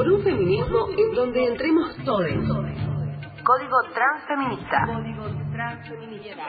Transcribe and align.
por 0.00 0.10
un 0.10 0.22
feminismo 0.22 0.88
en 0.96 1.14
donde 1.14 1.44
entremos 1.44 1.94
todos. 2.06 2.24
Código 3.44 3.76
Transfeminista. 3.92 4.86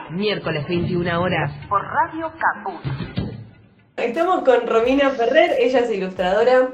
Miércoles 0.10 0.66
21 0.70 1.22
horas. 1.22 1.52
Por 1.68 1.82
Radio 1.84 2.32
Caput. 2.40 2.80
Estamos 3.98 4.46
con 4.46 4.66
Romina 4.68 5.10
Ferrer, 5.10 5.58
ella 5.60 5.80
es 5.80 5.92
ilustradora, 5.92 6.70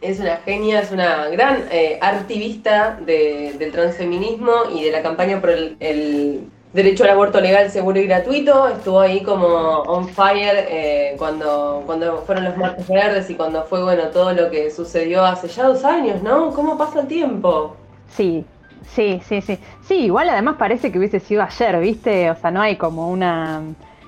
es 0.00 0.18
una 0.18 0.38
genia, 0.38 0.80
es 0.80 0.90
una 0.90 1.28
gran 1.28 1.64
eh, 1.70 1.98
activista 2.00 2.98
del 2.98 3.70
transfeminismo 3.70 4.52
y 4.74 4.84
de 4.84 4.92
la 4.92 5.02
campaña 5.02 5.38
por 5.38 5.50
el, 5.50 6.48
derecho 6.76 7.04
al 7.04 7.10
aborto 7.10 7.40
legal, 7.40 7.70
seguro 7.70 7.98
y 7.98 8.06
gratuito. 8.06 8.68
Estuvo 8.68 9.00
ahí 9.00 9.22
como 9.22 9.46
on 9.46 10.08
fire 10.08 10.66
eh, 10.68 11.14
cuando, 11.18 11.82
cuando 11.86 12.18
fueron 12.18 12.44
los 12.44 12.56
martes 12.56 12.86
verdes 12.86 13.30
y 13.30 13.34
cuando 13.34 13.64
fue 13.64 13.82
bueno 13.82 14.04
todo 14.08 14.32
lo 14.32 14.50
que 14.50 14.70
sucedió 14.70 15.24
hace 15.24 15.48
ya 15.48 15.64
dos 15.64 15.84
años, 15.84 16.22
¿no? 16.22 16.50
¿Cómo 16.50 16.76
pasa 16.76 17.00
el 17.00 17.08
tiempo? 17.08 17.74
Sí, 18.10 18.44
sí, 18.86 19.20
sí, 19.26 19.40
sí. 19.40 19.58
Sí, 19.80 19.94
igual 19.94 20.28
además 20.28 20.56
parece 20.58 20.92
que 20.92 20.98
hubiese 20.98 21.18
sido 21.18 21.42
ayer, 21.42 21.80
¿viste? 21.80 22.30
O 22.30 22.36
sea, 22.36 22.50
no 22.50 22.60
hay 22.60 22.76
como 22.76 23.10
una 23.10 23.62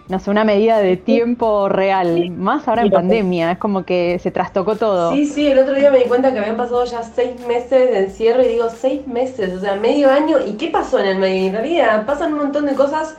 no 0.08 0.18
sé, 0.18 0.30
una 0.30 0.44
medida 0.44 0.78
de 0.78 0.96
tiempo 0.96 1.68
real, 1.68 2.30
más 2.30 2.66
ahora 2.66 2.82
en 2.82 2.90
pandemia, 2.90 3.52
es 3.52 3.58
como 3.58 3.84
que 3.84 4.18
se 4.18 4.30
trastocó 4.30 4.76
todo. 4.76 5.12
Sí, 5.12 5.26
sí, 5.26 5.46
el 5.48 5.58
otro 5.58 5.74
día 5.74 5.90
me 5.90 5.98
di 5.98 6.04
cuenta 6.04 6.32
que 6.32 6.38
habían 6.38 6.56
pasado 6.56 6.84
ya 6.86 7.02
seis 7.02 7.38
meses 7.46 7.90
de 7.90 7.98
encierro 7.98 8.42
y 8.42 8.48
digo, 8.48 8.70
seis 8.70 9.06
meses, 9.06 9.54
o 9.54 9.60
sea, 9.60 9.76
medio 9.76 10.10
año, 10.10 10.38
¿y 10.46 10.54
qué 10.54 10.68
pasó 10.68 10.98
en 10.98 11.06
el 11.06 11.18
medio? 11.18 11.48
En 11.48 11.52
realidad 11.52 12.06
pasan 12.06 12.32
un 12.32 12.38
montón 12.38 12.64
de 12.64 12.74
cosas, 12.74 13.16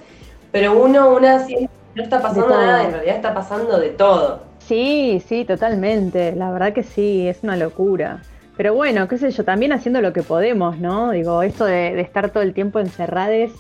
pero 0.52 0.82
uno, 0.82 1.16
una 1.16 1.46
siente 1.46 1.70
no 1.94 2.04
está 2.04 2.22
pasando 2.22 2.50
nada, 2.50 2.84
en 2.84 2.92
realidad 2.92 3.16
está 3.16 3.34
pasando 3.36 3.80
de 3.80 3.90
todo. 3.90 4.42
Sí, 4.58 5.22
sí, 5.28 5.46
totalmente, 5.46 6.34
la 6.36 6.52
verdad 6.52 6.74
que 6.74 6.84
sí, 6.84 7.28
es 7.28 7.44
una 7.44 7.56
locura. 7.56 8.22
Pero 8.58 8.74
bueno, 8.74 9.08
qué 9.08 9.18
sé 9.18 9.32
yo, 9.32 9.46
también 9.46 9.74
haciendo 9.74 10.02
lo 10.02 10.12
que 10.12 10.24
podemos, 10.24 10.80
¿no? 10.80 11.12
Digo, 11.12 11.44
esto 11.44 11.66
de, 11.66 11.94
de 11.94 12.02
estar 12.02 12.32
todo 12.32 12.44
el 12.44 12.54
tiempo 12.54 12.80
encerrades 12.80 13.52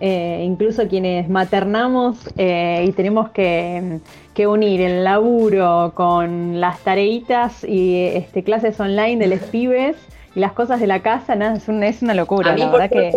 eh, 0.00 0.42
incluso 0.44 0.88
quienes 0.88 1.28
maternamos 1.28 2.18
eh, 2.36 2.84
y 2.86 2.92
tenemos 2.92 3.30
que, 3.30 4.00
unir 4.46 4.82
el 4.82 5.02
laburo 5.02 5.92
con 5.94 6.60
las 6.60 6.80
tareitas 6.80 7.64
y 7.64 8.04
este, 8.14 8.44
clases 8.44 8.78
online 8.78 9.16
de 9.16 9.34
los 9.34 9.40
pibes 9.50 9.96
y 10.34 10.40
las 10.40 10.52
cosas 10.52 10.80
de 10.80 10.86
la 10.86 11.00
casa, 11.00 11.34
nada, 11.34 11.56
es, 11.56 11.68
es 11.68 12.02
una 12.02 12.14
locura, 12.14 12.54
la 12.56 12.70
verdad 12.70 12.90
que 12.90 13.12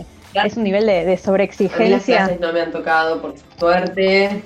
es 0.45 0.57
un 0.57 0.63
nivel 0.63 0.85
de, 0.85 1.17
sobreexigencia. 1.17 1.95
las 1.95 2.05
clases 2.05 2.39
no 2.39 2.53
me 2.53 2.61
han 2.61 2.71
tocado, 2.71 3.21
por 3.21 3.33
suerte. 3.57 4.41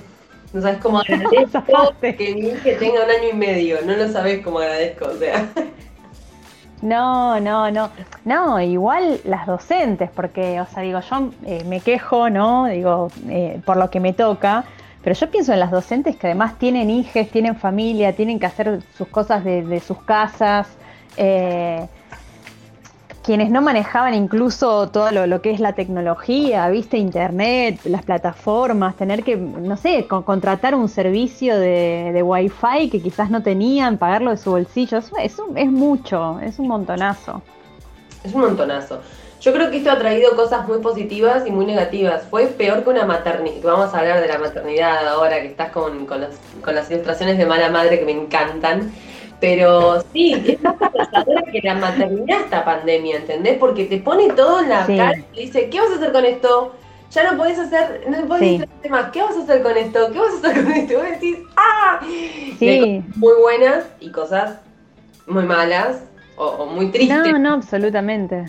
No 0.53 0.61
sabes 0.61 0.79
cómo 0.81 0.99
agradezco 1.01 1.93
que 2.01 2.35
mi 2.35 2.47
hija 2.47 2.79
tenga 2.79 3.03
un 3.03 3.09
año 3.09 3.29
y 3.31 3.35
medio, 3.35 3.77
no 3.85 3.95
lo 3.95 4.07
sabes 4.07 4.41
cómo 4.43 4.59
agradezco, 4.59 5.05
o 5.05 5.17
sea. 5.17 5.49
No, 6.83 7.39
no, 7.39 7.71
no. 7.71 7.91
No, 8.25 8.59
igual 8.59 9.21
las 9.23 9.47
docentes, 9.47 10.09
porque, 10.13 10.59
o 10.59 10.65
sea, 10.65 10.83
digo, 10.83 10.99
yo 10.99 11.29
eh, 11.45 11.63
me 11.65 11.79
quejo, 11.79 12.29
¿no? 12.29 12.65
Digo, 12.65 13.07
eh, 13.29 13.61
por 13.65 13.77
lo 13.77 13.89
que 13.89 14.01
me 14.01 14.11
toca, 14.11 14.65
pero 15.01 15.15
yo 15.15 15.31
pienso 15.31 15.53
en 15.53 15.61
las 15.61 15.71
docentes 15.71 16.17
que 16.17 16.27
además 16.27 16.59
tienen 16.59 16.89
hijos, 16.89 17.29
tienen 17.29 17.55
familia, 17.55 18.13
tienen 18.13 18.37
que 18.37 18.47
hacer 18.47 18.81
sus 18.97 19.07
cosas 19.07 19.45
de, 19.45 19.63
de 19.63 19.79
sus 19.79 20.03
casas. 20.03 20.67
Eh, 21.15 21.87
quienes 23.23 23.49
no 23.49 23.61
manejaban 23.61 24.13
incluso 24.13 24.89
todo 24.89 25.09
lo, 25.11 25.41
que 25.41 25.51
es 25.51 25.59
la 25.59 25.73
tecnología, 25.73 26.69
viste, 26.69 26.97
internet, 26.97 27.79
las 27.85 28.03
plataformas, 28.03 28.95
tener 28.97 29.23
que, 29.23 29.37
no 29.37 29.77
sé, 29.77 30.05
contratar 30.07 30.75
un 30.75 30.89
servicio 30.89 31.57
de, 31.57 32.11
de 32.13 32.21
wifi 32.21 32.89
que 32.91 33.01
quizás 33.01 33.31
no 33.31 33.41
tenían, 33.41 33.97
pagarlo 33.97 34.31
de 34.31 34.37
su 34.37 34.51
bolsillo, 34.51 34.97
es, 34.97 35.11
es, 35.21 35.37
es 35.55 35.71
mucho, 35.71 36.39
es 36.41 36.59
un 36.59 36.67
montonazo. 36.67 37.41
Es 38.23 38.33
un 38.33 38.41
montonazo. 38.41 38.99
Yo 39.39 39.51
creo 39.51 39.69
que 39.69 39.77
esto 39.77 39.91
ha 39.91 39.97
traído 39.97 40.35
cosas 40.37 40.65
muy 40.67 40.79
positivas 40.79 41.45
y 41.45 41.51
muy 41.51 41.65
negativas. 41.65 42.23
Fue 42.29 42.45
peor 42.45 42.83
que 42.83 42.89
una 42.89 43.05
maternidad. 43.05 43.61
Vamos 43.61 43.93
a 43.93 43.99
hablar 43.99 44.21
de 44.21 44.27
la 44.29 44.37
maternidad 44.37 45.05
ahora 45.05 45.41
que 45.41 45.47
estás 45.47 45.71
con, 45.71 46.05
con, 46.05 46.25
con 46.63 46.75
las 46.75 46.89
ilustraciones 46.89 47.37
de 47.37 47.45
mala 47.45 47.69
madre 47.69 47.99
que 47.99 48.05
me 48.05 48.13
encantan. 48.13 48.93
Pero 49.43 50.01
sí, 50.13 50.41
es 50.47 50.63
más 50.63 50.75
que 51.51 51.59
la 51.61 51.75
maternidad 51.75 52.43
esta 52.43 52.63
pandemia, 52.63 53.17
¿entendés? 53.17 53.57
Porque 53.57 53.83
te 53.83 53.97
pone 53.97 54.29
todo 54.29 54.61
en 54.61 54.69
la 54.69 54.87
cara 54.87 55.21
y 55.33 55.47
dice, 55.47 55.69
¿qué 55.69 55.81
vas 55.81 55.91
a 55.91 55.95
hacer 55.95 56.13
con 56.13 56.23
esto? 56.23 56.73
Ya 57.11 57.29
no 57.29 57.37
podés 57.37 57.59
hacer, 57.59 58.05
no 58.07 58.25
podés 58.25 58.61
sí. 58.61 58.89
más, 58.89 59.11
¿qué 59.11 59.21
vas 59.21 59.35
a 59.35 59.43
hacer 59.43 59.61
con 59.61 59.75
esto? 59.75 60.13
¿Qué 60.13 60.17
vas 60.17 60.33
a 60.33 60.37
hacer 60.37 60.63
con 60.63 60.71
esto? 60.71 60.93
Y 60.93 60.95
vos 60.95 61.05
decís, 61.09 61.37
¡ah! 61.57 61.99
Sí. 62.57 63.03
Muy 63.17 63.33
buenas 63.41 63.83
y 63.99 64.11
cosas 64.11 64.59
muy 65.27 65.43
malas 65.43 66.05
o 66.37 66.65
muy 66.65 66.89
tristes. 66.89 67.17
No, 67.17 67.37
no, 67.37 67.53
absolutamente. 67.55 68.45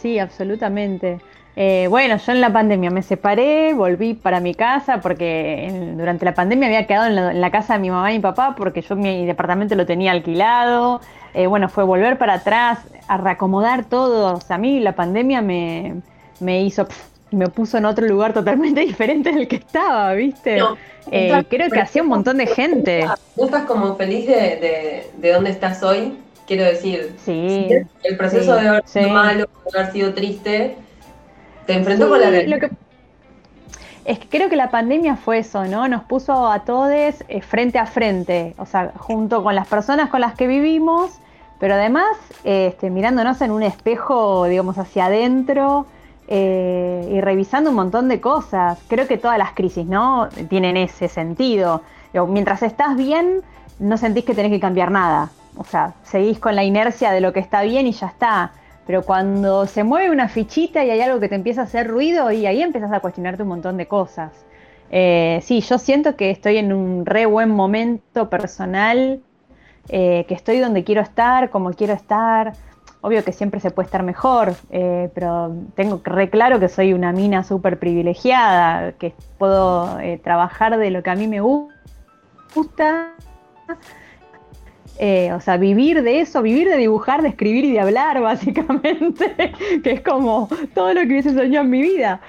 Sí, 0.00 0.20
absolutamente. 0.20 1.18
Eh, 1.60 1.88
bueno, 1.88 2.18
yo 2.18 2.30
en 2.30 2.40
la 2.40 2.52
pandemia 2.52 2.88
me 2.88 3.02
separé, 3.02 3.74
volví 3.74 4.14
para 4.14 4.38
mi 4.38 4.54
casa 4.54 5.00
porque 5.00 5.68
durante 5.96 6.24
la 6.24 6.32
pandemia 6.32 6.68
había 6.68 6.86
quedado 6.86 7.06
en 7.06 7.40
la, 7.40 7.50
casa 7.50 7.72
de 7.72 7.80
mi 7.80 7.90
mamá 7.90 8.12
y 8.12 8.18
mi 8.18 8.22
papá 8.22 8.54
porque 8.56 8.80
yo 8.80 8.94
mi 8.94 9.26
departamento 9.26 9.74
lo 9.74 9.84
tenía 9.84 10.12
alquilado. 10.12 11.00
Eh, 11.34 11.48
bueno, 11.48 11.68
fue 11.68 11.82
volver 11.82 12.16
para 12.16 12.34
atrás, 12.34 12.78
a 13.08 13.16
reacomodar 13.16 13.86
todo. 13.86 14.36
O 14.36 14.40
sea, 14.40 14.54
a 14.54 14.58
mí 14.60 14.78
la 14.78 14.92
pandemia 14.92 15.42
me, 15.42 15.96
me 16.38 16.62
hizo, 16.62 16.86
me 17.32 17.48
puso 17.48 17.76
en 17.76 17.86
otro 17.86 18.06
lugar 18.06 18.32
totalmente 18.32 18.80
diferente 18.86 19.32
del 19.32 19.48
que 19.48 19.56
estaba, 19.56 20.14
¿viste? 20.14 20.60
Eh, 21.10 21.44
creo 21.50 21.70
que 21.70 21.80
hacía 21.80 22.02
un 22.02 22.08
montón 22.08 22.36
de 22.36 22.46
gente. 22.46 23.04
¿No 23.36 23.46
estás 23.46 23.64
como 23.64 23.96
feliz 23.96 24.28
de, 24.28 25.10
de, 25.16 25.32
dónde 25.32 25.50
estás 25.50 25.82
hoy? 25.82 26.16
Quiero 26.46 26.62
decir, 26.62 27.16
sí, 27.24 27.66
el 28.04 28.16
proceso 28.16 28.54
de 28.54 28.68
haber 28.68 28.86
sido 28.86 29.08
malo, 29.08 29.48
de 29.72 29.80
haber 29.80 29.92
sido 29.92 30.14
triste, 30.14 30.76
te 31.68 31.74
enfrentó 31.74 32.08
con 32.08 32.18
la 32.18 32.30
realidad. 32.30 32.70
Es 34.06 34.18
que 34.18 34.28
creo 34.28 34.48
que 34.48 34.56
la 34.56 34.70
pandemia 34.70 35.16
fue 35.16 35.40
eso, 35.40 35.66
¿no? 35.66 35.86
Nos 35.86 36.02
puso 36.04 36.50
a 36.50 36.60
todos 36.60 36.90
eh, 36.90 37.42
frente 37.42 37.78
a 37.78 37.84
frente, 37.84 38.54
o 38.56 38.64
sea, 38.64 38.92
junto 38.96 39.42
con 39.42 39.54
las 39.54 39.68
personas 39.68 40.08
con 40.08 40.22
las 40.22 40.34
que 40.34 40.46
vivimos, 40.46 41.10
pero 41.60 41.74
además 41.74 42.08
este, 42.42 42.88
mirándonos 42.88 43.42
en 43.42 43.50
un 43.50 43.62
espejo, 43.62 44.46
digamos, 44.46 44.78
hacia 44.78 45.06
adentro 45.06 45.84
eh, 46.26 47.06
y 47.12 47.20
revisando 47.20 47.68
un 47.68 47.76
montón 47.76 48.08
de 48.08 48.18
cosas. 48.18 48.78
Creo 48.88 49.06
que 49.06 49.18
todas 49.18 49.36
las 49.36 49.52
crisis, 49.52 49.84
¿no? 49.84 50.30
Tienen 50.48 50.78
ese 50.78 51.08
sentido. 51.08 51.82
mientras 52.28 52.62
estás 52.62 52.96
bien, 52.96 53.42
no 53.78 53.98
sentís 53.98 54.24
que 54.24 54.34
tenés 54.34 54.52
que 54.52 54.60
cambiar 54.60 54.90
nada. 54.90 55.28
O 55.58 55.64
sea, 55.64 55.92
seguís 56.02 56.38
con 56.38 56.56
la 56.56 56.64
inercia 56.64 57.10
de 57.10 57.20
lo 57.20 57.34
que 57.34 57.40
está 57.40 57.60
bien 57.60 57.86
y 57.86 57.92
ya 57.92 58.06
está 58.06 58.52
pero 58.88 59.02
cuando 59.02 59.66
se 59.66 59.84
mueve 59.84 60.10
una 60.10 60.30
fichita 60.30 60.82
y 60.82 60.88
hay 60.88 61.02
algo 61.02 61.20
que 61.20 61.28
te 61.28 61.34
empieza 61.34 61.60
a 61.60 61.64
hacer 61.64 61.86
ruido 61.86 62.32
y 62.32 62.46
ahí 62.46 62.62
empiezas 62.62 62.90
a 62.90 63.00
cuestionarte 63.00 63.42
un 63.42 63.50
montón 63.50 63.76
de 63.76 63.86
cosas. 63.86 64.46
Eh, 64.90 65.40
sí, 65.42 65.60
yo 65.60 65.76
siento 65.76 66.16
que 66.16 66.30
estoy 66.30 66.56
en 66.56 66.72
un 66.72 67.04
re 67.04 67.26
buen 67.26 67.50
momento 67.50 68.30
personal, 68.30 69.20
eh, 69.90 70.24
que 70.26 70.32
estoy 70.32 70.58
donde 70.58 70.84
quiero 70.84 71.02
estar, 71.02 71.50
como 71.50 71.70
quiero 71.74 71.92
estar. 71.92 72.54
Obvio 73.02 73.22
que 73.22 73.32
siempre 73.32 73.60
se 73.60 73.70
puede 73.70 73.84
estar 73.84 74.02
mejor, 74.02 74.54
eh, 74.70 75.10
pero 75.14 75.54
tengo 75.74 76.00
re 76.02 76.30
claro 76.30 76.58
que 76.58 76.70
soy 76.70 76.94
una 76.94 77.12
mina 77.12 77.44
súper 77.44 77.78
privilegiada, 77.78 78.92
que 78.92 79.12
puedo 79.36 79.98
trabajar 80.24 80.78
de 80.78 80.90
lo 80.90 81.02
que 81.02 81.10
a 81.10 81.14
mí 81.14 81.28
me 81.28 81.40
gusta 81.42 83.12
eh, 84.98 85.32
o 85.32 85.40
sea, 85.40 85.56
vivir 85.56 86.02
de 86.02 86.20
eso, 86.20 86.42
vivir 86.42 86.68
de 86.68 86.76
dibujar, 86.76 87.22
de 87.22 87.28
escribir 87.28 87.64
y 87.64 87.72
de 87.72 87.80
hablar, 87.80 88.20
básicamente, 88.22 89.52
que 89.82 89.92
es 89.92 90.00
como 90.00 90.48
todo 90.74 90.92
lo 90.92 91.00
que 91.02 91.06
hubiese 91.06 91.34
soñado 91.34 91.64
en 91.64 91.70
mi 91.70 91.82
vida. 91.82 92.20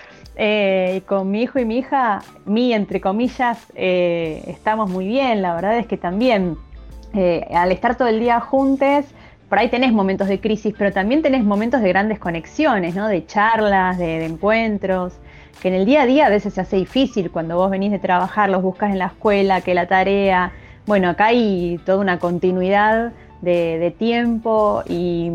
Eh, 0.41 1.01
con 1.05 1.29
mi 1.31 1.41
hijo 1.41 1.59
y 1.59 1.65
mi 1.65 1.79
hija, 1.79 2.21
mi 2.45 2.73
entre 2.73 3.01
comillas, 3.01 3.65
eh, 3.75 4.43
estamos 4.47 4.89
muy 4.89 5.05
bien. 5.07 5.41
La 5.41 5.53
verdad 5.53 5.77
es 5.77 5.87
que 5.87 5.97
también, 5.97 6.55
al 7.53 7.71
estar 7.71 7.97
todo 7.97 8.07
el 8.07 8.19
día 8.19 8.39
juntos, 8.39 9.05
por 9.49 9.57
ahí 9.57 9.67
tenés 9.67 9.91
momentos 9.91 10.27
de 10.27 10.39
crisis, 10.39 10.73
pero 10.77 10.93
también 10.93 11.21
tenés 11.21 11.43
momentos 11.43 11.81
de 11.81 11.89
grandes 11.89 12.19
conexiones, 12.19 12.95
¿no? 12.95 13.07
De 13.07 13.25
charlas, 13.25 13.97
de, 13.97 14.19
de 14.19 14.25
encuentros 14.25 15.13
que 15.61 15.67
en 15.67 15.73
el 15.73 15.85
día 15.85 16.03
a 16.03 16.05
día 16.05 16.25
a 16.27 16.29
veces 16.29 16.53
se 16.53 16.61
hace 16.61 16.77
difícil 16.77 17.31
cuando 17.31 17.57
vos 17.57 17.69
venís 17.69 17.91
de 17.91 17.99
trabajar, 17.99 18.49
los 18.49 18.61
buscas 18.61 18.91
en 18.91 18.99
la 18.99 19.07
escuela, 19.07 19.61
que 19.61 19.73
la 19.73 19.87
tarea, 19.87 20.51
bueno, 20.85 21.09
acá 21.09 21.27
hay 21.27 21.79
toda 21.85 21.97
una 21.99 22.19
continuidad 22.19 23.11
de, 23.41 23.93
tiempo 23.97 24.83
y, 24.87 25.31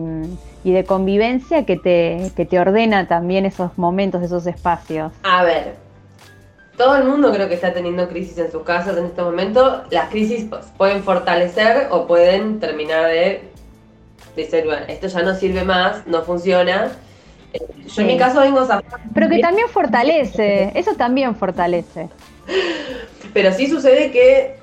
de 0.64 0.84
convivencia 0.84 1.64
que 1.64 1.76
te, 1.76 2.30
te 2.44 2.58
ordena 2.58 3.06
también 3.06 3.46
esos 3.46 3.76
momentos, 3.78 4.22
esos 4.22 4.46
espacios. 4.46 5.12
A 5.22 5.44
ver, 5.44 5.76
todo 6.76 6.96
el 6.96 7.04
mundo 7.04 7.32
creo 7.32 7.48
que 7.48 7.54
está 7.54 7.72
teniendo 7.72 8.08
crisis 8.08 8.36
en 8.38 8.50
sus 8.50 8.62
casas 8.62 8.96
en 8.96 9.06
este 9.06 9.22
momento. 9.22 9.84
Las 9.90 10.10
crisis 10.10 10.46
pues, 10.48 10.66
pueden 10.76 11.02
fortalecer 11.02 11.88
o 11.90 12.06
pueden 12.06 12.60
terminar 12.60 13.06
de 13.06 13.42
decir, 14.36 14.64
bueno, 14.64 14.84
esto 14.88 15.06
ya 15.06 15.22
no 15.22 15.34
sirve 15.34 15.64
más, 15.64 16.06
no 16.06 16.22
funciona. 16.22 16.90
Eh, 17.52 17.60
yo 17.86 18.02
en 18.02 18.08
mi 18.08 18.16
caso 18.16 18.40
vengo 18.40 18.60
a... 18.60 18.82
Pero 19.14 19.28
que 19.28 19.38
también 19.38 19.68
fortalece, 19.68 20.72
eso 20.74 20.94
también 20.94 21.36
fortalece. 21.36 22.08
Pero 23.32 23.52
sí 23.52 23.68
sucede 23.68 24.10
que 24.10 24.56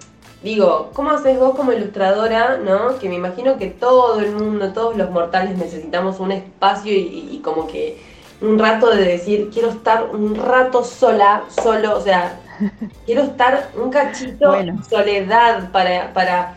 digo, 0.44 0.90
¿cómo 0.94 1.12
haces 1.12 1.38
vos 1.40 1.56
como 1.56 1.72
ilustradora, 1.72 2.58
no? 2.58 2.98
Que 3.00 3.10
me 3.10 3.16
imagino 3.16 3.58
que 3.58 3.68
todo 3.68 4.20
el 4.20 4.32
mundo, 4.34 4.74
todos 4.74 4.98
los 4.98 5.10
mortales 5.12 5.58
necesitamos 5.58 6.20
un 6.20 6.32
espacio 6.32 6.92
y, 6.94 7.30
y 7.32 7.40
como 7.44 7.68
que 7.68 8.02
un 8.42 8.58
rato 8.58 8.90
de 8.90 9.04
decir, 9.04 9.50
quiero 9.54 9.70
estar 9.70 10.10
un 10.14 10.36
rato 10.36 10.84
sola, 10.84 11.44
solo, 11.50 11.96
o 11.98 12.02
sea, 12.02 12.40
quiero 13.06 13.22
estar 13.24 13.70
un 13.76 13.92
cachito 13.92 14.48
Bueno. 14.50 14.74
en 14.74 14.84
soledad 14.84 15.70
para, 15.72 16.12
para, 16.14 16.56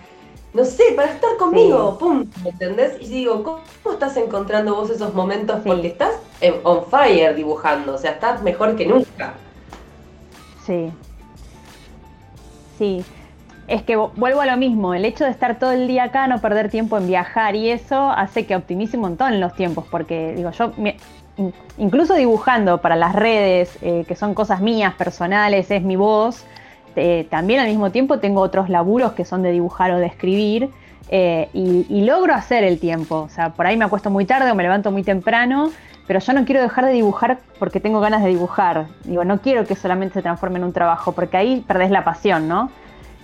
no 0.55 0.65
sé, 0.65 0.85
para 0.97 1.11
estar 1.13 1.37
conmigo, 1.37 1.99
pum, 1.99 2.25
¿me 2.43 2.51
entendés? 2.51 2.97
Y 3.01 3.09
digo, 3.09 3.43
¿cómo, 3.43 3.61
cómo 3.83 3.93
estás 3.93 4.17
encontrando 4.17 4.75
vos 4.75 4.89
esos 4.89 5.13
momentos? 5.13 5.57
Sí. 5.63 5.69
Porque 5.69 5.89
estás 5.89 6.15
en- 6.41 6.61
on 6.65 6.87
fire 6.87 7.35
dibujando, 7.35 7.95
o 7.95 7.99
sea, 7.99 8.13
estás 8.13 8.43
mejor 8.43 8.77
que 8.77 8.87
nunca. 8.87 9.35
Sí. 10.65 10.91
Sí. 12.79 13.05
Es 13.67 13.83
que 13.83 13.97
vo- 13.97 14.11
vuelvo 14.17 14.41
a 14.43 14.47
lo 14.47 14.57
mismo, 14.57 14.93
el 14.95 15.05
hecho 15.05 15.25
de 15.25 15.31
estar 15.31 15.59
todo 15.59 15.73
el 15.73 15.89
día 15.89 16.05
acá, 16.05 16.27
no 16.27 16.41
perder 16.41 16.71
tiempo 16.71 16.99
en 16.99 17.07
viajar 17.07 17.57
y 17.57 17.71
eso 17.71 18.11
hace 18.11 18.45
que 18.45 18.55
optimice 18.57 18.97
un 18.97 19.03
montón 19.03 19.41
los 19.41 19.55
tiempos, 19.55 19.87
porque 19.91 20.35
digo, 20.37 20.51
yo 20.51 20.73
incluso 21.79 22.15
dibujando 22.15 22.79
para 22.79 22.95
las 22.95 23.15
redes, 23.15 23.77
eh, 23.83 24.05
que 24.07 24.15
son 24.17 24.35
cosas 24.35 24.61
mías, 24.61 24.95
personales, 24.95 25.71
es 25.71 25.83
mi 25.83 25.97
voz, 25.97 26.45
eh, 26.95 27.27
también 27.31 27.61
al 27.61 27.67
mismo 27.69 27.91
tiempo 27.91 28.19
tengo 28.19 28.41
otros 28.41 28.69
laburos 28.69 29.13
que 29.13 29.25
son 29.25 29.43
de 29.43 29.51
dibujar 29.51 29.91
o 29.93 29.99
de 29.99 30.07
escribir, 30.07 30.69
eh, 31.09 31.49
y, 31.53 31.87
y 31.89 32.03
logro 32.03 32.35
hacer 32.35 32.65
el 32.65 32.79
tiempo, 32.79 33.17
o 33.17 33.29
sea, 33.29 33.51
por 33.51 33.67
ahí 33.67 33.77
me 33.77 33.85
acuesto 33.85 34.11
muy 34.11 34.27
tarde 34.27 34.51
o 34.51 34.55
me 34.55 34.63
levanto 34.63 34.91
muy 34.91 35.03
temprano, 35.03 35.71
pero 36.07 36.21
yo 36.21 36.35
no 36.35 36.45
quiero 36.45 36.61
dejar 36.61 36.85
de 36.85 36.93
dibujar 36.93 37.39
porque 37.59 37.81
tengo 37.81 37.99
ganas 38.01 38.23
de 38.23 38.29
dibujar. 38.29 38.89
Digo, 39.05 39.25
no 39.25 39.39
quiero 39.41 39.67
que 39.67 39.75
solamente 39.75 40.13
se 40.13 40.23
transforme 40.23 40.59
en 40.59 40.65
un 40.65 40.73
trabajo, 40.75 41.13
porque 41.13 41.39
ahí 41.39 41.65
perdés 41.67 41.91
la 41.91 42.05
pasión, 42.05 42.47
¿no? 42.47 42.71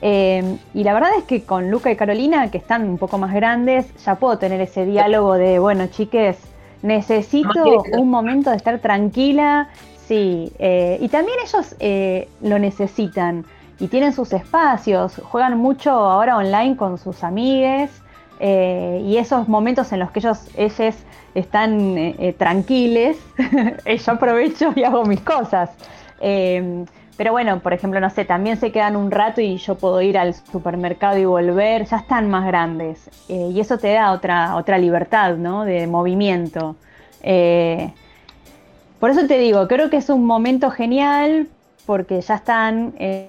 Eh, 0.02 0.56
y 0.73 0.85
la 0.85 0.94
verdad 0.94 1.11
es 1.19 1.25
que 1.25 1.43
con 1.43 1.70
Luca 1.70 1.91
y 1.91 1.97
Carolina, 1.97 2.50
que 2.50 2.58
están 2.58 2.88
un 2.88 2.99
poco 2.99 3.19
más 3.19 3.35
grandes, 3.35 3.87
ya 4.05 4.14
puedo 4.14 4.38
tener 4.38 4.61
ese 4.61 4.87
diálogo 4.87 5.35
de, 5.35 5.58
bueno, 5.58 5.87
chiques, 5.88 6.38
necesito 6.82 7.85
un 7.93 8.08
momento 8.08 8.50
de 8.50 8.56
estar 8.56 8.79
tranquila, 8.79 9.69
sí. 10.06 10.52
eh, 10.58 10.99
y 11.00 11.08
también 11.08 11.37
ellos 11.44 11.76
eh, 11.81 12.29
lo 12.41 12.58
necesitan 12.58 13.44
y 13.79 13.88
tienen 13.88 14.12
sus 14.12 14.32
espacios, 14.32 15.20
juegan 15.23 15.58
mucho 15.58 15.91
ahora 15.91 16.37
online 16.37 16.76
con 16.76 16.99
sus 16.99 17.23
amigues. 17.23 17.91
eh, 18.43 19.02
y 19.05 19.19
esos 19.19 19.49
momentos 19.49 19.93
en 19.93 19.99
los 19.99 20.11
que 20.12 20.20
ellos, 20.20 20.49
ellos 20.56 20.94
están 21.35 22.14
tranquiles, 22.38 23.19
yo 23.87 24.12
aprovecho 24.12 24.73
y 24.75 24.82
hago 24.82 25.05
mis 25.05 25.20
cosas. 25.20 25.70
Pero 27.21 27.33
bueno, 27.33 27.61
por 27.61 27.75
ejemplo, 27.75 28.01
no 28.01 28.09
sé, 28.09 28.25
también 28.25 28.57
se 28.57 28.73
quedan 28.73 28.97
un 28.97 29.11
rato 29.11 29.43
y 29.43 29.59
yo 29.59 29.75
puedo 29.75 30.01
ir 30.01 30.17
al 30.17 30.33
supermercado 30.33 31.19
y 31.19 31.27
volver, 31.27 31.85
ya 31.85 31.99
están 31.99 32.31
más 32.31 32.47
grandes. 32.47 33.11
Eh, 33.29 33.51
y 33.53 33.61
eso 33.61 33.77
te 33.77 33.93
da 33.93 34.13
otra, 34.13 34.57
otra 34.57 34.79
libertad, 34.79 35.37
¿no? 35.37 35.67
De 35.67 35.87
movimiento. 35.87 36.77
Eh, 37.23 37.93
por 38.99 39.11
eso 39.11 39.27
te 39.27 39.37
digo, 39.37 39.69
creo 39.69 39.91
que 39.91 39.99
es 39.99 40.09
un 40.09 40.25
momento 40.25 40.71
genial 40.71 41.49
porque 41.85 42.23
ya 42.23 42.37
están 42.37 42.95
eh, 42.99 43.29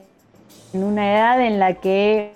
en 0.72 0.84
una 0.86 1.12
edad 1.14 1.42
en 1.42 1.60
la 1.60 1.74
que 1.74 2.32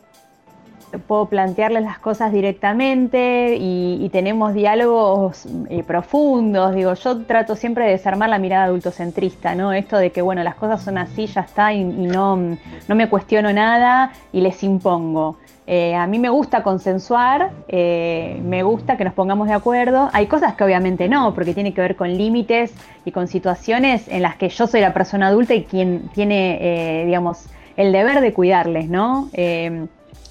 puedo 0.99 1.25
plantearles 1.27 1.83
las 1.83 1.99
cosas 1.99 2.31
directamente 2.31 3.57
y, 3.59 4.09
tenemos 4.11 4.53
diálogos 4.53 5.45
eh, 5.69 5.83
profundos. 5.83 6.73
Digo, 6.73 6.93
yo 6.93 7.25
trato 7.25 7.55
siempre 7.55 7.85
de 7.85 7.91
desarmar 7.91 8.29
la 8.29 8.39
mirada 8.39 8.65
adultocentrista, 8.65 9.55
¿no? 9.55 9.73
Esto 9.73 9.97
de 9.97 10.11
que, 10.11 10.21
bueno, 10.21 10.41
las 10.43 10.55
cosas 10.55 10.81
son 10.81 10.97
así, 10.97 11.25
ya 11.27 11.41
está, 11.41 11.73
y, 11.73 11.83
no, 11.83 12.37
no 12.37 12.95
me 12.95 13.09
cuestiono 13.09 13.51
nada 13.51 14.13
y 14.31 14.41
les 14.41 14.63
impongo. 14.63 15.37
Eh, 15.67 15.95
a 15.95 16.07
mí 16.07 16.19
me 16.19 16.29
gusta 16.29 16.63
consensuar, 16.63 17.51
eh, 17.67 18.39
me 18.43 18.63
gusta 18.63 18.95
que 18.95 19.03
nos 19.03 19.13
pongamos 19.13 19.47
de 19.47 19.53
acuerdo. 19.53 20.09
Hay 20.13 20.27
cosas 20.27 20.53
que 20.53 20.63
obviamente 20.63 21.09
no, 21.09 21.33
porque 21.33 21.53
tiene 21.53 21.73
que 21.73 21.81
ver 21.81 21.95
con 21.95 22.15
límites 22.15 22.73
y 23.03 23.11
con 23.11 23.27
situaciones 23.27 24.07
en 24.07 24.21
las 24.21 24.37
que 24.37 24.49
yo 24.49 24.67
soy 24.67 24.79
la 24.81 24.93
persona 24.93 25.27
adulta 25.27 25.55
y 25.55 25.63
quien 25.63 26.09
tiene, 26.13 27.03
digamos, 27.05 27.47
el 27.75 27.91
deber 27.91 28.21
de 28.21 28.31
cuidarles, 28.31 28.87
¿no? 28.87 29.29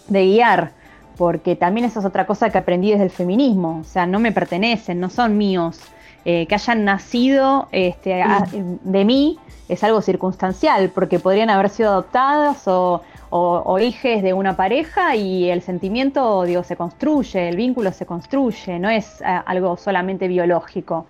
Eh, 0.09 0.13
de 0.13 0.25
guiar, 0.27 0.73
porque 1.17 1.57
también 1.57 1.87
eso 1.87 2.01
es 2.01 2.07
otra 2.07 2.27
cosa 2.27 2.51
que 2.51 2.59
aprendí 2.59 2.91
desde 2.91 3.05
el 3.05 3.11
feminismo, 3.11 3.79
o 3.81 3.85
sea, 3.85 4.07
no 4.07 4.19
me 4.19 4.33
pertenecen, 4.33 5.01
no 5.01 5.11
son 5.11 5.39
míos. 5.39 5.81
Eh, 6.27 6.47
que 6.47 6.55
hayan 6.55 6.85
nacido 6.87 7.69
este, 7.71 8.23
a- 8.23 8.47
de 8.51 9.05
mí 9.05 9.39
es 9.69 9.85
algo 9.85 10.01
circunstancial, 10.01 10.91
porque 10.91 11.19
podrían 11.19 11.51
haber 11.51 11.69
sido 11.69 11.91
adoptadas 11.91 12.67
o, 12.67 13.03
o, 13.29 13.63
o 13.65 13.79
hijes 13.79 14.23
de 14.23 14.33
una 14.33 14.57
pareja 14.57 15.17
y 15.17 15.51
el 15.51 15.61
sentimiento, 15.61 16.45
digo, 16.45 16.63
se 16.63 16.77
construye, 16.77 17.49
el 17.51 17.57
vínculo 17.57 17.93
se 17.93 18.07
construye, 18.07 18.79
no 18.79 18.89
es 18.89 19.21
ah, 19.23 19.43
algo 19.47 19.77
solamente 19.77 20.27
biológico. 20.29 21.07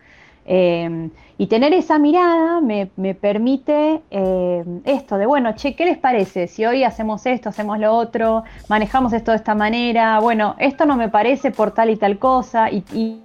Eh, 0.46 1.10
y 1.36 1.46
tener 1.48 1.72
esa 1.72 1.98
mirada 1.98 2.60
me, 2.60 2.90
me 2.96 3.14
permite 3.14 4.02
eh, 4.10 4.64
esto 4.84 5.16
de, 5.18 5.26
bueno, 5.26 5.54
che, 5.56 5.74
¿qué 5.74 5.84
les 5.84 5.98
parece? 5.98 6.46
Si 6.46 6.64
hoy 6.64 6.84
hacemos 6.84 7.26
esto, 7.26 7.48
hacemos 7.48 7.78
lo 7.78 7.92
otro, 7.94 8.44
manejamos 8.68 9.12
esto 9.12 9.32
de 9.32 9.38
esta 9.38 9.54
manera, 9.54 10.20
bueno, 10.20 10.54
esto 10.58 10.84
no 10.86 10.96
me 10.96 11.08
parece 11.08 11.50
por 11.50 11.72
tal 11.72 11.90
y 11.90 11.96
tal 11.96 12.18
cosa, 12.18 12.70
y- 12.70 12.84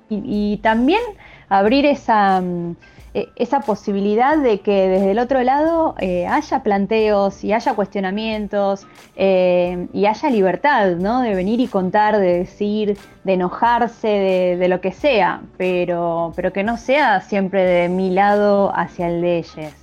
y 0.10 0.58
también 0.64 1.02
abrir 1.50 1.86
esa, 1.86 2.42
mm, 2.42 2.76
eh, 3.14 3.30
esa 3.36 3.62
posibilidad 3.62 4.38
de 4.38 4.60
que 4.62 4.88
desde 4.88 5.12
el 5.12 5.20
otro 5.20 5.42
lado 5.44 5.96
eh, 6.00 6.28
haya 6.28 6.62
planteos 6.64 7.44
y 7.44 7.54
haya 7.54 7.74
cuestionamientos 7.74 8.86
eh, 9.16 9.88
y 9.94 10.06
haya 10.06 10.30
libertad, 10.30 10.92
¿no? 10.98 11.22
De 11.22 11.34
venir 11.36 11.60
y 11.60 11.68
contar, 11.68 12.18
de 12.20 12.40
decir, 12.40 12.98
de 13.24 13.34
enojarse, 13.34 14.08
de, 14.08 14.58
de 14.58 14.68
lo 14.68 14.80
que 14.82 14.92
sea, 14.92 15.42
pero, 15.58 16.34
pero 16.36 16.54
que 16.54 16.64
no 16.64 16.78
sea 16.78 17.22
siempre 17.22 17.64
de 17.64 17.90
mi 17.90 18.10
lado 18.12 18.72
hacia 18.76 19.08
el 19.08 19.22
de 19.22 19.38
ellos. 19.40 19.74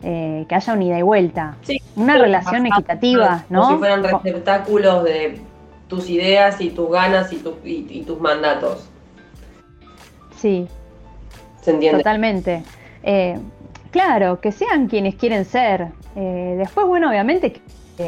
Que 0.00 0.46
haya 0.54 0.72
un 0.74 0.82
ida 0.82 0.96
y 0.98 1.02
vuelta. 1.02 1.56
Sí, 1.62 1.82
Una 1.96 2.16
relación 2.16 2.64
equitativa, 2.66 3.44
Como 3.48 3.60
¿no? 3.62 3.68
si 3.72 3.76
fueran 3.78 4.04
receptáculos 4.04 5.02
de 5.02 5.40
tus 5.88 6.08
ideas 6.08 6.60
y 6.60 6.70
tus 6.70 6.88
ganas 6.88 7.32
y, 7.32 7.38
tu- 7.38 7.56
y- 7.64 7.84
y 7.90 8.02
tus 8.02 8.20
mandatos. 8.20 8.88
Sí, 10.36 10.68
¿Se 11.60 11.70
entiende? 11.72 11.98
Totalmente. 11.98 12.62
Eh, 13.02 13.38
claro, 13.90 14.40
que 14.40 14.52
sean 14.52 14.86
quienes 14.88 15.14
quieren 15.16 15.44
ser. 15.44 15.88
Eh, 16.16 16.54
después, 16.58 16.86
bueno, 16.86 17.08
obviamente 17.10 17.60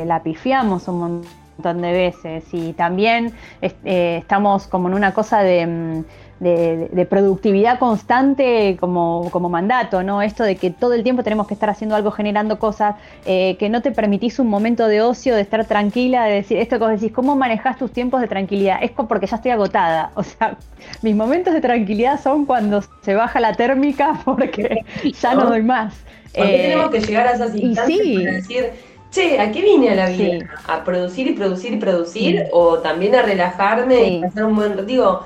la 0.05 0.23
pifiamos 0.23 0.87
un 0.89 0.99
montón 0.99 1.83
de 1.83 1.93
veces 1.93 2.45
y 2.53 2.73
también 2.75 3.33
es- 3.61 3.75
eh, 3.85 4.19
estamos 4.21 4.67
como 4.67 4.89
en 4.89 4.95
una 4.95 5.13
cosa 5.13 5.41
de, 5.43 5.67
mm, 5.67 6.05
de- 6.41 6.89
de 6.91 7.05
productividad 7.07 7.79
constante 7.79 8.77
como, 8.81 9.29
como 9.31 9.49
mandato, 9.49 10.03
¿no? 10.03 10.23
Esto 10.23 10.43
de 10.43 10.57
que 10.57 10.71
todo 10.71 10.95
el 10.95 11.03
tiempo 11.03 11.23
tenemos 11.23 11.47
que 11.47 11.55
estar 11.55 11.69
haciendo 11.71 11.95
algo, 11.97 12.11
generando 12.11 12.59
cosas, 12.59 12.97
eh, 13.27 13.57
que 13.59 13.69
no 13.69 13.83
te 13.83 13.93
permitís 13.93 14.39
un 14.39 14.49
momento 14.49 14.87
de 14.89 15.03
ocio, 15.03 15.35
de 15.35 15.43
estar 15.43 15.65
tranquila, 15.67 16.25
de 16.25 16.35
decir, 16.35 16.57
esto 16.59 16.79
que 16.79 16.85
vos 16.85 16.91
decís, 16.93 17.13
¿cómo 17.13 17.37
manejas 17.37 17.77
tus 17.77 17.93
tiempos 17.93 18.21
de 18.23 18.27
tranquilidad? 18.29 18.79
Es 18.83 18.91
porque 18.91 19.27
ya 19.27 19.37
estoy 19.37 19.51
agotada. 19.53 20.11
O 20.15 20.23
sea, 20.23 20.57
mis 21.03 21.15
momentos 21.15 21.53
de 21.55 21.61
tranquilidad 21.61 22.21
son 22.21 22.47
cuando 22.47 22.83
se 23.03 23.15
baja 23.15 23.39
la 23.39 23.53
térmica 23.55 24.21
porque 24.25 24.85
ya 25.21 25.35
no 25.35 25.45
doy 25.47 25.63
más. 25.63 25.95
¿Por 26.35 26.47
qué 26.47 26.55
Eh, 26.57 26.63
tenemos 26.63 26.91
que 26.91 27.01
llegar 27.01 27.27
a 27.27 27.33
esas 27.33 27.55
instancias 27.55 27.99
sí. 28.01 28.15
para 28.19 28.33
decir, 28.37 28.71
che, 29.11 29.39
¿a 29.41 29.51
qué 29.53 29.61
vine 29.61 29.91
a 29.91 29.95
la 29.95 30.09
vida? 30.09 30.39
Sí. 30.39 30.45
¿A 30.69 30.85
producir 30.85 31.27
y 31.27 31.33
producir 31.33 31.75
y 31.75 31.77
producir? 31.77 32.39
Sí. 32.39 32.45
¿O 32.53 32.79
también 32.79 33.15
a 33.15 33.23
relajarme 33.23 34.03
y 34.05 34.21
pasar 34.23 34.45
un 34.45 34.57
buen... 34.57 34.87
Digo, 34.87 35.23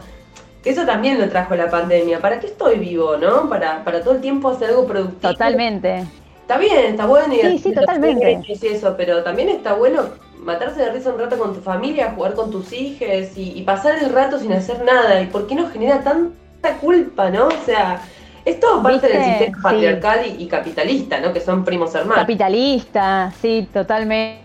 eso 0.64 0.84
también 0.86 1.20
lo 1.20 1.28
trajo 1.28 1.54
la 1.54 1.70
pandemia. 1.70 2.20
¿Para 2.20 2.40
qué 2.40 2.46
estoy 2.46 2.78
vivo, 2.78 3.16
no? 3.16 3.48
Para, 3.48 3.84
para 3.84 4.02
todo 4.02 4.14
el 4.14 4.20
tiempo 4.20 4.50
hacer 4.50 4.70
algo 4.70 4.86
productivo. 4.86 5.32
Totalmente. 5.32 6.04
Está 6.42 6.58
bien, 6.58 6.86
está 6.90 7.06
bueno 7.06 7.32
y 7.34 7.38
Sí, 7.40 7.58
sí, 7.58 7.72
totalmente. 7.72 8.40
y 8.46 8.66
eso, 8.66 8.94
pero 8.96 9.22
también 9.22 9.48
está 9.48 9.74
bueno 9.74 10.02
matarse 10.38 10.80
de 10.80 10.92
risa 10.92 11.10
un 11.10 11.18
rato 11.18 11.38
con 11.38 11.54
tu 11.54 11.60
familia, 11.62 12.12
jugar 12.14 12.34
con 12.34 12.50
tus 12.50 12.70
hijos 12.72 13.08
y, 13.36 13.52
y 13.58 13.62
pasar 13.62 13.96
el 14.02 14.10
rato 14.10 14.38
sin 14.38 14.52
hacer 14.52 14.82
nada. 14.84 15.20
¿Y 15.22 15.26
por 15.26 15.46
qué 15.46 15.54
nos 15.54 15.72
genera 15.72 16.02
tanta 16.02 16.76
culpa, 16.80 17.30
no? 17.30 17.46
O 17.48 17.64
sea, 17.64 18.00
es 18.44 18.60
todo 18.60 18.82
parte 18.82 19.08
del 19.08 19.24
sistema 19.24 19.56
Sí. 19.56 19.62
patriarcal 19.62 20.20
y, 20.26 20.42
y 20.42 20.46
capitalista, 20.46 21.18
¿no? 21.20 21.32
Que 21.32 21.40
son 21.40 21.64
primos 21.64 21.94
hermanos. 21.94 22.18
Capitalista, 22.20 23.32
sí, 23.40 23.66
totalmente. 23.72 24.42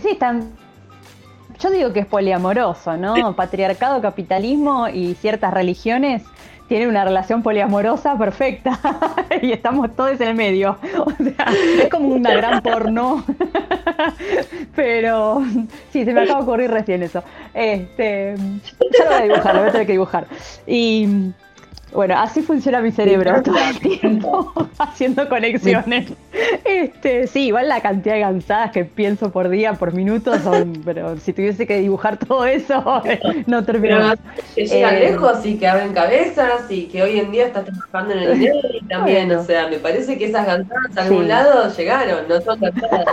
Sí, 0.00 0.10
están. 0.10 0.52
Yo 1.60 1.70
digo 1.70 1.92
que 1.92 2.00
es 2.00 2.06
poliamoroso, 2.06 2.96
¿no? 2.96 3.36
Patriarcado, 3.36 4.00
capitalismo 4.00 4.88
y 4.88 5.14
ciertas 5.14 5.52
religiones 5.52 6.22
tienen 6.70 6.88
una 6.88 7.04
relación 7.04 7.42
poliamorosa 7.42 8.16
perfecta 8.16 8.78
y 9.42 9.50
estamos 9.50 9.94
todos 9.96 10.20
en 10.20 10.28
el 10.28 10.34
medio. 10.36 10.78
O 10.98 11.10
sea, 11.10 11.46
es 11.82 11.90
como 11.90 12.08
una 12.08 12.32
gran 12.32 12.62
porno. 12.62 13.24
Pero 14.76 15.42
sí, 15.92 16.04
se 16.04 16.14
me 16.14 16.22
acaba 16.22 16.38
de 16.38 16.44
ocurrir 16.44 16.70
recién 16.70 17.02
eso. 17.02 17.24
Este, 17.52 18.36
ya 18.96 19.04
lo 19.04 19.10
voy 19.10 19.18
a 19.18 19.22
dibujar, 19.22 19.54
lo 19.54 19.60
voy 19.60 19.68
a 19.68 19.72
tener 19.72 19.86
que 19.86 19.92
dibujar. 19.92 20.26
Y 20.66 21.32
Bueno, 21.92 22.16
así 22.18 22.40
funciona 22.42 22.80
mi 22.80 22.92
cerebro 22.92 23.42
todo 23.42 23.58
el 23.58 23.80
tiempo, 23.80 24.52
haciendo 24.78 25.28
conexiones. 25.28 26.12
Este, 26.64 27.26
sí, 27.26 27.46
igual 27.46 27.68
la 27.68 27.80
cantidad 27.80 28.14
de 28.14 28.20
cansadas 28.20 28.70
que 28.70 28.84
pienso 28.84 29.32
por 29.32 29.48
día, 29.48 29.74
por 29.74 29.92
minuto, 29.92 30.38
son, 30.38 30.82
pero 30.84 31.16
si 31.18 31.32
tuviese 31.32 31.66
que 31.66 31.78
dibujar 31.78 32.16
todo 32.16 32.46
eso, 32.46 33.02
no 33.46 33.64
termino. 33.64 34.14
Llegan 34.54 34.94
eh, 34.94 35.00
lejos 35.00 35.44
y 35.44 35.56
que 35.58 35.66
abren 35.66 35.92
cabezas 35.92 36.70
y 36.70 36.86
que 36.86 37.02
hoy 37.02 37.18
en 37.18 37.32
día 37.32 37.46
estás 37.46 37.64
trabajando 37.64 38.14
en 38.14 38.18
el 38.20 38.38
dinero 38.38 38.68
y 38.72 38.84
también, 38.86 39.32
o 39.32 39.42
sea, 39.42 39.66
me 39.66 39.78
parece 39.78 40.16
que 40.16 40.26
esas 40.26 40.46
cansadas 40.46 40.96
a 40.96 41.02
algún 41.02 41.26
lado 41.26 41.74
llegaron, 41.76 42.28
no 42.28 42.40
son 42.40 42.60
cansadas. 42.60 43.06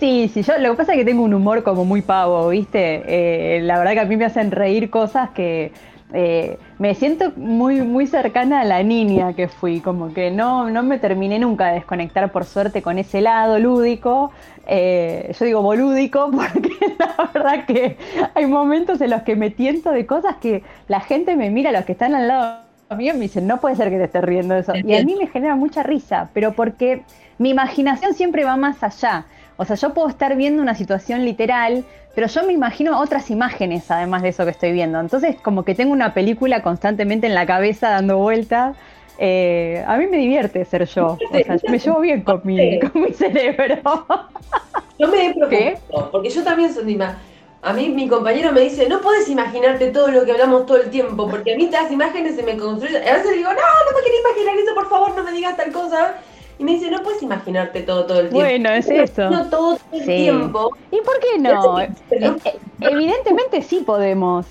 Sí, 0.00 0.30
sí, 0.32 0.42
yo 0.42 0.58
lo 0.58 0.70
que 0.70 0.76
pasa 0.76 0.92
es 0.92 0.98
que 0.98 1.04
tengo 1.04 1.22
un 1.22 1.34
humor 1.34 1.62
como 1.62 1.84
muy 1.84 2.02
pavo, 2.02 2.48
¿viste? 2.48 3.02
Eh, 3.06 3.60
la 3.60 3.78
verdad 3.78 3.92
que 3.92 4.00
a 4.00 4.04
mí 4.06 4.16
me 4.16 4.24
hacen 4.24 4.50
reír 4.50 4.90
cosas 4.90 5.30
que 5.30 5.72
eh, 6.12 6.58
me 6.78 6.94
siento 6.94 7.32
muy, 7.36 7.82
muy 7.82 8.06
cercana 8.06 8.60
a 8.60 8.64
la 8.64 8.82
niña 8.82 9.34
que 9.34 9.48
fui, 9.48 9.80
como 9.80 10.14
que 10.14 10.30
no, 10.30 10.70
no 10.70 10.82
me 10.82 10.98
terminé 10.98 11.38
nunca 11.38 11.68
de 11.68 11.74
desconectar 11.74 12.32
por 12.32 12.44
suerte 12.44 12.80
con 12.82 12.98
ese 12.98 13.20
lado 13.20 13.58
lúdico. 13.58 14.32
Eh, 14.66 15.34
yo 15.38 15.44
digo 15.44 15.62
bolúdico 15.62 16.30
porque 16.34 16.70
la 16.98 17.30
verdad 17.32 17.66
que 17.66 17.96
hay 18.34 18.46
momentos 18.46 19.00
en 19.00 19.10
los 19.10 19.22
que 19.22 19.36
me 19.36 19.50
tiento 19.50 19.90
de 19.90 20.06
cosas 20.06 20.36
que 20.36 20.62
la 20.88 21.00
gente 21.00 21.36
me 21.36 21.50
mira, 21.50 21.72
los 21.72 21.84
que 21.84 21.92
están 21.92 22.14
al 22.14 22.28
lado 22.28 22.68
mío 22.96 23.12
me 23.14 23.20
dicen, 23.20 23.46
no 23.46 23.60
puede 23.60 23.76
ser 23.76 23.90
que 23.90 23.98
te 23.98 24.04
estés 24.04 24.24
riendo 24.24 24.54
de 24.54 24.60
eso. 24.60 24.74
Y 24.76 24.94
a 24.94 25.04
mí 25.04 25.14
me 25.14 25.26
genera 25.26 25.56
mucha 25.56 25.82
risa, 25.82 26.30
pero 26.32 26.52
porque 26.52 27.02
mi 27.36 27.50
imaginación 27.50 28.14
siempre 28.14 28.44
va 28.44 28.56
más 28.56 28.82
allá. 28.82 29.26
O 29.58 29.64
sea, 29.64 29.74
yo 29.76 29.92
puedo 29.92 30.08
estar 30.08 30.36
viendo 30.36 30.62
una 30.62 30.76
situación 30.76 31.24
literal, 31.24 31.84
pero 32.14 32.28
yo 32.28 32.44
me 32.44 32.52
imagino 32.52 33.00
otras 33.00 33.28
imágenes 33.28 33.90
además 33.90 34.22
de 34.22 34.28
eso 34.28 34.44
que 34.44 34.52
estoy 34.52 34.72
viendo. 34.72 35.00
Entonces, 35.00 35.36
como 35.42 35.64
que 35.64 35.74
tengo 35.74 35.92
una 35.92 36.14
película 36.14 36.62
constantemente 36.62 37.26
en 37.26 37.34
la 37.34 37.44
cabeza 37.44 37.90
dando 37.90 38.18
vueltas. 38.18 38.76
Eh, 39.18 39.84
a 39.84 39.96
mí 39.96 40.06
me 40.06 40.16
divierte 40.16 40.64
ser 40.64 40.86
yo. 40.86 41.18
O 41.18 41.18
sea, 41.44 41.56
me 41.68 41.78
llevo 41.80 42.00
bien 42.00 42.22
con 42.22 42.40
mi, 42.44 42.78
con 42.78 43.02
mi 43.02 43.12
cerebro. 43.12 44.06
Yo 44.96 45.08
me 45.08 45.26
he 45.26 45.34
preocupado, 45.34 46.10
porque 46.12 46.30
yo 46.30 46.42
también 46.44 46.72
soy 46.72 46.94
una... 46.94 47.18
A 47.60 47.72
mí 47.72 47.88
mi 47.88 48.08
compañero 48.08 48.52
me 48.52 48.60
dice, 48.60 48.88
no 48.88 49.00
puedes 49.00 49.28
imaginarte 49.28 49.90
todo 49.90 50.08
lo 50.08 50.24
que 50.24 50.30
hablamos 50.30 50.66
todo 50.66 50.80
el 50.80 50.90
tiempo, 50.90 51.28
porque 51.28 51.54
a 51.54 51.56
mí 51.56 51.68
las 51.68 51.90
imágenes 51.90 52.36
se 52.36 52.44
me 52.44 52.56
construyen. 52.56 53.02
A 53.02 53.14
veces 53.14 53.32
digo, 53.32 53.48
no, 53.48 53.56
no 53.56 53.96
me 53.96 54.02
quiero 54.04 54.20
imaginar 54.20 54.56
eso, 54.56 54.74
por 54.76 54.88
favor, 54.88 55.16
no 55.16 55.24
me 55.24 55.32
digas 55.32 55.56
tal 55.56 55.72
cosa. 55.72 56.14
Y 56.58 56.64
me 56.64 56.72
dice, 56.72 56.90
no 56.90 57.02
puedes 57.02 57.22
imaginarte 57.22 57.82
todo 57.82 58.04
todo 58.04 58.20
el 58.20 58.30
tiempo. 58.30 58.44
Bueno, 58.44 58.70
es 58.70 58.88
eso. 58.88 59.30
No 59.30 59.48
todo, 59.48 59.78
el 59.92 60.04
tiempo. 60.04 60.76
¿Y 60.90 61.00
por 61.02 61.20
qué 61.20 61.38
no? 61.38 61.80
Eh, 61.80 61.90
eh, 62.10 62.58
evidentemente 62.80 63.62
sí 63.62 63.82
podemos. 63.86 64.46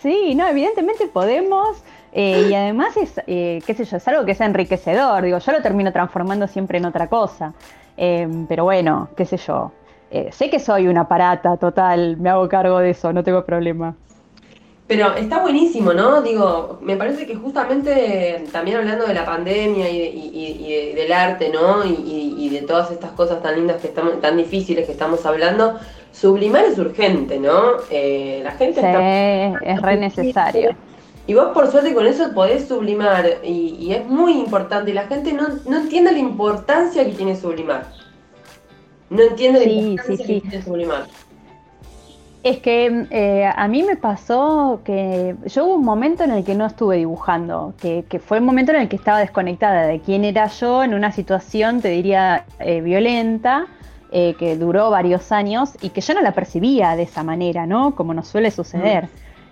Sí, 0.00 0.34
no, 0.34 0.46
evidentemente 0.48 1.06
podemos. 1.06 1.82
Eh, 2.12 2.48
y 2.50 2.54
además 2.54 2.96
es, 2.96 3.12
qué 3.26 3.74
sé 3.76 3.84
yo, 3.84 3.96
es 3.96 4.08
algo 4.08 4.24
que 4.24 4.32
es 4.32 4.40
enriquecedor. 4.40 5.22
Digo, 5.22 5.38
yo 5.38 5.52
lo 5.52 5.62
termino 5.62 5.92
transformando 5.92 6.48
siempre 6.48 6.78
en 6.78 6.86
otra 6.86 7.08
cosa. 7.08 7.54
pero 7.96 8.64
bueno, 8.64 9.08
qué 9.16 9.24
sé 9.24 9.36
yo. 9.36 9.70
sé 10.32 10.50
que 10.50 10.58
soy 10.58 10.88
una 10.88 11.06
parata 11.06 11.56
total, 11.56 12.16
me 12.16 12.30
hago 12.30 12.48
cargo 12.48 12.78
de 12.80 12.90
eso, 12.90 13.12
no 13.12 13.22
tengo 13.22 13.44
problema. 13.44 13.94
Pero 14.86 15.14
está 15.14 15.40
buenísimo, 15.40 15.94
¿no? 15.94 16.20
Digo, 16.20 16.78
me 16.82 16.96
parece 16.96 17.26
que 17.26 17.34
justamente 17.34 18.44
también 18.52 18.76
hablando 18.76 19.06
de 19.06 19.14
la 19.14 19.24
pandemia 19.24 19.88
y, 19.88 20.92
del 20.94 21.10
arte, 21.12 21.48
¿no? 21.48 21.84
Y, 21.84 22.50
de 22.50 22.60
todas 22.62 22.90
estas 22.90 23.10
cosas 23.12 23.42
tan 23.42 23.56
lindas 23.56 23.80
que 23.80 23.88
estamos, 23.88 24.20
tan 24.20 24.36
difíciles 24.36 24.86
que 24.86 24.92
estamos 24.92 25.24
hablando, 25.24 25.78
sublimar 26.12 26.66
es 26.66 26.78
urgente, 26.78 27.38
¿no? 27.38 27.78
Eh, 27.90 28.42
la 28.44 28.52
gente 28.52 28.80
sí, 28.80 29.66
es 29.66 29.82
re 29.82 29.96
necesario. 29.96 30.76
Y 31.26 31.32
vos 31.32 31.48
por 31.54 31.70
suerte 31.70 31.94
con 31.94 32.06
eso 32.06 32.32
podés 32.34 32.68
sublimar 32.68 33.38
y, 33.42 33.90
es 33.92 34.04
muy 34.06 34.32
importante. 34.32 34.90
Y 34.90 34.94
la 34.94 35.06
gente 35.06 35.32
no, 35.32 35.48
no 35.66 35.78
entiende 35.78 36.12
la 36.12 36.18
importancia 36.18 37.04
que 37.04 37.12
tiene 37.12 37.34
sublimar. 37.34 37.86
No 39.08 39.22
entiende 39.22 39.60
la 39.60 39.72
importancia 39.72 40.26
que 40.26 40.40
tiene 40.40 40.62
sublimar. 40.62 41.06
Es 42.44 42.58
que 42.58 43.06
eh, 43.10 43.50
a 43.56 43.68
mí 43.68 43.82
me 43.82 43.96
pasó 43.96 44.82
que 44.84 45.34
yo 45.46 45.64
hubo 45.64 45.76
un 45.76 45.84
momento 45.84 46.24
en 46.24 46.30
el 46.30 46.44
que 46.44 46.54
no 46.54 46.66
estuve 46.66 46.98
dibujando, 46.98 47.72
que, 47.80 48.04
fue 48.22 48.36
el 48.36 48.44
momento 48.44 48.72
en 48.72 48.82
el 48.82 48.88
que 48.90 48.96
estaba 48.96 49.18
desconectada 49.18 49.86
de 49.86 50.00
quién 50.00 50.26
era 50.26 50.48
yo 50.48 50.84
en 50.84 50.92
una 50.92 51.10
situación, 51.10 51.80
te 51.80 51.88
diría, 51.88 52.44
eh, 52.58 52.82
violenta, 52.82 53.64
eh, 54.12 54.34
que 54.38 54.58
duró 54.58 54.90
varios 54.90 55.32
años 55.32 55.72
y 55.80 55.88
que 55.88 56.02
yo 56.02 56.12
no 56.12 56.20
la 56.20 56.32
percibía 56.32 56.96
de 56.96 57.04
esa 57.04 57.22
manera, 57.22 57.64
¿no? 57.64 57.94
Como 57.94 58.12
nos 58.12 58.28
suele 58.28 58.50
suceder. 58.50 59.04
Mm. 59.04 59.08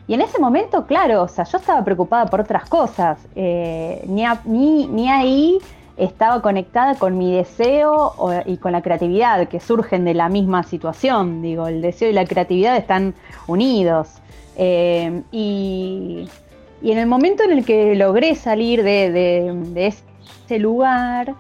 Y 0.09 0.15
en 0.15 0.21
ese 0.21 0.39
momento, 0.39 0.85
claro, 0.85 1.23
o 1.23 1.29
sea, 1.29 1.45
yo 1.45 1.57
estaba 1.57 1.83
preocupada 1.83 2.27
por 2.27 2.43
otras 2.43 2.69
cosas, 2.69 3.27
ni, 3.35 4.25
ni, 4.45 4.87
ni 4.87 5.11
ahí 5.11 5.59
estaba 5.97 6.41
conectada 6.43 6.95
con 6.95 7.19
mi 7.19 7.35
deseo 7.35 8.15
y 8.47 8.57
con 8.57 8.73
la 8.73 8.83
creatividad 8.83 9.49
que 9.49 9.61
surgen 9.61 10.05
de 10.05 10.15
la 10.15 10.29
misma 10.29 10.63
situación. 10.63 11.43
Digo, 11.43 11.67
el 11.67 11.83
deseo 11.83 12.09
y 12.09 12.13
la 12.13 12.25
creatividad 12.25 12.77
están 12.77 13.15
unidos. 13.47 14.09
Eh, 14.57 15.23
y, 15.31 16.29
en 16.83 16.99
el 16.99 17.07
momento 17.07 17.45
en 17.45 17.53
el 17.53 17.65
que 17.65 17.95
logré 17.95 18.35
salir 18.35 18.83
de, 18.83 19.87
ese 19.87 20.59
lugar, 20.59 21.35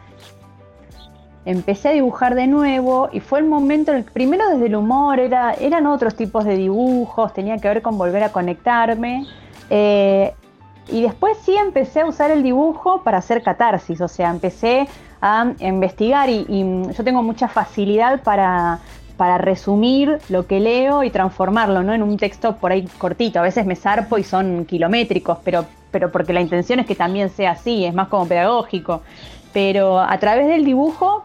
empecé 1.44 1.88
a 1.88 1.92
dibujar 1.92 2.36
de 2.36 2.46
nuevo 2.46 3.08
y 3.12 3.18
fue 3.18 3.40
el 3.40 3.46
momento 3.46 3.90
en 3.90 3.98
el 3.98 4.04
primero 4.04 4.48
desde 4.48 4.66
el 4.66 4.76
humor 4.76 5.18
era, 5.18 5.52
eran 5.54 5.88
otros 5.88 6.14
tipos 6.14 6.44
de 6.44 6.56
dibujos, 6.56 7.32
tenía 7.32 7.58
que 7.58 7.66
ver 7.66 7.82
con 7.82 7.98
volver 7.98 8.22
a 8.22 8.30
conectarme. 8.30 9.26
Eh, 9.68 10.32
y 10.88 11.02
después 11.02 11.38
sí 11.44 11.56
empecé 11.56 12.00
a 12.00 12.06
usar 12.06 12.30
el 12.30 12.42
dibujo 12.42 13.02
para 13.02 13.18
hacer 13.18 13.42
catarsis, 13.42 14.00
o 14.00 14.08
sea, 14.08 14.30
empecé 14.30 14.88
a 15.20 15.52
investigar 15.60 16.28
y, 16.28 16.44
yo 16.48 17.04
tengo 17.04 17.22
mucha 17.22 17.46
facilidad 17.46 18.22
para, 18.22 18.80
para, 19.16 19.38
resumir 19.38 20.18
lo 20.28 20.46
que 20.46 20.58
leo 20.58 21.04
y 21.04 21.10
transformarlo 21.10 21.82
¿no? 21.84 21.94
en 21.94 22.02
un 22.02 22.16
texto 22.16 22.56
por 22.56 22.72
ahí 22.72 22.88
cortito. 22.98 23.38
A 23.38 23.42
veces 23.42 23.64
me 23.64 23.76
zarpo 23.76 24.18
y 24.18 24.24
son 24.24 24.64
kilométricos, 24.64 25.38
pero, 25.44 25.64
pero 25.92 26.10
porque 26.10 26.32
la 26.32 26.40
intención 26.40 26.80
es 26.80 26.86
que 26.86 26.96
también 26.96 27.30
sea 27.30 27.52
así, 27.52 27.84
es 27.84 27.94
más 27.94 28.08
como 28.08 28.26
pedagógico. 28.26 29.02
Pero 29.52 30.00
a 30.00 30.18
través 30.18 30.48
del 30.48 30.64
dibujo 30.64 31.24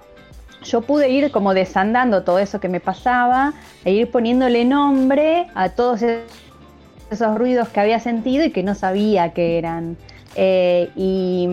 yo 0.63 0.81
pude 0.81 1.09
ir 1.09 1.31
como 1.31 1.53
desandando 1.55 2.23
todo 2.23 2.39
eso 2.39 2.59
que 2.59 2.69
me 2.69 2.79
pasaba 2.79 3.53
e 3.83 3.93
ir 3.93 4.11
poniéndole 4.11 4.65
nombre 4.65 5.47
a 5.55 5.69
todos 5.69 6.01
esos 6.01 6.46
esos 7.09 7.37
ruidos 7.37 7.69
que 7.69 7.79
había 7.79 7.99
sentido 7.99 8.45
y 8.45 8.51
que 8.51 8.63
no 8.63 8.75
sabía 8.75 9.33
que 9.33 9.57
eran. 9.57 9.97
Eh, 10.35 10.91
y 10.95 11.47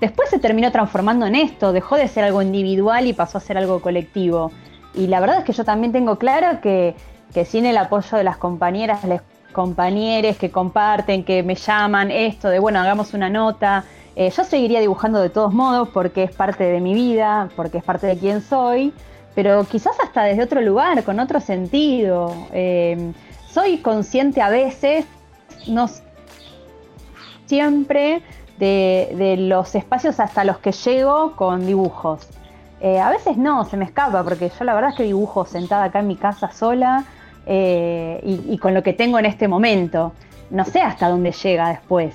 después 0.00 0.28
se 0.28 0.38
terminó 0.38 0.70
transformando 0.70 1.26
en 1.26 1.34
esto, 1.34 1.72
dejó 1.72 1.96
de 1.96 2.06
ser 2.08 2.24
algo 2.24 2.42
individual 2.42 3.06
y 3.06 3.12
pasó 3.12 3.38
a 3.38 3.40
ser 3.40 3.56
algo 3.56 3.80
colectivo. 3.80 4.52
Y 4.94 5.06
la 5.06 5.20
verdad 5.20 5.38
es 5.38 5.44
que 5.44 5.52
yo 5.52 5.64
también 5.64 5.92
tengo 5.92 6.16
claro 6.16 6.60
que, 6.60 6.94
sin 7.44 7.66
el 7.66 7.76
apoyo 7.76 8.16
de 8.16 8.24
las 8.24 8.36
compañeras, 8.36 9.04
los 9.04 9.20
compañeros 9.52 10.36
que 10.36 10.50
comparten, 10.50 11.24
que 11.24 11.42
me 11.42 11.54
llaman, 11.54 12.10
esto 12.10 12.48
de, 12.48 12.58
bueno, 12.58 12.78
hagamos 12.78 13.14
una 13.14 13.30
nota, 13.30 13.84
eh, 14.16 14.30
yo 14.30 14.44
seguiría 14.44 14.80
dibujando 14.80 15.20
de 15.20 15.30
todos 15.30 15.52
modos 15.52 15.88
porque 15.90 16.24
es 16.24 16.34
parte 16.34 16.64
de 16.64 16.80
mi 16.80 16.94
vida, 16.94 17.48
porque 17.56 17.78
es 17.78 17.84
parte 17.84 18.06
de 18.06 18.16
quién 18.16 18.40
soy, 18.40 18.92
pero 19.34 19.64
quizás 19.64 19.98
hasta 20.00 20.24
desde 20.24 20.42
otro 20.42 20.60
lugar, 20.62 21.04
con 21.04 21.20
otro 21.20 21.40
sentido. 21.40 22.34
Eh, 22.52 23.12
soy 23.56 23.78
consciente 23.78 24.42
a 24.42 24.50
veces, 24.50 25.06
no 25.66 25.86
siempre, 27.46 28.20
de, 28.58 29.36
los 29.38 29.74
espacios 29.74 30.20
hasta 30.20 30.44
los 30.44 30.58
que 30.58 30.72
llego 30.72 31.32
con 31.36 31.66
dibujos. 31.66 32.28
Eh, 32.82 33.00
a 33.00 33.08
veces 33.08 33.38
no, 33.38 33.64
se 33.64 33.78
me 33.78 33.86
escapa, 33.86 34.22
porque 34.24 34.50
yo 34.50 34.64
la 34.66 34.74
verdad 34.74 34.90
es 34.90 34.96
que 34.96 35.04
dibujo 35.04 35.46
sentada 35.46 35.84
acá 35.84 36.00
en 36.00 36.06
mi 36.06 36.16
casa 36.16 36.52
sola 36.52 37.06
eh, 37.46 38.20
y, 38.22 38.58
con 38.58 38.74
lo 38.74 38.82
que 38.82 38.92
tengo 38.92 39.18
en 39.18 39.24
este 39.24 39.48
momento. 39.48 40.12
No 40.50 40.66
sé 40.66 40.82
hasta 40.82 41.08
dónde 41.08 41.32
llega 41.32 41.70
después. 41.70 42.14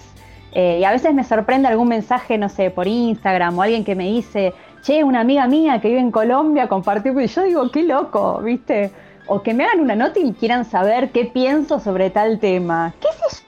Eh, 0.52 0.78
y 0.80 0.84
a 0.84 0.92
veces 0.92 1.12
me 1.16 1.24
sorprende 1.24 1.68
algún 1.68 1.88
mensaje, 1.88 2.38
no 2.38 2.50
sé, 2.50 2.70
por 2.70 2.86
Instagram 2.86 3.58
o 3.58 3.64
alguien 3.64 3.84
que 3.84 3.96
me 3.96 4.04
dice, 4.04 4.54
che, 4.84 5.04
una 5.04 5.22
amiga 5.22 5.48
mía 5.48 5.82
que 5.82 5.88
vive 5.88 6.02
en 6.02 6.12
Colombia 6.12 6.68
compartió, 6.68 7.20
y 7.20 7.26
yo 7.26 7.42
digo, 7.42 7.72
qué 7.72 7.82
loco, 7.82 8.42
¿viste? 8.44 8.92
O 9.32 9.42
que 9.42 9.54
me 9.54 9.64
hagan 9.64 9.80
una 9.80 9.96
nota 9.96 10.20
y 10.20 10.34
quieran 10.34 10.66
saber 10.66 11.12
qué 11.12 11.24
pienso 11.24 11.80
sobre 11.80 12.10
tal 12.10 12.38
tema. 12.40 12.94
¿Qué 13.00 13.08
sé 13.30 13.44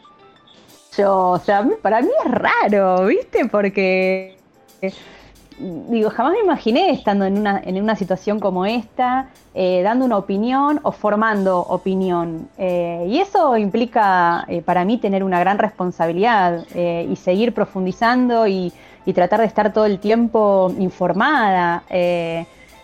yo? 1.02 1.32
O 1.32 1.40
sea, 1.40 1.68
para 1.82 2.02
mí 2.02 2.08
es 2.24 2.32
raro, 2.32 3.06
¿viste? 3.08 3.46
Porque, 3.52 4.38
digo, 5.60 6.10
jamás 6.10 6.34
me 6.34 6.40
imaginé 6.40 6.92
estando 6.92 7.26
en 7.26 7.38
una, 7.38 7.62
en 7.62 7.82
una 7.82 7.98
situación 7.98 8.40
como 8.40 8.66
esta, 8.66 9.28
eh, 9.54 9.82
dando 9.84 10.06
una 10.06 10.18
opinión 10.18 10.80
o 10.84 10.94
formando 10.94 11.60
opinión. 11.60 12.48
Eh, 12.58 13.06
y 13.10 13.20
eso 13.20 13.58
implica 13.58 14.46
eh, 14.48 14.62
para 14.62 14.86
mí 14.86 15.00
tener 15.00 15.22
una 15.22 15.42
gran 15.42 15.58
responsabilidad 15.58 16.66
y 16.74 17.16
seguir 17.18 17.54
profundizando 17.54 18.48
y, 18.48 18.72
tratar 19.14 19.42
de 19.42 19.48
estar 19.48 19.74
todo 19.74 19.86
el 19.86 20.00
tiempo 20.00 20.74
informada 20.80 21.84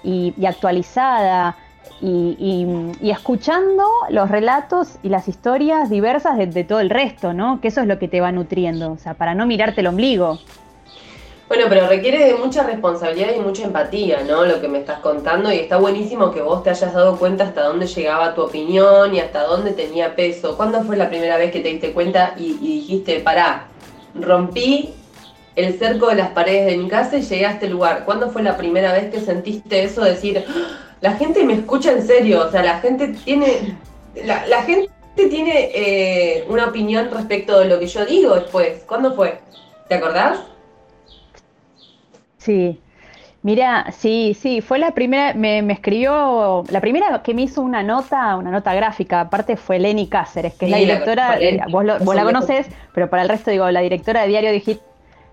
y 0.03 0.45
actualizada 0.45 1.55
y, 2.01 2.65
escuchando 3.09 3.83
los 4.09 4.29
relatos 4.29 4.95
y 5.03 5.09
las 5.09 5.27
historias 5.27 5.89
diversas 5.89 6.37
de, 6.37 6.63
todo 6.63 6.79
el 6.79 6.89
resto, 6.89 7.33
¿no? 7.33 7.59
Que 7.61 7.69
eso 7.69 7.81
es 7.81 7.87
lo 7.87 7.99
que 7.99 8.07
te 8.07 8.21
va 8.21 8.31
nutriendo, 8.31 8.91
o 8.91 8.97
sea, 8.97 9.13
para 9.13 9.35
no 9.35 9.45
mirarte 9.45 9.81
el 9.81 9.87
ombligo. 9.87 10.39
Bueno, 11.47 11.65
pero 11.67 11.87
requiere 11.87 12.23
de 12.25 12.35
mucha 12.35 12.61
responsabilidad 12.63 13.29
y 13.35 13.39
mucha 13.39 13.63
empatía, 13.63 14.21
¿no? 14.23 14.45
Lo 14.45 14.61
que 14.61 14.67
me 14.67 14.77
estás 14.77 14.99
contando 14.99 15.51
y 15.51 15.57
está 15.57 15.77
buenísimo 15.77 16.31
que 16.31 16.43
vos 16.43 16.61
te 16.63 16.69
hayas 16.69 16.93
dado 16.93 17.17
cuenta 17.17 17.45
hasta 17.45 17.63
dónde 17.63 17.87
llegaba 17.87 18.35
tu 18.35 18.43
opinión 18.43 19.15
y 19.15 19.19
hasta 19.19 19.43
dónde 19.43 19.71
tenía 19.71 20.15
peso. 20.15 20.55
¿Cuándo 20.55 20.83
fue 20.83 20.95
la 20.95 21.09
primera 21.09 21.37
vez 21.37 21.51
que 21.51 21.61
te 21.61 21.69
diste 21.69 21.91
cuenta 21.91 22.35
y, 22.37 22.59
y 22.61 22.81
dijiste, 22.81 23.19
pará, 23.21 23.65
rompí 24.13 24.93
el 25.55 25.79
cerco 25.79 26.09
de 26.09 26.15
las 26.15 26.29
paredes 26.29 26.67
de 26.67 26.77
mi 26.77 26.87
casa 26.87 27.17
y 27.17 27.23
llegué 27.23 27.47
a 27.47 27.51
este 27.53 27.67
lugar? 27.67 28.05
¿Cuándo 28.05 28.29
fue 28.29 28.43
la 28.43 28.55
primera 28.55 28.93
vez 28.93 29.09
que 29.09 29.19
sentiste 29.19 29.83
eso, 29.83 30.03
decir, 30.03 30.45
¡Ah! 30.47 30.88
La 31.01 31.13
gente 31.13 31.43
me 31.43 31.53
escucha 31.53 31.91
en 31.91 32.05
serio, 32.05 32.45
o 32.47 32.51
sea, 32.51 32.63
la 32.63 32.79
gente 32.79 33.09
tiene, 33.09 33.75
la, 34.25 34.45
la 34.47 34.63
gente 34.63 34.89
tiene 35.15 35.69
eh, 35.73 36.45
una 36.47 36.67
opinión 36.67 37.09
respecto 37.11 37.59
de 37.59 37.65
lo 37.65 37.79
que 37.79 37.87
yo 37.87 38.05
digo 38.05 38.35
después? 38.35 38.83
¿Cuándo 38.87 39.15
fue? 39.15 39.39
¿Te 39.87 39.95
acordás? 39.95 40.39
Sí, 42.37 42.79
mira, 43.41 43.91
sí, 43.91 44.35
sí, 44.39 44.61
fue 44.61 44.79
la 44.79 44.91
primera, 44.91 45.33
me, 45.33 45.59
escribió, 45.71 46.63
la 46.69 46.81
primera 46.81 47.21
que 47.23 47.33
me 47.33 47.43
hizo 47.43 47.61
una 47.61 47.83
nota, 47.83 48.35
una 48.35 48.51
nota 48.51 48.73
gráfica, 48.73 49.21
aparte 49.21 49.57
fue 49.57 49.79
Lenny 49.79 50.07
Cáceres, 50.07 50.53
que 50.53 50.65
es 50.65 50.71
la 50.71 50.77
directora, 50.77 51.37
vos, 51.69 51.85
vos 52.03 52.15
la 52.15 52.23
conoces, 52.23 52.67
pero 52.93 53.09
para 53.09 53.23
el 53.23 53.29
resto 53.29 53.51
digo, 53.51 53.69
la 53.71 53.81
directora 53.81 54.21
de 54.21 54.29
Diario 54.29 54.51
Digital, 54.51 54.83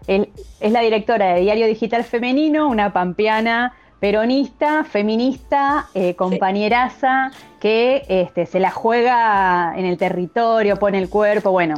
es 0.08 0.72
la 0.72 0.80
directora 0.80 1.34
de 1.34 1.40
Diario 1.40 1.66
Digital 1.66 2.04
Femenino, 2.04 2.68
una 2.68 2.92
pampeana 2.92 3.74
peronista, 4.00 4.84
feminista, 4.84 5.86
eh, 5.94 6.14
compañeraza, 6.14 7.30
que 7.60 8.04
este, 8.08 8.46
se 8.46 8.60
la 8.60 8.70
juega 8.70 9.72
en 9.76 9.84
el 9.86 9.96
territorio, 9.96 10.76
pone 10.76 10.98
el 10.98 11.08
cuerpo, 11.08 11.50
bueno, 11.50 11.76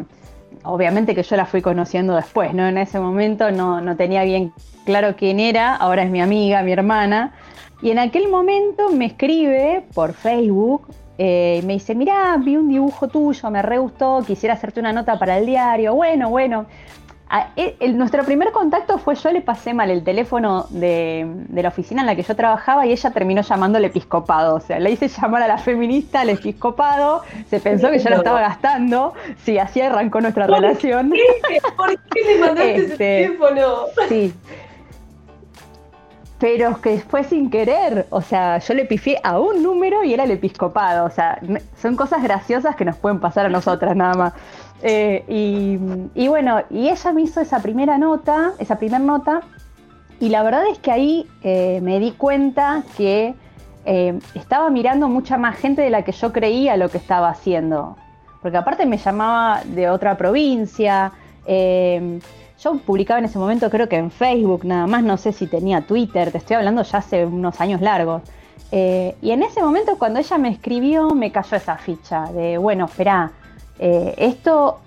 obviamente 0.65 1.15
que 1.15 1.23
yo 1.23 1.37
la 1.37 1.47
fui 1.47 1.63
conociendo 1.63 2.17
después, 2.17 2.53
¿no? 2.55 2.67
En 2.67 2.79
ese 2.79 2.99
momento 2.99 3.51
no, 3.51 3.81
no 3.81 3.97
tenía 3.97 4.25
bien 4.25 4.53
claro 4.85 5.17
quién 5.17 5.39
era, 5.39 5.77
ahora 5.77 6.03
es 6.03 6.11
mi 6.11 6.21
amiga, 6.21 6.63
mi 6.63 6.73
hermana, 6.73 7.33
y 7.81 7.91
en 7.91 7.99
aquel 7.99 8.29
momento 8.29 8.91
me 8.91 9.07
escribe 9.07 9.85
por 9.95 10.13
Facebook, 10.13 10.89
eh, 11.17 11.63
me 11.65 11.75
dice, 11.75 11.95
mirá, 11.95 12.37
vi 12.39 12.57
un 12.57 12.69
dibujo 12.69 13.09
tuyo, 13.09 13.51
me 13.51 13.63
re 13.63 13.79
gustó, 13.79 14.23
quisiera 14.27 14.55
hacerte 14.55 14.81
una 14.81 14.93
nota 14.93 15.19
para 15.19 15.39
el 15.39 15.47
diario, 15.47 15.95
bueno, 15.95 16.29
bueno, 16.31 16.67
e, 17.57 17.93
nuestro 17.93 18.25
primer 18.25 18.53
contacto 18.53 18.97
fue 18.99 19.15
yo 19.15 19.31
le 19.31 19.43
pasé 19.43 19.75
mal 19.75 19.91
el 19.91 20.03
teléfono 20.03 20.67
de, 20.71 21.27
la 21.53 21.69
oficina 21.69 22.01
en 22.01 22.07
la 22.07 22.17
que 22.17 22.23
yo 22.23 22.35
trabajaba 22.35 22.87
y 22.87 22.93
ella 22.93 23.11
terminó 23.11 23.43
llamando 23.43 23.77
al 23.79 23.85
episcopado. 23.85 24.57
O 24.57 24.61
sea, 24.61 24.79
le 24.79 24.91
hice 24.91 25.09
llamar 25.09 25.43
a 25.43 25.49
la 25.49 25.59
feminista 25.59 26.23
al 26.23 26.31
episcopado, 26.31 27.23
se 27.51 27.61
pensó 27.61 27.91
que 27.91 27.99
yo 27.99 28.09
la 28.11 28.17
estaba 28.17 28.41
gastando. 28.41 29.13
Sí, 29.45 29.59
así 29.59 29.81
arrancó 29.81 30.21
nuestra 30.21 30.47
relación. 30.47 31.13
¿Por 31.77 31.99
qué 32.11 32.25
le 32.25 32.39
mandaste 32.39 32.75
ese 32.77 32.93
este, 32.93 32.97
teléfono? 32.97 33.75
Sí. 34.09 34.35
Pero 36.39 36.81
que 36.81 36.99
fue 37.01 37.25
sin 37.25 37.51
querer, 37.51 38.07
o 38.11 38.23
sea, 38.23 38.59
yo 38.59 38.73
le 38.75 38.85
pifié 38.85 39.21
a 39.25 39.41
un 39.41 39.61
número 39.61 40.05
y 40.05 40.15
era 40.15 40.23
el 40.23 40.31
episcopado, 40.31 41.05
o 41.05 41.11
sea, 41.11 41.41
son 41.83 41.97
cosas 41.97 42.23
graciosas 42.23 42.77
que 42.77 42.85
nos 42.85 42.97
pueden 42.97 43.19
pasar 43.19 43.47
a 43.47 43.49
nosotras 43.49 43.97
nada 43.97 44.15
más. 44.15 44.33
Eh, 44.83 45.25
y, 46.15 46.29
bueno, 46.29 46.63
y 46.71 46.89
ella 46.89 47.13
me 47.13 47.23
hizo 47.23 47.41
esa 47.41 47.61
primera 47.61 47.99
nota, 47.99 48.53
esa 48.59 48.77
primera 48.77 48.99
nota, 48.99 49.41
y 50.21 50.29
la 50.29 50.43
verdad 50.43 50.65
es 50.71 50.79
que 50.79 50.91
ahí 50.91 51.27
eh, 51.43 51.81
me 51.83 51.99
di 52.01 52.13
cuenta 52.13 52.83
que 52.97 53.35
eh, 53.85 54.19
estaba 54.35 54.71
mirando 54.71 55.09
mucha 55.09 55.39
más 55.39 55.57
gente 55.57 55.83
de 55.83 55.91
la 55.91 56.03
que 56.03 56.13
yo 56.13 56.33
creía 56.33 56.77
lo 56.77 56.89
que 56.89 56.99
estaba 56.99 57.29
haciendo. 57.29 57.97
Porque 58.43 58.57
aparte 58.57 58.87
me 58.87 58.99
llamaba 58.99 59.63
de 59.65 59.91
otra 59.91 60.17
provincia. 60.17 61.13
yo 61.47 62.79
publicaba 62.85 63.19
en 63.19 63.25
ese 63.25 63.39
momento 63.39 63.71
creo 63.71 63.89
que 63.89 63.97
en 63.97 64.11
Facebook 64.11 64.65
nada 64.65 64.87
más, 64.87 65.03
no 65.03 65.17
sé 65.17 65.33
si 65.33 65.47
tenía 65.47 65.81
Twitter, 65.81 66.31
te 66.31 66.39
estoy 66.39 66.57
hablando 66.57 66.83
ya 66.83 66.99
hace 66.99 67.25
unos 67.25 67.61
años 67.61 67.81
largos. 67.81 68.23
y 68.71 69.31
en 69.31 69.43
ese 69.43 69.61
momento 69.61 69.99
cuando 69.99 70.21
ella 70.21 70.39
me 70.39 70.51
escribió 70.51 71.11
me 71.11 71.33
cayó 71.33 71.57
esa 71.57 71.77
ficha 71.79 72.27
de, 72.33 72.59
bueno, 72.59 72.85
espera, 72.85 73.33
eh, 73.79 74.15
esto 74.19 74.81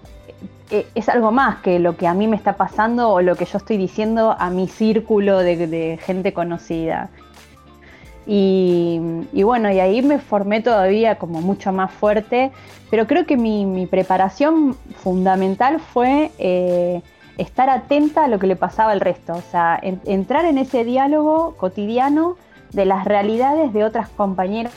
eh, 0.71 0.87
es 0.95 1.09
algo 1.09 1.31
más 1.31 1.57
que 1.57 1.79
lo 1.79 1.97
que 1.97 2.07
a 2.07 2.13
mí 2.13 2.27
me 2.27 2.37
está 2.37 2.53
pasando 2.53 3.09
o 3.09 3.21
lo 3.21 3.35
que 3.35 3.45
yo 3.45 3.57
estoy 3.57 3.75
diciendo 3.75 4.35
a 4.39 4.49
mi 4.49 4.69
círculo 4.69 5.39
de, 5.39 5.99
gente 6.01 6.33
conocida. 6.33 7.09
Y, 8.25 9.01
bueno, 9.43 9.69
y 9.71 9.79
ahí 9.79 10.01
me 10.01 10.19
formé 10.19 10.61
todavía 10.61 11.17
como 11.17 11.41
mucho 11.41 11.73
más 11.73 11.91
fuerte, 11.91 12.51
pero 12.89 13.05
creo 13.05 13.25
que 13.25 13.35
mi, 13.35 13.85
preparación 13.87 14.77
fundamental 15.03 15.81
fue 15.81 16.31
eh, 16.37 17.01
estar 17.37 17.69
atenta 17.69 18.25
a 18.25 18.27
lo 18.29 18.39
que 18.39 18.47
le 18.47 18.55
pasaba 18.55 18.93
al 18.93 19.01
resto, 19.01 19.33
o 19.33 19.41
sea, 19.41 19.77
entrar 19.81 20.45
en 20.45 20.57
ese 20.57 20.85
diálogo 20.85 21.55
cotidiano 21.57 22.37
de 22.71 22.85
las 22.85 23.03
realidades 23.03 23.73
de 23.73 23.83
otras 23.83 24.07
compañeras, 24.07 24.71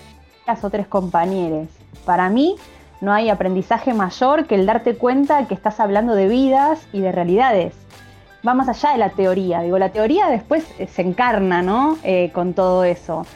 otros 0.62 0.88
compañeros. 0.88 1.69
Para 2.05 2.29
mí, 2.31 2.57
no 3.05 3.12
hay 3.12 3.29
aprendizaje 3.29 3.93
mayor 3.93 4.47
que 4.47 4.55
el 4.55 4.67
darte 4.67 4.97
cuenta 4.97 5.47
que 5.47 5.55
estás 5.55 5.79
hablando 5.79 6.14
de 6.14 6.27
vidas 6.27 6.87
y 6.93 7.01
de 7.01 7.12
realidades. 7.12 7.75
Va 8.47 8.55
más 8.55 8.69
allá 8.69 8.93
de 8.93 8.99
la 8.99 9.11
teoría. 9.11 9.61
Digo, 9.61 9.79
la 9.79 9.90
teoría 9.90 10.29
después 10.29 10.67
eh, 10.79 10.87
se 10.87 11.03
encarna, 11.03 11.62
¿no? 11.62 11.99
Eh, 12.03 12.31
con 12.33 12.55
todo 12.55 12.85
eso. 12.85 13.27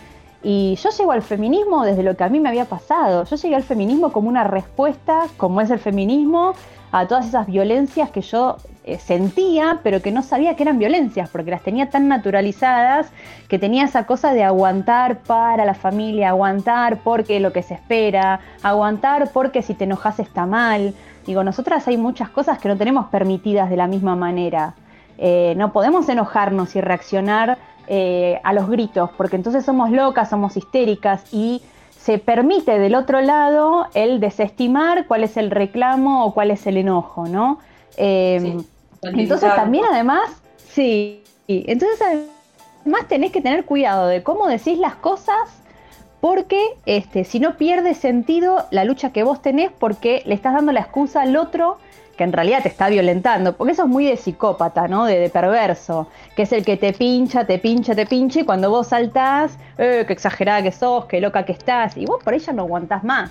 Y 0.43 0.77
yo 0.77 0.91
llego 0.91 1.13
al 1.13 1.23
feminismo 1.23 1.85
desde 1.85 2.03
lo 2.03 2.17
que 2.17 2.25
a 2.25 2.29
mí 2.29 2.41
me 2.41 2.49
había 2.49 2.65
pasado. 2.65 3.25
Yo 3.25 3.37
llegué 3.37 3.55
al 3.57 3.63
feminismo 3.63 4.13
como 4.13 4.29
una 4.29 4.45
respuesta, 4.45 5.25
como 5.37 5.61
es 5.61 5.71
el 5.71 5.79
feminismo, 5.79 6.55
a 6.91 7.07
todas 7.07 7.27
esas 7.27 7.47
violencias 7.47 8.11
que 8.11 8.23
yo 8.23 8.57
sentía, 8.99 9.81
pero 9.83 10.01
que 10.01 10.11
no 10.11 10.23
sabía 10.23 10.57
que 10.57 10.63
eran 10.63 10.79
violencias, 10.79 11.29
porque 11.31 11.51
las 11.51 11.63
tenía 11.63 11.91
tan 11.91 12.09
naturalizadas 12.09 13.11
que 13.49 13.59
tenía 13.59 13.85
esa 13.85 14.07
cosa 14.07 14.33
de 14.33 14.45
aguantar 14.45 15.19
para 15.19 15.65
la 15.65 15.75
familia, 15.75 16.31
aguantar 16.31 16.99
porque 17.05 17.41
lo 17.41 17.53
que 17.53 17.63
se 17.63 17.75
espera, 17.75 18.41
aguantar 18.63 19.31
porque 19.33 19.63
si 19.63 19.75
te 19.75 19.85
enojas 19.85 20.19
está 20.21 20.47
mal. 20.47 20.95
Digo, 21.27 21.45
nosotras 21.45 21.87
hay 21.89 21.97
muchas 21.97 22.31
cosas 22.31 22.59
que 22.59 22.69
no 22.69 22.77
tenemos 22.77 23.07
permitidas 23.07 23.69
de 23.69 23.77
la 23.77 23.87
misma 23.87 24.17
manera. 24.17 24.75
Eh, 25.19 25.55
no 25.57 25.73
podemos 25.73 26.09
enojarnos 26.09 26.75
y 26.77 26.81
reaccionar 26.81 27.59
eh, 27.89 28.41
a 28.45 28.53
los 28.53 28.69
gritos, 28.69 29.11
porque 29.17 29.37
entonces 29.37 29.65
somos 29.65 29.91
locas, 29.91 30.31
somos 30.31 30.57
histéricas 30.57 31.25
y 31.33 31.63
se 31.99 32.19
permite 32.19 32.79
del 32.79 32.95
otro 32.95 33.21
lado 33.21 33.87
el 33.93 34.21
desestimar 34.21 35.07
cuál 35.07 35.25
es 35.25 35.37
el 35.37 35.51
reclamo 35.51 36.25
o 36.25 36.33
cuál 36.33 36.51
es 36.51 36.67
el 36.67 36.77
enojo, 36.77 37.27
¿no? 37.29 37.59
Em, 37.97 38.63
entonces 39.03 39.55
también 39.55 39.85
además, 39.91 40.31
sí, 40.69 41.23
entonces 41.47 42.01
además 42.01 43.09
tenés 43.09 43.33
que 43.33 43.41
tener 43.41 43.65
cuidado 43.65 44.07
de 44.07 44.23
cómo 44.23 44.47
decís 44.47 44.79
las 44.79 44.95
cosas 44.97 45.37
porque 46.21 46.61
este, 46.87 47.25
si 47.25 47.39
no 47.39 47.57
pierde 47.57 47.95
sentido 47.95 48.67
la 48.71 48.85
lucha 48.85 49.13
que 49.13 49.23
vos 49.23 49.41
tenés 49.41 49.71
porque 49.79 50.23
le 50.27 50.35
estás 50.35 50.55
dando 50.55 50.73
la 50.73 50.81
excusa 50.81 51.23
al 51.23 51.37
otro 51.37 51.79
que 52.19 52.25
en 52.25 52.33
realidad 52.33 52.63
te 52.63 52.69
está 52.69 52.89
violentando, 52.89 53.57
porque 53.57 53.73
eso 53.73 53.85
es 53.85 53.89
muy 53.89 54.05
de 54.05 54.17
psicópata, 54.17 54.89
¿no? 54.89 55.05
De, 55.05 55.31
perverso, 55.31 56.09
que 56.35 56.43
es 56.43 56.53
el 56.53 56.65
que 56.65 56.77
te 56.77 56.93
pincha, 56.93 57.45
te 57.45 57.59
pincha, 57.61 57.95
te 57.95 58.07
pincha, 58.07 58.41
y 58.41 58.45
cuando 58.45 58.71
vos 58.71 58.89
saltás, 58.89 59.57
eh, 59.79 60.05
qué 60.05 60.13
exagerada 60.13 60.61
que 60.63 60.73
sos, 60.73 61.07
qué 61.07 61.21
loca 61.21 61.45
que 61.45 61.53
estás, 61.53 61.97
y 61.97 62.07
vos 62.07 62.23
por 62.23 62.35
ella 62.35 62.53
no 62.53 62.63
aguantás 62.63 63.05
más. 63.05 63.31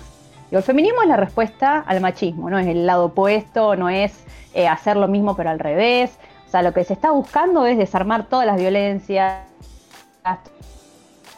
Y 0.50 0.56
el 0.56 0.62
feminismo 0.62 1.02
es 1.02 1.08
la 1.08 1.16
respuesta 1.16 1.84
al 1.86 2.00
machismo, 2.00 2.48
no 2.48 2.58
es 2.58 2.66
el 2.66 2.86
lado 2.86 3.06
opuesto, 3.06 3.76
no 3.76 3.88
es 3.88 4.24
eh, 4.54 4.66
hacer 4.66 4.96
lo 4.96 5.08
mismo 5.08 5.36
pero 5.36 5.50
al 5.50 5.58
revés. 5.58 6.18
O 6.46 6.50
sea, 6.50 6.62
lo 6.62 6.72
que 6.72 6.84
se 6.84 6.94
está 6.94 7.10
buscando 7.10 7.66
es 7.66 7.76
desarmar 7.76 8.26
todas 8.26 8.46
las 8.46 8.58
violencias, 8.58 9.42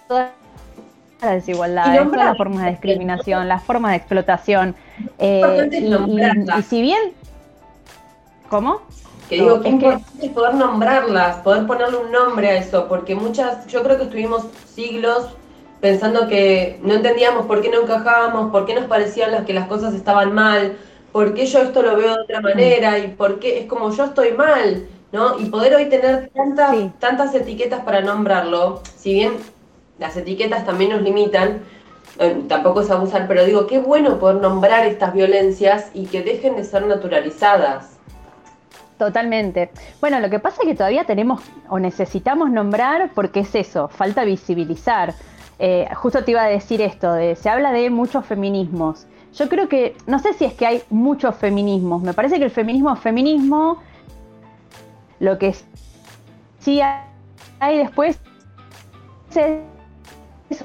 todas 0.07 0.31
las 1.21 1.33
desigualdades, 1.33 2.05
todas 2.05 2.27
las 2.27 2.37
formas 2.37 2.65
de 2.65 2.71
discriminación, 2.71 3.49
las 3.49 3.63
formas 3.65 3.91
de 3.91 3.97
explotación. 3.97 4.77
Eh, 5.19 5.69
y 6.59 6.63
si 6.63 6.81
bien 6.81 7.15
¿Cómo? 8.51 8.83
Que 9.29 9.37
digo, 9.37 9.61
qué 9.61 9.69
importante 9.69 10.27
es 10.27 10.33
poder 10.33 10.55
nombrarlas, 10.55 11.37
poder 11.37 11.69
ponerle 11.69 11.99
un 11.99 12.11
nombre 12.11 12.49
a 12.49 12.57
eso, 12.57 12.89
porque 12.89 13.15
muchas, 13.15 13.65
yo 13.69 13.85
creo 13.85 13.97
que 13.97 14.03
estuvimos 14.03 14.47
siglos 14.67 15.29
pensando 15.81 16.29
que 16.29 16.79
no 16.83 16.95
entendíamos 16.95 17.47
por 17.47 17.63
qué 17.63 17.71
no 17.71 17.83
encajábamos, 17.83 18.51
por 18.51 18.67
qué 18.67 18.75
nos 18.75 18.85
parecían 18.85 19.33
las 19.33 19.45
que 19.45 19.55
las 19.55 19.67
cosas 19.67 19.95
estaban 19.95 20.35
mal, 20.35 20.77
por 21.13 21.35
qué 21.35 21.47
yo 21.47 21.61
esto 21.61 21.83
lo 21.83 21.97
veo 21.97 22.15
de 22.15 22.23
otra 22.23 22.41
manera 22.41 22.99
y 22.99 23.09
por 23.09 23.41
qué 23.41 23.61
es 23.61 23.67
como 23.67 23.91
yo 23.91 24.05
estoy 24.05 24.33
mal, 24.33 24.87
¿no? 25.13 25.39
Y 25.39 25.47
poder 25.47 25.75
hoy 25.75 25.87
tener 25.87 26.31
tantas, 26.35 26.77
tantas 26.99 27.35
etiquetas 27.35 27.81
para 27.81 28.01
nombrarlo, 28.01 28.83
si 28.97 29.15
bien 29.15 29.33
las 29.99 30.17
etiquetas 30.17 30.65
también 30.65 30.91
nos 30.91 31.03
limitan, 31.03 31.63
eh, 32.19 32.43
tampoco 32.49 32.83
es 32.83 32.91
abusar, 32.91 33.27
pero 33.27 33.45
digo, 33.45 33.67
qué 33.67 33.79
bueno 33.79 34.19
poder 34.19 34.37
nombrar 34.37 34.87
estas 34.87 35.13
violencias 35.15 35.91
y 35.95 36.07
que 36.07 36.23
dejen 36.23 36.57
de 36.57 36.65
ser 36.65 36.87
naturalizadas. 36.87 37.97
Totalmente. 38.99 39.71
Bueno, 40.01 40.21
lo 40.21 40.29
que 40.29 40.39
pasa 40.39 40.59
es 40.61 40.69
que 40.69 40.75
todavía 40.75 41.05
tenemos 41.05 41.41
o 41.71 41.79
necesitamos 41.79 42.51
nombrar 42.51 43.13
porque 43.15 43.41
es 43.41 43.55
eso, 43.55 43.89
falta 43.89 44.25
visibilizar. 44.25 45.15
Eh, 45.63 45.87
justo 45.95 46.25
te 46.25 46.31
iba 46.31 46.43
a 46.43 46.47
decir 46.49 46.81
esto, 46.81 47.15
se 47.37 47.49
habla 47.51 47.71
de 47.71 47.91
muchos 47.91 48.25
feminismos. 48.25 49.07
Yo 49.35 49.47
creo 49.51 49.69
que, 49.69 49.95
no 50.07 50.19
sé 50.19 50.33
si 50.33 50.47
es 50.47 50.55
que 50.55 50.65
hay 50.67 50.83
muchos 50.89 51.37
feminismos, 51.37 52.03
me 52.03 52.15
parece 52.15 52.39
que 52.39 52.45
el 52.45 52.51
feminismo 52.51 52.91
es 52.95 52.99
feminismo, 52.99 53.77
lo 55.19 55.39
que 55.39 55.55
sí 56.61 56.81
hay 56.81 57.77
después 57.77 58.19
es 59.35 60.65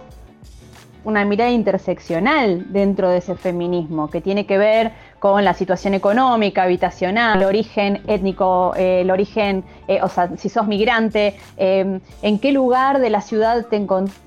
una 1.03 1.25
mirada 1.25 1.51
interseccional 1.51 2.71
dentro 2.71 3.09
de 3.09 3.17
ese 3.17 3.35
feminismo, 3.35 4.09
que 4.09 4.21
tiene 4.21 4.45
que 4.45 4.57
ver 4.57 4.93
con 5.19 5.43
la 5.43 5.53
situación 5.53 5.93
económica, 5.93 6.63
habitacional, 6.63 7.39
el 7.39 7.45
origen 7.45 8.01
étnico, 8.07 8.73
eh, 8.77 9.01
el 9.01 9.11
origen, 9.11 9.65
eh, 9.89 9.99
o 10.01 10.07
sea, 10.07 10.29
si 10.37 10.47
sos 10.47 10.67
migrante, 10.67 11.37
en 11.57 12.39
qué 12.39 12.53
lugar 12.53 12.99
de 12.99 13.09
la 13.09 13.19
ciudad 13.19 13.65
te 13.65 13.75
encontrás, 13.75 14.24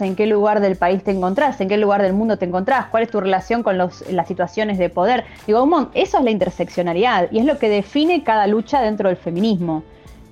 en 0.00 0.16
qué 0.16 0.26
lugar 0.26 0.60
del 0.60 0.76
país 0.76 1.04
te 1.04 1.12
encontrás, 1.12 1.60
en 1.60 1.68
qué 1.68 1.76
lugar 1.76 2.02
del 2.02 2.12
mundo 2.12 2.36
te 2.36 2.44
encontrás, 2.44 2.86
cuál 2.86 3.04
es 3.04 3.10
tu 3.10 3.20
relación 3.20 3.62
con 3.62 3.78
las 3.78 4.26
situaciones 4.26 4.76
de 4.76 4.90
poder. 4.90 5.24
Digo, 5.46 5.90
eso 5.94 6.18
es 6.18 6.24
la 6.24 6.30
interseccionalidad 6.30 7.30
y 7.30 7.38
es 7.38 7.44
lo 7.44 7.58
que 7.58 7.68
define 7.68 8.24
cada 8.24 8.48
lucha 8.48 8.80
dentro 8.80 9.08
del 9.08 9.16
feminismo. 9.16 9.84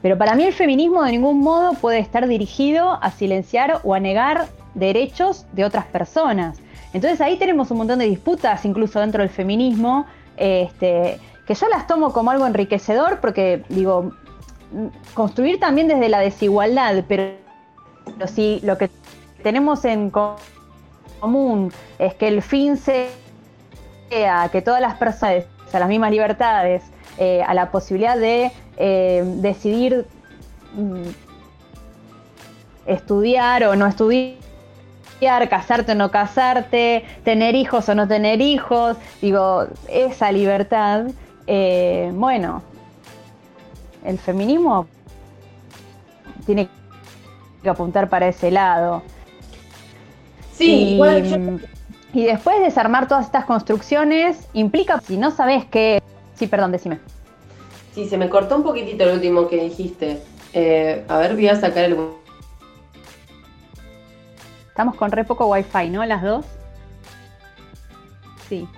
Pero 0.03 0.19
para 0.19 0.35
mí 0.35 0.43
el 0.45 0.53
feminismo 0.53 1.03
de 1.05 1.13
ningún 1.13 1.41
modo 1.41 1.75
puede 1.75 2.01
estar 2.01 2.27
dirigido 2.27 2.99
a 3.01 3.11
silenciar 3.13 3.81
o 3.85 3.95
a 3.95 4.01
negar 4.01 4.47
derechos 4.75 5.47
de 5.53 5.65
otras 5.65 5.87
personas. 5.87 6.59
Entonces 6.93 7.21
ahí 7.21 7.37
tenemos 7.37 7.71
un 7.71 7.79
montón 7.79 7.99
de 7.99 8.07
disputas, 8.07 8.65
incluso 8.65 9.01
dentro 9.01 9.23
del 9.23 9.31
feminismo, 9.31 10.07
este, 10.37 11.21
que 11.47 11.55
yo 11.55 11.69
las 11.69 11.87
tomo 11.87 12.13
como 12.13 12.31
algo 12.31 12.47
enriquecedor 12.47 13.21
porque, 13.21 13.65
digo, 13.69 14.13
construir 15.15 15.61
también 15.61 15.89
desde 15.89 16.09
la 16.09 16.21
desigualdad, 16.21 17.05
pero, 17.07 17.33
si 18.27 18.61
lo 18.63 18.79
que 18.79 18.91
tenemos 19.47 19.85
en 19.85 20.11
común 20.11 21.73
es 22.01 22.15
que 22.15 22.27
el 22.27 22.43
fin 22.43 22.77
sea 22.77 23.07
que 24.51 24.61
todas 24.61 24.81
las 24.81 24.97
personas 24.97 25.45
a 25.73 25.79
las 25.79 25.89
mismas 25.89 26.11
libertades, 26.11 26.83
eh, 27.17 27.45
a 27.47 27.55
la 27.55 27.71
posibilidad 27.71 28.19
de 28.19 28.51
eh, 28.77 29.23
decidir 29.37 30.05
mm, 30.75 31.11
estudiar 32.87 33.63
o 33.67 33.77
no 33.77 33.87
estudiar, 33.87 34.35
casarte 35.49 35.93
o 35.93 35.95
no 35.95 36.11
casarte, 36.11 37.05
tener 37.23 37.55
hijos 37.55 37.89
o 37.89 37.95
no 37.95 38.09
tener 38.09 38.41
hijos, 38.41 38.97
digo, 39.23 39.69
esa 39.89 40.33
libertad, 40.33 41.05
eh, 41.47 42.11
bueno, 42.13 42.65
el 44.05 44.19
feminismo 44.19 44.89
tiene 46.47 46.69
que 47.63 47.71
apuntar 47.71 48.09
para 48.09 48.27
ese 48.27 48.51
lado. 48.51 49.05
Sí, 50.57 50.99
y, 50.99 52.19
y 52.19 52.25
después 52.25 52.61
desarmar 52.61 53.09
todas 53.09 53.27
estas 53.27 53.45
construcciones 53.45 54.49
implica, 54.55 55.01
si 55.01 55.19
no 55.19 55.31
sabes 55.31 55.65
qué... 55.67 56.03
Sí, 56.35 56.47
perdón, 56.47 56.73
decime. 56.73 56.99
Sí, 57.95 58.09
se 58.09 58.17
me 58.17 58.29
cortó 58.29 58.57
un 58.57 58.63
poquitito 58.63 59.05
el 59.05 59.15
último 59.15 59.49
que 59.49 59.65
dijiste. 59.65 60.23
Eh, 60.53 61.05
a 61.09 61.19
ver, 61.19 61.35
voy 61.35 61.49
a 61.49 61.61
sacar 61.61 61.85
el 61.85 61.97
Estamos 64.69 64.95
con 64.97 65.11
re 65.11 65.25
poco 65.25 65.47
wifi, 65.47 65.89
¿no? 65.91 66.05
Las 66.05 66.23
dos. 66.23 66.45
Sí. 68.49 68.69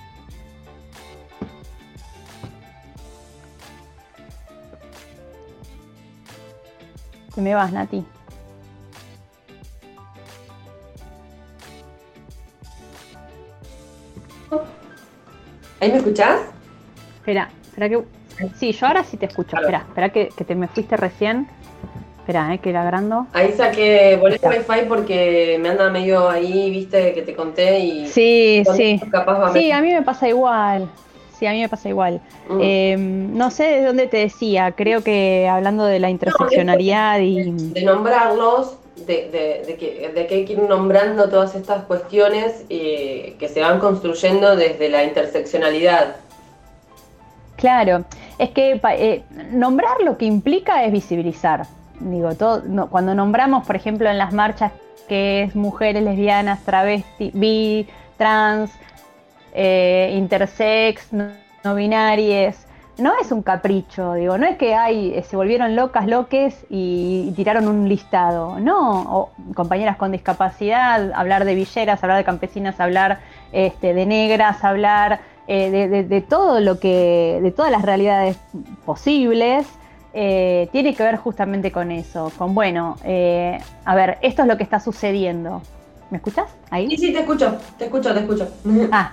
Te 7.35 7.41
me 7.41 7.55
vas, 7.55 7.73
Nati. 7.73 8.05
¿Ahí 15.81 15.91
me 15.93 15.99
escuchás? 15.99 16.41
Espera, 17.19 17.51
espera 17.63 17.89
que. 17.89 18.03
Sí, 18.59 18.73
yo 18.73 18.87
ahora 18.87 19.05
sí 19.05 19.17
te 19.17 19.27
escucho. 19.27 19.57
Espera, 19.57 19.85
espera 19.89 20.09
que, 20.11 20.29
que 20.37 20.45
te 20.45 20.55
me 20.55 20.69
fuiste 20.69 20.97
recién. 20.97 21.49
Espera, 22.21 22.53
eh, 22.55 22.59
que 22.59 22.71
era 22.71 22.83
agrando. 22.83 23.27
Ahí 23.33 23.53
saqué, 23.53 24.17
volé 24.21 24.39
el 24.43 24.49
wifi 24.49 24.87
porque 24.87 25.59
me 25.61 25.71
anda 25.71 25.91
medio 25.91 26.29
ahí, 26.29 26.71
viste, 26.71 27.15
que 27.15 27.23
te 27.23 27.35
conté 27.35 27.81
y... 27.81 28.07
Sí, 28.07 28.65
sí. 28.77 29.01
sí, 29.55 29.73
a 29.73 29.81
mí 29.81 29.93
me 29.95 30.03
pasa 30.03 30.29
igual. 30.29 30.91
Sí, 31.39 31.47
a 31.47 31.53
mí 31.53 31.61
me 31.61 31.69
pasa 31.69 31.89
igual. 31.89 32.21
Mm. 32.51 32.61
Em, 32.61 33.37
no 33.37 33.51
sé 33.51 33.65
de 33.65 33.85
dónde 33.85 34.09
te 34.09 34.19
decía, 34.19 34.73
creo 34.73 35.03
que 35.03 35.49
hablando 35.49 35.85
de 35.85 36.01
la 36.01 36.11
interseccionalidad 36.11 37.21
y... 37.21 37.51
De 37.51 37.83
nombrarlos, 37.83 38.77
de, 39.07 39.65
de, 39.67 39.77
que, 39.77 40.13
de 40.15 40.27
que 40.27 40.35
hay 40.35 40.45
que 40.45 40.53
ir 40.55 40.63
nombrando 40.63 41.29
todas 41.29 41.55
estas 41.55 41.85
cuestiones 41.85 42.65
eh, 42.69 43.37
que 43.39 43.49
se 43.49 43.61
van 43.61 43.79
construyendo 43.79 44.57
desde 44.57 44.89
la 44.89 45.05
interseccionalidad. 45.05 46.17
Claro, 47.57 48.05
es 48.39 48.51
que 48.51 48.81
eh, 48.91 49.23
nombrar 49.51 50.01
lo 50.03 50.17
que 50.17 50.27
implica 50.27 50.85
es 50.85 50.93
visibilizar 50.93 51.67
digo, 52.01 52.35
todo, 52.35 52.63
cuando 52.89 53.15
nombramos, 53.15 53.67
por 53.67 53.77
ejemplo, 53.77 54.09
en 54.09 54.19
las 54.19 54.33
marchas 54.33 54.73
que 55.09 55.45
es 55.45 55.57
mujeres 55.57 56.03
lesbianas, 56.03 56.63
travesti, 56.65 57.31
bi, 57.33 57.87
trans, 58.17 58.71
eh, 59.55 60.13
intersex, 60.15 61.13
no, 61.13 61.75
binarias, 61.75 62.67
no 62.99 63.13
es 63.21 63.33
un 63.33 63.43
capricho, 63.43 64.15
digo, 64.15 64.39
no 64.39 64.47
es 64.47 64.57
que 64.57 64.75
hay, 64.75 65.15
eh, 65.15 65.23
se 65.23 65.37
volvieron 65.37 65.77
locas, 65.77 66.07
loques 66.07 66.67
y, 66.69 67.33
tiraron 67.37 67.69
un 67.69 67.89
listado, 67.89 68.59
no, 68.59 69.31
compañeras 69.55 69.97
con 69.97 70.13
discapacidad, 70.13 71.13
hablar 71.13 71.45
de 71.45 71.55
villeras, 71.55 72.03
hablar 72.03 72.19
de 72.19 72.25
campesinas, 72.25 72.81
hablar 72.81 73.21
este, 73.53 73.95
de 73.95 74.07
negras, 74.07 74.65
hablar 74.65 75.21
eh, 75.47 75.71
de, 75.71 76.05
de, 76.05 76.21
todo 76.21 76.61
lo 76.61 76.81
que, 76.81 77.39
de 77.41 77.51
todas 77.53 77.71
las 77.71 77.83
realidades 77.83 78.37
posibles, 78.85 79.67
eh, 80.15 80.69
tiene 80.73 80.95
que 80.95 81.03
ver 81.03 81.17
justamente 81.17 81.71
con 81.71 81.93
eso, 81.93 82.33
con 82.37 82.55
bueno, 82.55 82.97
eh, 83.05 83.59
a 83.85 83.95
ver, 83.95 84.19
esto 84.23 84.43
es 84.43 84.49
lo 84.49 84.57
que 84.57 84.63
está 84.63 84.81
sucediendo. 84.81 85.63
¿Me 86.11 86.17
escuchas? 86.17 86.47
Ahí. 86.71 86.89
Sí, 86.89 86.97
sí, 86.97 87.13
te 87.13 87.21
escucho, 87.21 87.59
te 87.77 87.85
escucho, 87.85 88.15
te 88.15 88.21
escucho. 88.21 88.49
Ah, 88.91 89.13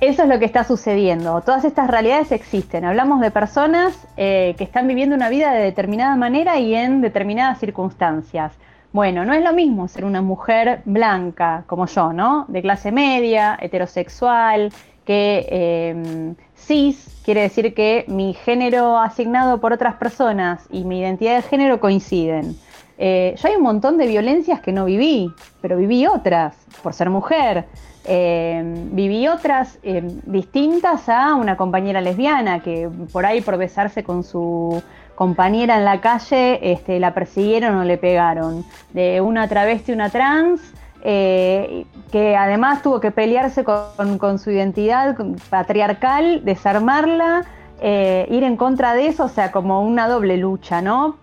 eso 0.00 0.22
es 0.22 0.28
lo 0.28 0.38
que 0.38 0.44
está 0.44 0.64
sucediendo. 0.64 1.40
Todas 1.42 1.64
estas 1.64 1.88
realidades 1.90 2.32
existen. 2.32 2.84
Hablamos 2.84 3.20
de 3.20 3.30
personas 3.30 4.06
eh, 4.16 4.54
que 4.58 4.64
están 4.64 4.86
viviendo 4.88 5.14
una 5.14 5.28
vida 5.28 5.52
de 5.52 5.60
determinada 5.60 6.16
manera 6.16 6.58
y 6.58 6.74
en 6.74 7.00
determinadas 7.00 7.58
circunstancias. 7.58 8.52
Bueno, 8.92 9.24
no 9.24 9.34
es 9.34 9.44
lo 9.44 9.52
mismo 9.52 9.86
ser 9.88 10.04
una 10.04 10.22
mujer 10.22 10.80
blanca 10.84 11.64
como 11.66 11.86
yo, 11.86 12.12
¿no? 12.12 12.46
De 12.48 12.62
clase 12.62 12.90
media, 12.90 13.58
heterosexual, 13.60 14.72
que 15.04 16.34
cis, 16.54 17.20
quiere 17.24 17.42
decir 17.42 17.74
que 17.74 18.04
mi 18.08 18.34
género 18.34 18.98
asignado 18.98 19.60
por 19.60 19.72
otras 19.72 19.94
personas 19.94 20.66
y 20.70 20.84
mi 20.84 21.00
identidad 21.00 21.36
de 21.36 21.42
género 21.42 21.80
coinciden. 21.80 22.56
Eh, 22.98 23.34
yo 23.40 23.48
hay 23.48 23.54
un 23.54 23.62
montón 23.62 23.96
de 23.96 24.06
violencias 24.06 24.60
que 24.60 24.72
no 24.72 24.84
viví, 24.84 25.32
pero 25.62 25.76
viví 25.76 26.06
otras 26.06 26.54
por 26.82 26.92
ser 26.92 27.10
mujer. 27.10 27.66
Eh, 28.10 28.62
viví 28.92 29.28
otras 29.28 29.78
eh, 29.82 30.02
distintas 30.24 31.10
a 31.10 31.34
una 31.34 31.58
compañera 31.58 32.00
lesbiana 32.00 32.60
que 32.60 32.88
por 33.12 33.26
ahí 33.26 33.42
por 33.42 33.58
besarse 33.58 34.02
con 34.02 34.24
su 34.24 34.82
compañera 35.14 35.76
en 35.76 35.84
la 35.84 36.00
calle 36.00 36.72
este, 36.72 37.00
la 37.00 37.12
persiguieron 37.12 37.76
o 37.76 37.84
le 37.84 37.98
pegaron. 37.98 38.64
De 38.94 39.20
una 39.20 39.46
travesti, 39.46 39.92
una 39.92 40.08
trans, 40.08 40.72
eh, 41.02 41.84
que 42.10 42.34
además 42.34 42.82
tuvo 42.82 42.98
que 42.98 43.10
pelearse 43.10 43.62
con, 43.62 44.38
su 44.38 44.50
identidad 44.52 45.14
patriarcal, 45.50 46.46
desarmarla, 46.46 47.44
eh, 47.82 48.26
ir 48.30 48.42
en 48.42 48.56
contra 48.56 48.94
de 48.94 49.08
eso, 49.08 49.24
o 49.24 49.28
sea, 49.28 49.52
como 49.52 49.82
una 49.82 50.08
doble 50.08 50.38
lucha, 50.38 50.80
¿no? 50.80 51.18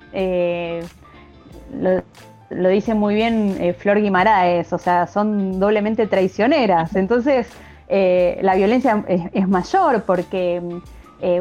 Lo, 2.55 2.69
dice 2.69 2.93
muy 2.93 3.15
bien 3.15 3.75
Flor 3.77 4.01
Guimaraes, 4.01 4.71
o 4.73 4.77
sea, 4.77 5.07
son 5.07 5.59
doblemente 5.59 6.07
traicioneras. 6.07 6.95
Entonces, 6.95 7.47
la 7.89 8.55
violencia 8.55 9.03
es, 9.07 9.47
mayor 9.47 10.03
porque 10.03 10.61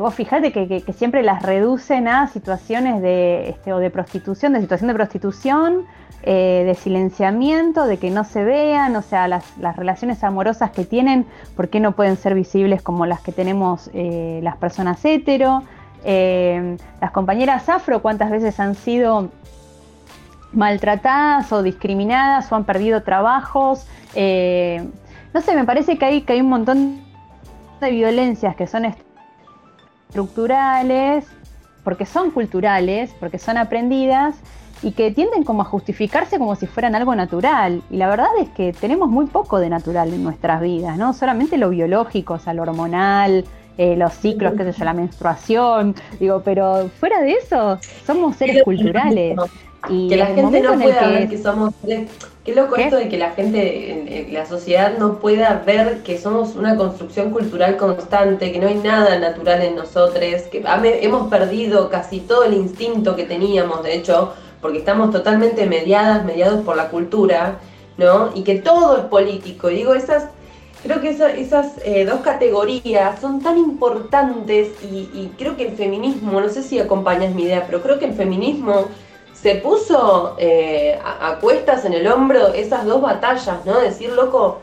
vos 0.01 0.15
fijate 0.15 0.53
que, 0.53 0.85
siempre 0.93 1.23
las 1.23 1.43
reducen 1.43 2.09
a 2.09 2.27
situaciones 2.29 3.01
de, 3.03 3.51
este, 3.51 3.73
o 3.73 3.79
de 3.79 3.91
prostitución, 3.91 4.53
de 4.53 4.61
situación 4.61 4.89
de 4.89 4.95
prostitución 4.95 5.87
eh, 6.27 6.63
de 6.65 6.75
silenciamiento, 6.75 7.87
de 7.87 7.99
que 7.99 8.09
no 8.09 8.25
se 8.25 8.45
vean, 8.45 8.97
o 8.97 9.03
sea, 9.03 9.29
las, 9.29 9.45
relaciones 9.77 10.25
amorosas 10.25 10.71
que 10.71 10.87
tienen, 10.87 11.27
¿por 11.55 11.69
qué 11.69 11.81
no 11.81 11.93
pueden 11.93 12.17
ser 12.17 12.35
visibles 12.35 12.81
como 12.81 13.05
las 13.05 13.21
que 13.21 13.31
tenemos 13.31 13.91
eh, 13.93 14.41
las 14.43 14.57
personas 14.57 15.05
hetero? 15.05 15.65
Eh, 16.03 16.79
las 17.03 17.11
compañeras 17.11 17.69
afro, 17.69 18.01
¿cuántas 18.01 18.31
veces 18.31 18.59
han 18.59 18.75
sido 18.75 19.29
maltratadas 20.55 21.53
o 21.53 21.63
discriminadas 21.63 22.51
o 22.51 22.57
han 22.57 22.65
perdido 22.65 23.03
trabajos? 23.03 23.87
no 24.15 25.41
sé, 25.41 25.57
me 25.57 25.65
parece 25.65 25.99
que 25.99 26.05
hay, 26.05 26.23
que 26.23 26.35
hay 26.35 26.41
un 26.41 26.49
montón 26.49 27.05
de 27.81 27.91
violencias 27.91 28.55
que 28.55 28.69
son 28.69 28.85
estructurales, 30.09 31.27
porque 31.83 32.07
son 32.07 32.31
culturales, 32.31 33.15
porque 33.19 33.39
son 33.39 33.59
aprendidas, 33.59 34.37
y 34.83 34.93
que 34.93 35.11
tienden 35.11 35.45
como 35.45 35.63
a 35.63 35.65
justificarse 35.65 36.39
como 36.39 36.57
si 36.57 36.67
fueran 36.67 36.95
algo 36.95 37.15
natural. 37.15 37.83
Y 37.91 37.97
la 37.97 38.09
verdad 38.09 38.29
es 38.41 38.51
que 38.51 38.73
tenemos 38.73 39.09
muy 39.09 39.27
poco 39.27 39.59
de 39.59 39.71
natural 39.71 40.13
en 40.13 40.23
nuestras 40.23 40.61
vidas, 40.61 40.99
¿no? 40.99 41.13
Solamente 41.15 41.57
lo 41.57 41.71
biológico, 41.71 42.35
o 42.35 42.39
sea, 42.39 42.53
lo 42.53 42.63
hormonal, 42.63 43.45
eh, 43.79 43.97
los 43.97 44.13
ciclos, 44.13 44.53
qué 44.57 44.65
sé 44.65 44.79
yo, 44.79 44.85
la 44.85 44.93
menstruación, 44.93 45.95
digo, 46.21 46.43
pero 46.45 46.89
fuera 47.01 47.21
de 47.23 47.33
eso, 47.33 47.79
somos 48.07 48.37
seres 48.37 48.63
culturales. 48.63 49.37
Y 49.89 50.09
que 50.09 50.17
la 50.17 50.27
gente 50.27 50.61
no 50.61 50.75
pueda 50.75 51.09
ver 51.09 51.29
que 51.29 51.39
somos 51.39 51.75
Qué 52.45 52.55
loco 52.55 52.77
esto 52.77 52.97
de 52.97 53.09
que 53.09 53.17
la 53.17 53.31
gente, 53.31 54.29
la 54.31 54.45
sociedad 54.45 54.99
no 54.99 55.19
pueda 55.19 55.63
ver 55.65 56.03
que 56.03 56.19
somos 56.19 56.57
una 56.57 56.77
construcción 56.77 57.31
cultural 57.31 57.79
constante, 57.79 58.53
que 58.53 58.59
no 58.59 58.69
hay 58.69 58.75
nada 58.75 59.19
natural 59.19 59.63
en 59.63 59.77
nosotros, 59.77 60.21
que 60.53 60.63
hemos 61.01 61.31
perdido 61.31 61.89
casi 61.89 62.21
todo 62.21 62.45
el 62.45 62.53
instinto 62.53 63.17
que 63.17 63.25
teníamos, 63.25 63.83
de 63.83 63.95
hecho, 63.95 64.35
porque 64.61 64.77
estamos 64.77 65.11
totalmente 65.11 65.65
mediadas, 65.67 66.23
mediados 66.27 66.63
por 66.65 66.77
la 66.77 66.91
cultura, 66.91 67.61
¿no? 67.97 68.31
Y 68.35 68.43
que 68.43 68.57
todo 68.57 68.99
es 68.99 69.05
político. 69.05 69.71
Y 69.71 69.77
digo, 69.77 69.95
esas, 69.95 70.27
creo 70.83 71.01
que 71.01 71.09
esas 71.09 71.79
eh, 71.83 72.05
dos 72.05 72.21
categorías 72.21 73.23
son 73.23 73.41
tan 73.41 73.57
importantes 73.57 74.69
y, 74.83 75.09
y 75.15 75.33
creo 75.39 75.57
que 75.57 75.67
el 75.67 75.77
feminismo, 75.77 76.43
no 76.43 76.51
sé 76.51 76.63
si 76.63 76.79
acompañas 76.79 77.35
mi 77.35 77.45
idea, 77.45 77.65
pero 77.65 77.81
creo 77.81 77.99
que 77.99 78.05
el 78.05 78.13
feminismo 78.13 78.89
se 79.45 79.57
puso 79.57 80.37
eh, 80.39 80.99
a, 81.05 81.37
cuestas 81.39 81.85
en 81.85 81.93
el 81.93 82.07
hombro 82.07 82.55
esas 82.55 82.87
dos 82.87 83.03
batallas, 83.03 83.59
¿no? 83.67 83.79
Decir, 83.79 84.09
loco, 84.09 84.63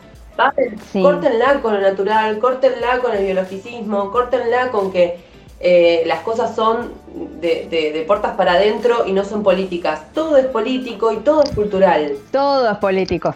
córtenla 0.92 1.62
con 1.62 1.76
lo 1.76 1.82
natural, 1.82 2.40
córtenla 2.40 2.98
con 2.98 3.16
el 3.16 3.24
biologicismo, 3.24 4.10
córtenla 4.10 4.72
con 4.72 4.92
que 4.92 5.20
eh, 5.60 6.02
las 6.08 6.22
cosas 6.22 6.56
son 6.56 6.94
de, 7.40 7.68
de, 7.94 8.04
puertas 8.08 8.36
para 8.36 8.54
adentro 8.54 9.06
y 9.06 9.14
no 9.14 9.24
son 9.24 9.44
políticas. 9.44 10.12
Todo 10.16 10.36
es 10.38 10.48
político 10.48 11.12
y 11.12 11.18
todo 11.18 11.44
es 11.44 11.52
cultural. 11.52 12.14
Todo 12.32 12.72
es 12.72 12.78
político. 12.80 13.36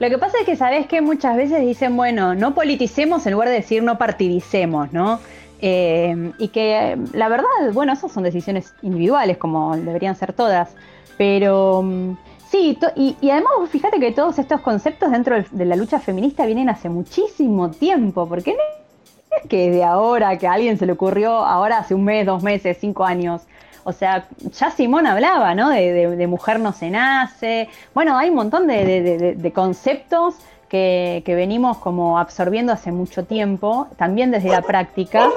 Lo 0.00 0.10
que 0.10 0.18
pasa 0.18 0.36
es 0.40 0.44
que 0.44 0.54
sabes 0.54 0.86
que 0.86 1.00
muchas 1.00 1.34
veces 1.34 1.62
dicen, 1.62 1.96
bueno, 1.96 2.34
no 2.34 2.54
politicemos 2.54 3.24
en 3.24 3.32
lugar 3.32 3.48
de 3.48 3.54
decir 3.54 3.82
no 3.82 3.96
partidicemos, 3.96 4.92
¿no? 4.92 5.18
Eh, 5.64 6.32
y 6.38 6.48
que 6.48 6.98
la 7.12 7.28
verdad, 7.28 7.46
bueno, 7.72 7.92
esas 7.92 8.10
son 8.10 8.24
decisiones 8.24 8.74
individuales, 8.82 9.38
como 9.38 9.76
deberían 9.76 10.16
ser 10.16 10.32
todas. 10.32 10.74
Pero 11.16 11.82
mm, 11.84 12.16
sí, 12.50 12.76
y, 12.96 13.30
además 13.30 13.52
fíjate 13.70 14.00
que 14.00 14.10
todos 14.10 14.40
estos 14.40 14.60
conceptos 14.60 15.12
dentro 15.12 15.36
de 15.52 15.64
la 15.64 15.76
lucha 15.76 16.00
feminista 16.00 16.46
vienen 16.46 16.68
hace 16.68 16.88
muchísimo 16.88 17.70
tiempo, 17.70 18.28
porque 18.28 18.54
no 18.54 19.36
es 19.40 19.48
que 19.48 19.70
de 19.70 19.84
ahora, 19.84 20.36
que 20.36 20.48
a 20.48 20.54
alguien 20.54 20.78
se 20.78 20.84
le 20.84 20.92
ocurrió 20.92 21.32
ahora 21.32 21.78
hace 21.78 21.94
un 21.94 22.04
mes, 22.04 22.26
dos 22.26 22.42
meses, 22.42 22.76
cinco 22.80 23.04
años. 23.04 23.42
O 23.84 23.92
sea, 23.92 24.26
ya 24.52 24.70
Simón 24.72 25.06
hablaba, 25.06 25.54
¿no? 25.54 25.70
De, 25.70 26.26
mujer 26.28 26.58
no 26.60 26.72
se 26.72 26.90
nace. 26.90 27.68
Bueno, 27.94 28.16
hay 28.18 28.30
un 28.30 28.36
montón 28.36 28.66
de 28.66 29.52
conceptos 29.54 30.36
que, 30.72 31.22
venimos 31.26 31.76
como 31.76 32.18
absorbiendo 32.18 32.72
hace 32.72 32.92
mucho 32.92 33.24
tiempo, 33.26 33.88
también 33.98 34.30
desde 34.30 34.48
la 34.48 34.62
práctica. 34.62 35.28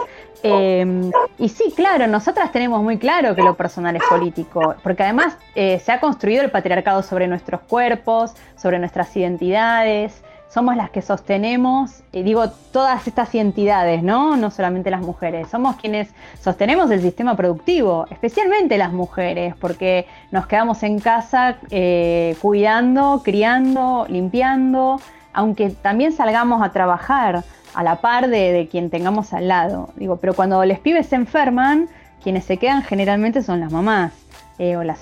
Em, 0.43 1.11
y 1.37 1.49
sí, 1.49 1.73
claro, 1.75 2.07
nosotras 2.07 2.51
tenemos 2.51 2.81
muy 2.83 2.97
claro 2.97 3.35
que 3.35 3.41
lo 3.41 3.55
personal 3.55 3.95
es 3.95 4.03
político, 4.09 4.75
porque 4.83 5.03
además 5.03 5.37
eh, 5.55 5.79
se 5.79 5.91
ha 5.91 5.99
construido 5.99 6.43
el 6.43 6.51
patriarcado 6.51 7.01
sobre 7.03 7.27
nuestros 7.27 7.61
cuerpos, 7.61 8.33
sobre 8.55 8.79
nuestras 8.79 9.15
identidades, 9.15 10.21
somos 10.55 10.77
las 10.77 10.89
que 10.89 11.01
sostenemos, 11.01 12.01
y 12.13 12.23
digo, 12.23 12.49
todas 12.71 13.05
estas 13.07 13.35
identidades, 13.35 14.01
¿no? 14.03 14.37
No 14.37 14.51
solamente 14.51 14.89
las 14.89 15.01
mujeres, 15.01 15.49
somos 15.49 15.75
quienes 15.75 16.07
sostenemos 16.39 16.89
el 16.91 17.01
sistema 17.01 17.35
productivo, 17.35 18.05
especialmente 18.09 18.77
las 18.77 18.93
mujeres, 18.93 19.53
porque 19.59 20.07
nos 20.31 20.47
quedamos 20.47 20.81
en 20.83 20.99
casa 20.99 21.57
eh, 21.71 22.37
cuidando, 22.41 23.21
criando, 23.23 24.05
limpiando, 24.07 25.01
aunque 25.33 25.71
también 25.71 26.13
salgamos 26.13 26.61
a 26.61 26.71
trabajar 26.71 27.43
a 27.75 27.83
la 27.83 27.97
par 27.97 28.29
de, 28.29 28.67
quien 28.71 28.89
tengamos 28.89 29.33
al 29.33 29.47
lado. 29.47 29.89
Digo, 29.95 30.17
pero 30.17 30.33
cuando 30.33 30.63
los 30.65 30.79
pibes 30.79 31.07
se 31.07 31.15
enferman, 31.15 31.89
quienes 32.23 32.45
se 32.45 32.57
quedan 32.57 32.81
generalmente 32.83 33.43
son 33.43 33.59
las 33.59 33.71
mamás 33.71 34.13
eh, 34.57 34.77
o 34.77 34.83
las 34.83 35.01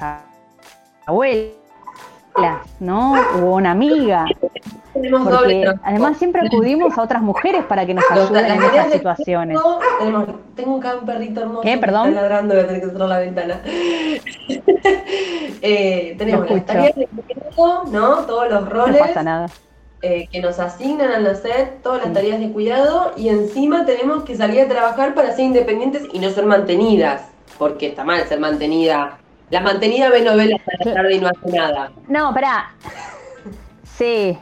abuelas, 1.05 1.53
¿no? 2.79 3.13
O 3.35 3.55
una 3.55 3.71
amiga. 3.71 4.25
Porque 4.93 5.71
además 5.83 6.17
siempre 6.17 6.41
acudimos 6.45 6.97
a 6.97 7.01
otras 7.01 7.21
mujeres 7.21 7.63
para 7.65 7.85
que 7.85 7.93
nos 7.93 8.03
ayuden 8.09 8.45
en 8.45 8.63
esas 8.63 8.91
situaciones. 8.91 9.57
tengo 10.55 10.77
acá 10.77 10.95
un 10.99 11.05
perrito 11.05 11.41
hermoso 11.41 11.61
¿Qué? 11.61 11.77
¿Perdón? 11.77 12.09
está 12.09 12.21
ladrando, 12.21 12.53
voy 12.55 12.63
a 12.63 12.67
tener 12.67 12.81
que 12.81 12.89
cerrar 12.89 13.09
la 13.09 13.19
ventana. 13.19 13.61
eh, 15.61 16.15
tenemos 16.17 16.49
las 16.49 16.65
tareas 16.65 16.95
de 16.95 17.07
¿no? 17.91 18.15
Todos 18.25 18.49
los 18.51 18.69
roles. 18.69 18.99
No 18.99 19.07
pasa 19.07 19.23
nada. 19.23 19.47
Eh, 20.05 20.27
que 20.29 20.41
nos 20.41 20.59
asignan 20.59 21.13
al 21.13 21.23
nacer 21.23 21.77
todas 21.81 22.03
las 22.03 22.11
tareas 22.11 22.37
de 22.37 22.51
cuidado 22.51 23.13
y 23.15 23.29
encima 23.29 23.85
tenemos 23.85 24.25
que 24.25 24.35
salir 24.35 24.59
a 24.59 24.67
trabajar 24.67 25.13
para 25.13 25.31
ser 25.31 25.45
independientes 25.45 26.03
y 26.11 26.19
no 26.19 26.29
ser 26.29 26.45
mantenidas, 26.45 27.21
porque 27.57 27.87
está 27.87 28.03
mal 28.03 28.21
ser 28.27 28.41
mantenida. 28.41 29.17
La 29.49 29.61
mantenida 29.61 30.09
ve 30.09 30.21
novelas 30.21 30.59
a 30.59 30.89
la 30.89 30.93
tarde 30.93 31.15
y 31.15 31.19
no 31.21 31.29
hace 31.29 31.49
nada. 31.57 31.93
No, 32.09 32.33
pará. 32.33 32.75
Sí. 33.97 34.37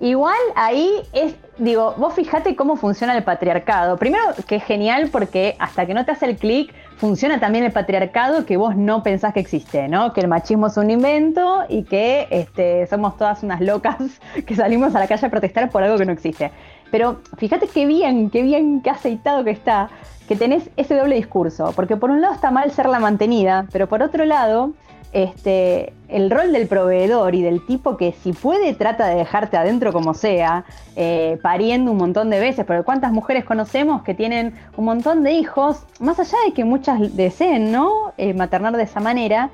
Igual 0.00 0.38
ahí 0.56 1.02
es, 1.12 1.34
digo, 1.58 1.94
vos 1.98 2.14
fijate 2.14 2.56
cómo 2.56 2.76
funciona 2.76 3.14
el 3.14 3.24
patriarcado. 3.24 3.98
Primero 3.98 4.24
que 4.46 4.56
es 4.56 4.64
genial 4.64 5.10
porque 5.12 5.54
hasta 5.58 5.84
que 5.84 5.92
no 5.92 6.06
te 6.06 6.12
hace 6.12 6.24
el 6.24 6.36
clic, 6.38 6.72
funciona 6.98 7.38
también 7.38 7.64
el 7.64 7.72
patriarcado 7.72 8.44
que 8.44 8.56
vos 8.56 8.76
no 8.76 9.02
pensás 9.02 9.32
que 9.32 9.40
existe, 9.40 9.88
¿no? 9.88 10.12
Que 10.12 10.20
el 10.20 10.28
machismo 10.28 10.66
es 10.66 10.76
un 10.76 10.90
invento 10.90 11.64
y 11.68 11.84
que 11.84 12.26
este, 12.30 12.86
somos 12.88 13.16
todas 13.16 13.42
unas 13.42 13.60
locas 13.60 13.96
que 14.46 14.54
salimos 14.54 14.94
a 14.94 14.98
la 14.98 15.06
calle 15.06 15.26
a 15.26 15.30
protestar 15.30 15.70
por 15.70 15.82
algo 15.82 15.96
que 15.96 16.04
no 16.04 16.12
existe. 16.12 16.50
Pero 16.90 17.20
fíjate 17.36 17.68
qué 17.68 17.86
bien, 17.86 18.30
qué 18.30 18.42
bien, 18.42 18.82
qué 18.82 18.90
aceitado 18.90 19.44
que 19.44 19.50
está, 19.50 19.90
que 20.26 20.34
tenés 20.34 20.70
ese 20.76 20.94
doble 20.96 21.16
discurso, 21.16 21.72
porque 21.76 21.96
por 21.96 22.10
un 22.10 22.20
lado 22.20 22.34
está 22.34 22.50
mal 22.50 22.70
ser 22.72 22.86
la 22.86 22.98
mantenida, 22.98 23.66
pero 23.72 23.86
por 23.88 24.02
otro 24.02 24.24
lado 24.24 24.72
este, 25.12 25.92
el 26.08 26.30
rol 26.30 26.52
del 26.52 26.66
proveedor 26.66 27.34
y 27.34 27.42
del 27.42 27.64
tipo 27.64 27.96
que 27.96 28.12
si 28.12 28.32
puede 28.32 28.74
trata 28.74 29.06
de 29.06 29.16
dejarte 29.16 29.56
adentro 29.56 29.92
como 29.92 30.14
sea, 30.14 30.64
eh, 30.96 31.38
pariendo 31.42 31.92
un 31.92 31.98
montón 31.98 32.30
de 32.30 32.40
veces, 32.40 32.64
pero 32.66 32.84
¿cuántas 32.84 33.12
mujeres 33.12 33.44
conocemos 33.44 34.02
que 34.02 34.14
tienen 34.14 34.54
un 34.76 34.84
montón 34.84 35.22
de 35.22 35.32
hijos, 35.32 35.84
más 36.00 36.18
allá 36.18 36.38
de 36.46 36.52
que 36.52 36.64
muchas 36.64 37.16
deseen, 37.16 37.72
¿no? 37.72 38.12
Eh, 38.18 38.34
maternar 38.34 38.76
de 38.76 38.82
esa 38.82 39.00
manera, 39.00 39.50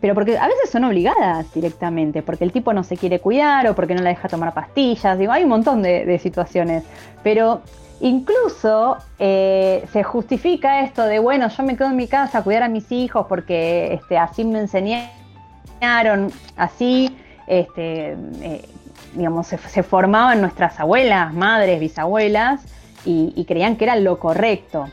pero 0.00 0.14
porque 0.14 0.36
a 0.36 0.46
veces 0.46 0.70
son 0.70 0.84
obligadas 0.84 1.52
directamente, 1.54 2.22
porque 2.22 2.44
el 2.44 2.52
tipo 2.52 2.72
no 2.72 2.84
se 2.84 2.96
quiere 2.96 3.20
cuidar 3.20 3.66
o 3.68 3.74
porque 3.74 3.94
no 3.94 4.02
la 4.02 4.10
deja 4.10 4.28
tomar 4.28 4.52
pastillas, 4.52 5.18
digo, 5.18 5.32
hay 5.32 5.44
un 5.44 5.50
montón 5.50 5.82
de, 5.82 6.04
de 6.04 6.18
situaciones, 6.18 6.84
pero 7.22 7.62
Incluso 8.00 8.98
eh, 9.18 9.86
se 9.92 10.02
justifica 10.02 10.80
esto 10.80 11.04
de, 11.04 11.18
bueno, 11.18 11.48
yo 11.48 11.62
me 11.62 11.76
quedo 11.76 11.88
en 11.88 11.96
mi 11.96 12.08
casa 12.08 12.38
a 12.38 12.42
cuidar 12.42 12.64
a 12.64 12.68
mis 12.68 12.90
hijos 12.90 13.26
porque 13.28 13.94
este, 13.94 14.18
así 14.18 14.44
me 14.44 14.58
enseñaron, 14.60 16.32
así, 16.56 17.16
este, 17.46 18.16
eh, 18.42 18.68
digamos, 19.14 19.46
se, 19.46 19.82
formaban 19.82 20.40
nuestras 20.40 20.78
abuelas, 20.80 21.32
madres, 21.32 21.78
bisabuelas 21.80 22.62
y, 23.04 23.44
creían 23.46 23.76
que 23.76 23.84
era 23.84 23.96
lo 23.96 24.18
correcto. 24.18 24.86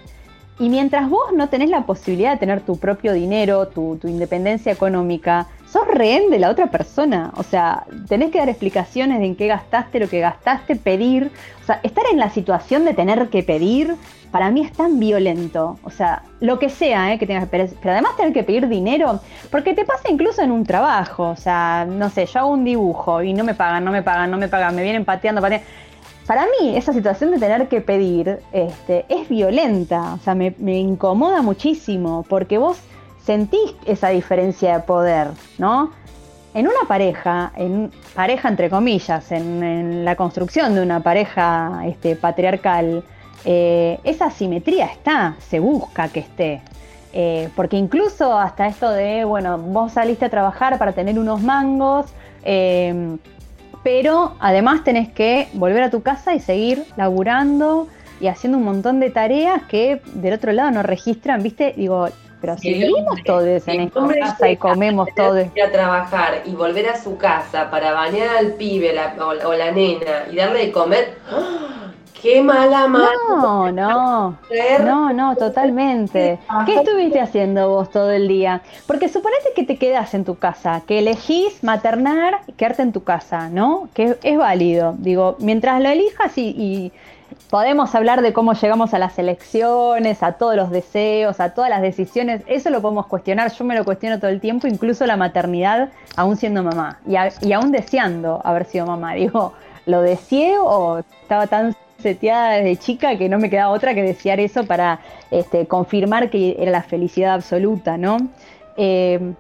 Y 0.60 0.70
mientras 0.70 1.10
vos 1.10 1.34
no 1.34 1.50
tenés 1.50 1.70
la 1.70 1.86
posibilidad 1.86 2.34
de 2.34 2.38
tener 2.38 2.62
tu 2.62 2.78
propio 2.78 3.14
dinero, 3.14 3.68
tu, 3.68 3.98
tu 4.00 4.08
independencia 4.08 4.72
económica, 4.72 5.48
sos 5.72 5.88
rehén 5.88 6.30
de 6.30 6.40
la 6.40 6.50
otra 6.50 6.68
persona. 6.68 7.32
O 7.38 7.44
sea, 7.44 7.86
tenés 8.08 8.32
que 8.32 8.40
dar 8.40 8.50
explicaciones 8.50 9.20
de 9.20 9.26
en 9.26 9.36
qué 9.36 9.48
gastaste 9.48 10.00
lo 10.00 10.10
que 10.10 10.20
gastaste, 10.20 10.76
pedir. 10.76 11.32
O 11.62 11.66
sea, 11.66 11.80
estar 11.84 12.04
en 12.12 12.20
la 12.20 12.30
situación 12.30 12.84
de 12.84 12.94
tener 12.94 13.30
que 13.30 13.42
pedir, 13.42 13.96
para 14.32 14.52
mí 14.52 14.62
es 14.62 14.74
tan 14.74 15.00
violento. 15.00 15.80
O 15.84 15.90
sea, 15.90 16.24
lo 16.42 16.60
que 16.60 16.70
sea, 16.70 17.14
¿eh? 17.14 17.20
que 17.20 17.26
tengas 17.26 17.46
que 17.46 17.50
pedir. 17.52 17.78
Pero 17.82 17.94
además 17.94 18.18
tener 18.18 18.34
que 18.34 18.44
pedir 18.44 18.68
dinero, 18.68 19.22
porque 19.50 19.74
te 19.74 19.86
pasa 19.86 20.12
incluso 20.12 20.42
en 20.42 20.52
un 20.52 20.66
trabajo. 20.66 21.30
O 21.30 21.38
sea, 21.38 21.88
no 21.90 22.10
sé, 22.10 22.26
yo 22.26 22.40
hago 22.40 22.50
un 22.50 22.66
dibujo 22.66 23.22
y 23.22 23.34
no 23.34 23.46
me 23.46 23.54
pagan, 23.54 23.86
no 23.86 23.92
me 23.92 24.04
pagan, 24.04 24.30
no 24.30 24.38
me 24.38 24.50
pagan, 24.50 24.76
me 24.76 24.84
vienen 24.84 25.06
pateando, 25.06 25.42
pateando. 25.42 25.66
Para 26.28 26.46
mí, 26.60 26.76
esa 26.78 26.94
situación 26.94 27.32
de 27.32 27.40
tener 27.40 27.68
que 27.68 27.82
pedir 27.82 28.40
este, 28.52 29.06
es 29.10 29.28
violenta, 29.28 30.14
o 30.14 30.18
sea, 30.20 30.36
me, 30.36 30.54
me 30.60 30.78
incomoda 30.78 31.42
muchísimo, 31.42 32.24
porque 32.30 32.58
vos 32.58 32.78
sentís 33.26 33.76
esa 33.86 34.10
diferencia 34.10 34.78
de 34.78 34.84
poder, 34.84 35.28
¿no? 35.58 35.92
En 36.54 36.68
una 36.68 36.88
pareja, 36.88 37.52
en 37.56 37.92
pareja 38.14 38.50
entre 38.50 38.70
comillas, 38.70 39.32
en, 39.32 40.04
la 40.04 40.16
construcción 40.16 40.76
de 40.76 40.82
una 40.82 41.00
pareja 41.00 41.84
este, 41.86 42.16
patriarcal, 42.16 43.04
eh, 43.46 44.00
esa 44.04 44.30
simetría 44.32 44.86
está, 44.88 45.36
se 45.40 45.60
busca 45.60 46.10
que 46.10 46.20
esté. 46.20 46.62
Eh, 47.14 47.50
porque 47.56 47.78
incluso 47.78 48.38
hasta 48.38 48.68
esto 48.68 48.90
de, 48.90 49.26
bueno, 49.26 49.58
vos 49.58 49.94
saliste 49.94 50.26
a 50.26 50.30
trabajar 50.30 50.78
para 50.78 50.94
tener 50.94 51.20
unos 51.20 51.42
mangos, 51.42 52.08
eh, 52.44 53.18
pero 53.84 54.36
además 54.40 54.84
tenés 54.84 55.10
que 55.10 55.48
volver 55.54 55.84
a 55.84 55.90
tu 55.90 56.02
casa 56.02 56.34
y 56.34 56.40
seguir 56.40 56.86
laburando 56.98 57.88
y 58.20 58.28
haciendo 58.28 58.58
un 58.58 58.64
montón 58.64 59.00
de 59.00 59.10
tareas 59.10 59.64
que 59.64 60.02
del 60.14 60.34
otro 60.34 60.52
lado 60.52 60.72
no 60.72 60.84
registran, 60.84 61.42
¿viste? 61.42 61.74
Digo, 61.76 62.08
pero 62.42 62.58
si 62.58 62.74
vivimos 62.74 63.24
todos 63.24 63.68
en 63.68 63.82
esta 63.82 64.08
casa 64.20 64.50
y 64.50 64.58
comemos 64.58 65.08
todos. 65.16 65.46
Ir 65.56 65.64
a 65.64 65.72
trabajar 65.72 66.42
y 66.46 66.52
volver 66.52 66.90
a 66.90 66.98
su 67.02 67.18
casa 67.18 67.70
para 67.70 67.94
bañar 67.94 68.36
al 68.38 68.54
pibe 68.54 68.92
la- 68.94 69.16
o, 69.24 69.34
la- 69.34 69.48
o 69.48 69.54
la 69.54 69.72
nena 69.72 70.26
y 70.32 70.36
darle 70.36 70.66
de 70.66 70.72
comer. 70.72 71.18
¡ah! 71.32 71.92
¡Qué 72.22 72.40
mala 72.40 72.88
madre! 72.88 73.08
No, 73.30 73.72
no. 73.72 74.38
No, 74.84 75.12
no, 75.12 75.36
totalmente. 75.36 76.38
¿Qué 76.68 76.76
estuviste 76.76 77.20
haciendo 77.20 77.70
vos 77.70 77.90
todo 77.90 78.12
el 78.12 78.28
día? 78.28 78.62
Porque 78.86 79.10
suponete 79.10 79.54
que 79.56 79.64
te 79.64 79.78
quedas 79.78 80.14
en 80.14 80.24
tu 80.24 80.36
casa, 80.38 80.84
que 80.86 81.00
elegís 81.00 81.64
maternar 81.64 82.42
y 82.46 82.52
quedarte 82.52 82.84
en 82.84 82.92
tu 82.92 83.04
casa, 83.04 83.50
¿no? 83.50 83.90
Que 83.96 84.18
es 84.22 84.38
válido. 84.38 84.94
Digo, 85.00 85.36
mientras 85.40 85.82
lo 85.82 85.90
elijas 85.90 86.38
y, 86.38 86.50
y 86.50 86.92
podemos 87.52 87.94
hablar 87.96 88.22
de 88.22 88.32
cómo 88.34 88.54
llegamos 88.54 88.94
a 88.94 88.98
las 89.00 89.20
elecciones, 89.20 90.24
a 90.24 90.32
todos 90.32 90.56
los 90.56 90.72
deseos, 90.72 91.40
a 91.42 91.54
todas 91.54 91.70
las 91.70 91.82
decisiones, 91.82 92.42
eso 92.48 92.70
lo 92.70 92.82
podemos 92.82 93.08
cuestionar. 93.08 93.52
Yo 93.52 93.66
me 93.66 93.76
lo 93.76 93.84
cuestiono 93.84 94.20
todo 94.20 94.32
el 94.32 94.40
tiempo, 94.40 94.68
incluso 94.68 95.06
la 95.06 95.18
maternidad, 95.18 95.90
aún 96.16 96.38
siendo 96.38 96.64
mamá 96.64 97.00
y, 97.06 97.18
a- 97.18 97.30
y 97.42 97.52
aún 97.52 97.72
deseando 97.74 98.42
haber 98.44 98.66
sido 98.66 98.86
mamá. 98.88 99.14
Digo, 99.16 99.54
¿lo 99.86 100.02
deseé 100.02 100.56
o 100.60 101.00
estaba 101.22 101.46
tan 101.48 101.76
seteada 102.00 102.54
desde 102.54 102.78
chica 102.78 103.18
que 103.18 103.28
no 103.30 103.38
me 103.38 103.50
quedaba 103.50 103.70
otra 103.72 103.94
que 103.94 104.02
desear 104.02 104.40
eso 104.40 104.66
para 104.66 105.02
este, 105.30 105.68
confirmar 105.68 106.30
que 106.30 106.56
era 106.58 106.72
la 106.72 106.82
felicidad 106.84 107.34
absoluta, 107.34 107.98
¿no? 107.98 108.18
Eh, 108.78 109.34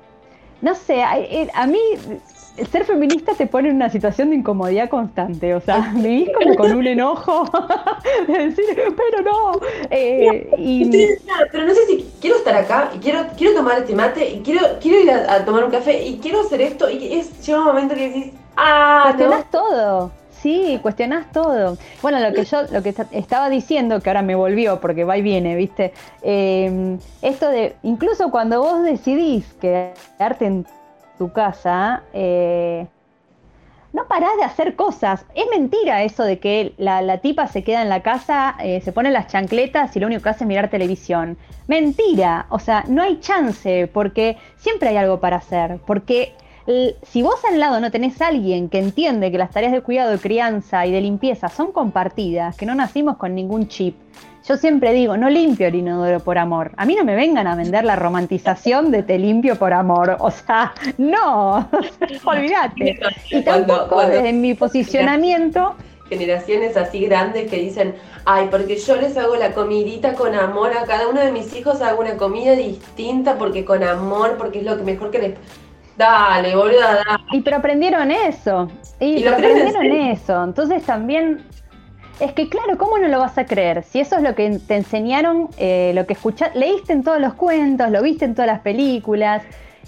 no 0.61 0.75
sé, 0.75 1.01
a, 1.01 1.17
eh, 1.17 1.49
a 1.55 1.65
mí 1.65 1.79
ser 2.71 2.85
feminista 2.85 3.33
te 3.33 3.47
pone 3.47 3.69
en 3.69 3.75
una 3.75 3.89
situación 3.89 4.29
de 4.29 4.35
incomodidad 4.37 4.89
constante, 4.89 5.53
o 5.55 5.61
sea, 5.61 5.91
vivís 5.95 6.29
como 6.37 6.55
con 6.55 6.73
un 6.73 6.85
enojo 6.87 7.45
de 8.27 8.33
decir, 8.47 8.65
pero 8.75 9.21
no, 9.23 9.59
eh, 9.89 10.49
y 10.57 10.83
Estoy- 10.83 11.25
Pero 11.51 11.65
no 11.65 11.73
sé 11.73 11.85
si 11.87 12.09
quiero 12.19 12.37
estar 12.37 12.55
acá 12.55 12.91
y 12.95 12.99
quiero, 12.99 13.25
quiero 13.37 13.55
tomar 13.55 13.79
este 13.79 13.95
mate 13.95 14.29
y 14.29 14.39
quiero, 14.41 14.61
quiero 14.81 14.99
ir 15.01 15.11
a, 15.11 15.35
a 15.35 15.45
tomar 15.45 15.63
un 15.63 15.71
café 15.71 16.05
y 16.05 16.17
quiero 16.19 16.41
hacer 16.41 16.61
esto 16.61 16.89
y 16.89 17.13
es, 17.13 17.45
llega 17.45 17.59
un 17.59 17.65
momento 17.65 17.95
que 17.95 18.07
decís, 18.09 18.33
ah, 18.57 19.03
no. 19.05 19.15
cuestionás 19.17 19.51
todo. 19.51 20.11
Sí, 20.41 20.79
cuestionás 20.81 21.31
todo. 21.31 21.77
Bueno, 22.01 22.19
lo 22.19 22.33
que 22.33 22.45
yo 22.45 22.63
lo 22.71 22.81
que 22.81 22.89
esta- 22.89 23.05
estaba 23.11 23.47
diciendo, 23.51 24.01
que 24.01 24.09
ahora 24.09 24.23
me 24.23 24.33
volvió 24.33 24.79
porque 24.81 25.03
va 25.03 25.15
y 25.15 25.21
viene, 25.21 25.55
¿viste? 25.55 25.93
Eh, 26.23 26.97
esto 27.21 27.47
de, 27.49 27.75
incluso 27.83 28.31
cuando 28.31 28.59
vos 28.59 28.81
decidís 28.81 29.45
quedarte 29.61 30.45
en 30.47 30.65
tu 31.21 31.31
casa, 31.31 32.01
eh, 32.13 32.87
no 33.93 34.07
parás 34.07 34.35
de 34.37 34.43
hacer 34.43 34.75
cosas. 34.75 35.23
Es 35.35 35.45
mentira 35.55 36.01
eso 36.01 36.23
de 36.23 36.39
que 36.39 36.73
la, 36.79 37.03
la 37.03 37.19
tipa 37.19 37.45
se 37.45 37.63
queda 37.63 37.83
en 37.83 37.89
la 37.89 38.01
casa, 38.01 38.55
eh, 38.59 38.81
se 38.81 38.91
pone 38.91 39.11
las 39.11 39.27
chancletas 39.27 39.95
y 39.95 39.99
lo 39.99 40.07
único 40.07 40.23
que 40.23 40.29
hace 40.29 40.45
es 40.45 40.47
mirar 40.47 40.71
televisión. 40.71 41.37
Mentira. 41.67 42.47
O 42.49 42.57
sea, 42.57 42.85
no 42.87 43.03
hay 43.03 43.19
chance 43.19 43.87
porque 43.93 44.37
siempre 44.57 44.89
hay 44.89 44.97
algo 44.97 45.19
para 45.19 45.35
hacer. 45.35 45.77
Porque 45.85 46.33
si 47.03 47.21
vos 47.21 47.39
al 47.47 47.59
lado 47.59 47.79
no 47.79 47.91
tenés 47.91 48.19
a 48.19 48.29
alguien 48.29 48.67
que 48.67 48.79
entiende 48.79 49.31
que 49.31 49.37
las 49.37 49.51
tareas 49.51 49.73
de 49.73 49.81
cuidado, 49.81 50.09
de 50.09 50.17
crianza 50.17 50.87
y 50.87 50.91
de 50.91 51.01
limpieza 51.01 51.49
son 51.49 51.71
compartidas, 51.71 52.57
que 52.57 52.65
no 52.65 52.73
nacimos 52.73 53.17
con 53.17 53.35
ningún 53.35 53.67
chip. 53.67 53.95
Yo 54.47 54.57
siempre 54.57 54.91
digo, 54.93 55.17
no 55.17 55.29
limpio 55.29 55.67
el 55.67 55.75
inodoro 55.75 56.19
por 56.19 56.37
amor. 56.37 56.71
A 56.77 56.85
mí 56.85 56.95
no 56.95 57.05
me 57.05 57.15
vengan 57.15 57.45
a 57.47 57.55
vender 57.55 57.83
la 57.83 57.95
romantización 57.95 58.89
de 58.91 59.03
te 59.03 59.19
limpio 59.19 59.55
por 59.55 59.71
amor. 59.71 60.17
O 60.19 60.31
sea, 60.31 60.73
no, 60.97 61.69
olvídate. 62.25 62.99
Y 63.29 63.43
tampoco 63.43 63.87
cuando- 63.89 64.15
desde 64.15 64.33
mi 64.33 64.55
posicionamiento, 64.55 65.75
generaciones 66.09 66.75
así 66.75 67.05
grandes 67.05 67.49
que 67.49 67.57
dicen, 67.57 67.95
ay, 68.25 68.47
porque 68.51 68.77
yo 68.77 68.95
les 68.97 69.15
hago 69.15 69.35
la 69.35 69.53
comidita 69.53 70.13
con 70.13 70.33
amor, 70.35 70.71
a 70.75 70.85
cada 70.85 71.07
uno 71.07 71.21
de 71.21 71.31
mis 71.31 71.55
hijos 71.55 71.81
hago 71.81 72.01
una 72.01 72.17
comida 72.17 72.53
distinta 72.53 73.37
porque 73.37 73.63
con 73.63 73.83
amor, 73.83 74.37
porque 74.37 74.59
es 74.59 74.65
lo 74.65 74.75
que 74.77 74.83
mejor 74.83 75.11
que 75.11 75.19
les... 75.19 75.33
Dale, 75.97 76.55
boluda, 76.55 76.95
dale. 77.05 77.19
y 77.31 77.41
pero 77.41 77.57
aprendieron 77.57 78.09
eso. 78.11 78.69
Y, 78.99 79.21
pero 79.21 79.35
aprendieron 79.35 79.85
eso. 79.85 80.43
Entonces 80.43 80.83
también, 80.83 81.43
es 82.19 82.33
que 82.33 82.49
claro, 82.49 82.77
¿cómo 82.77 82.97
no 82.97 83.07
lo 83.07 83.19
vas 83.19 83.37
a 83.37 83.45
creer? 83.45 83.83
Si 83.83 83.99
eso 83.99 84.15
es 84.17 84.21
lo 84.21 84.35
que 84.35 84.59
te 84.59 84.75
enseñaron, 84.75 85.49
eh, 85.57 85.91
lo 85.95 86.05
que 86.05 86.13
escuchaste, 86.13 86.57
leíste 86.59 86.93
en 86.93 87.03
todos 87.03 87.19
los 87.19 87.33
cuentos, 87.33 87.89
lo 87.89 88.01
viste 88.01 88.25
en 88.25 88.35
todas 88.35 88.47
las 88.47 88.59
películas. 88.59 89.41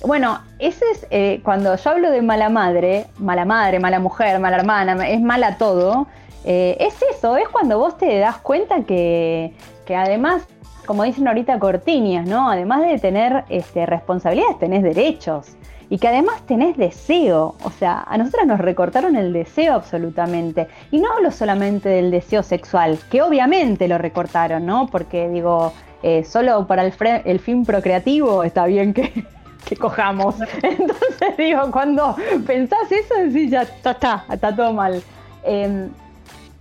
Bueno, 0.05 0.39
ese 0.59 0.83
es 0.91 1.07
eh, 1.11 1.41
cuando 1.43 1.75
yo 1.75 1.89
hablo 1.89 2.11
de 2.11 2.21
mala 2.21 2.49
madre, 2.49 3.05
mala 3.19 3.45
madre, 3.45 3.79
mala 3.79 3.99
mujer, 3.99 4.39
mala 4.39 4.57
hermana, 4.57 5.07
es 5.07 5.21
mala 5.21 5.57
todo. 5.57 6.07
eh, 6.45 6.75
es 6.79 6.95
eso, 7.15 7.37
es 7.37 7.47
cuando 7.49 7.77
vos 7.77 7.97
te 7.97 8.19
das 8.19 8.37
cuenta 8.37 8.81
que, 8.83 9.53
que 9.85 9.95
además, 9.95 10.43
como 10.85 11.03
dicen 11.03 11.27
ahorita 11.27 11.57
cortiñas, 11.59 12.27
¿no? 12.27 12.49
Además 12.49 12.81
de 12.81 12.97
tener 12.99 13.45
este, 13.49 13.85
responsabilidades, 13.85 14.59
tenés 14.59 14.83
derechos. 14.83 15.55
Y 15.93 15.99
que 15.99 16.07
además 16.07 16.41
tenés 16.47 16.75
deseo. 16.75 17.53
O 17.63 17.69
sea, 17.69 18.03
a 18.07 18.17
nosotras 18.17 18.47
nos 18.47 18.57
recortaron 18.59 19.15
el 19.15 19.31
deseo 19.31 19.75
absolutamente. 19.75 20.67
Y 20.89 20.99
no 20.99 21.11
hablo 21.13 21.29
solamente 21.29 21.87
del 21.87 22.09
deseo 22.09 22.41
sexual, 22.41 22.97
que 23.11 23.21
obviamente 23.21 23.87
lo 23.87 23.99
recortaron, 23.99 24.65
¿no? 24.65 24.87
Porque 24.87 25.29
digo, 25.29 25.71
eh, 26.01 26.23
solo 26.23 26.65
para 26.65 26.83
el, 26.83 27.39
fin 27.39 27.63
procreativo 27.63 28.43
está 28.43 28.65
bien 28.65 28.91
que, 28.91 29.23
que 29.65 29.75
cojamos. 29.75 30.33
Entonces 30.63 31.37
digo, 31.37 31.69
cuando 31.71 32.15
pensás 32.47 32.91
eso, 32.91 33.13
decís, 33.13 33.51
ya 33.51 33.61
está, 33.61 33.91
está, 33.91 34.25
está 34.31 34.55
todo 34.55 34.73
mal. 34.73 34.99
Eh, 35.43 35.89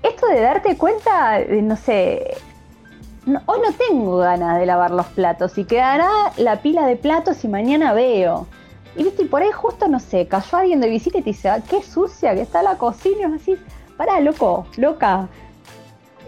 esto 0.03 0.27
de 0.27 0.41
darte 0.43 0.77
cuenta, 0.77 1.39
de, 1.39 1.63
no 1.63 1.77
sé, 1.77 2.37
no- 3.25 3.41
hoy 3.47 3.61
no 3.67 3.73
tengo 3.89 4.19
ganas 4.19 4.59
de 4.59 4.67
lavar 4.67 4.91
los 4.91 5.07
platos 5.07 5.57
y 5.57 5.65
quedará 5.65 6.11
la 6.37 6.57
pila 6.57 6.85
de 6.85 6.97
platos 6.97 7.43
y 7.47 7.49
mañana 7.49 7.95
veo. 7.95 8.47
Y 8.97 9.05
viste, 9.05 9.23
y 9.23 9.27
por 9.27 9.43
ahí 9.43 9.51
justo, 9.53 9.89
no 9.89 9.99
sé, 10.01 10.27
cayó 10.27 10.59
alguien 10.59 10.81
de 10.81 10.89
visita 10.89 11.19
y 11.19 11.23
te 11.23 11.31
dice, 11.31 11.49
"Ah, 11.49 11.61
qué 11.69 11.83
sucia 11.83 12.35
que 12.35 12.43
está 12.43 12.63
la 12.63 12.77
cocina. 12.77 13.29
Y 13.29 13.33
decís, 13.33 13.59
pará, 13.97 14.21
loco, 14.21 14.67
loca. 14.77 15.29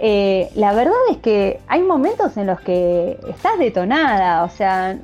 Eh, 0.01 0.51
la 0.55 0.73
verdad 0.73 0.95
es 1.11 1.19
que 1.19 1.61
hay 1.69 1.83
momentos 1.83 2.37
en 2.37 2.47
los 2.47 2.61
que 2.61 3.19
estás 3.29 3.59
detonada. 3.59 4.45
O 4.45 4.49
sea, 4.49 4.97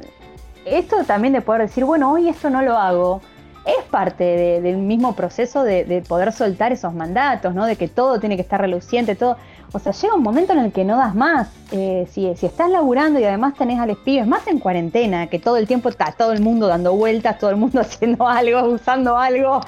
esto 0.65 1.05
también 1.05 1.33
de 1.33 1.43
poder 1.43 1.63
decir, 1.63 1.85
bueno, 1.85 2.13
hoy 2.13 2.29
esto 2.29 2.51
no 2.51 2.63
lo 2.63 2.77
hago, 2.77 3.21
es 3.67 3.85
parte 3.91 4.25
de- 4.25 4.61
del 4.63 4.79
mismo 4.79 5.15
proceso 5.15 5.63
de, 5.63 5.85
de 5.85 6.03
poder 6.03 6.33
soltar 6.33 6.73
esos 6.73 6.93
mandatos, 6.95 7.55
¿no? 7.55 7.67
De 7.67 7.77
que 7.77 7.89
todo 7.89 8.19
tiene 8.19 8.37
que 8.37 8.43
estar 8.43 8.61
reluciente, 8.61 9.15
todo. 9.15 9.37
O 9.73 9.79
sea, 9.79 9.93
llega 9.93 10.15
un 10.15 10.23
momento 10.23 10.53
en 10.53 10.59
el 10.59 10.73
que 10.73 10.85
no 10.85 10.97
das 10.97 11.15
más. 11.15 11.49
Eh, 11.71 12.07
si, 12.11 12.35
si 12.35 12.47
estás 12.47 12.69
laburando 12.71 13.21
y 13.21 13.25
además 13.25 13.55
tenés 13.55 13.79
a 13.79 13.87
los 13.87 13.99
pibes, 13.99 14.27
más 14.27 14.47
en 14.49 14.59
cuarentena, 14.59 15.29
que 15.29 15.39
todo 15.39 15.57
el 15.59 15.67
tiempo 15.69 15.89
está 15.89 16.13
todo 16.19 16.33
el 16.33 16.41
mundo 16.41 16.67
dando 16.67 16.93
vueltas, 16.95 17.39
todo 17.39 17.51
el 17.51 17.57
mundo 17.57 17.81
haciendo 17.81 18.27
algo, 18.27 18.63
usando 18.69 19.17
algo. 19.17 19.61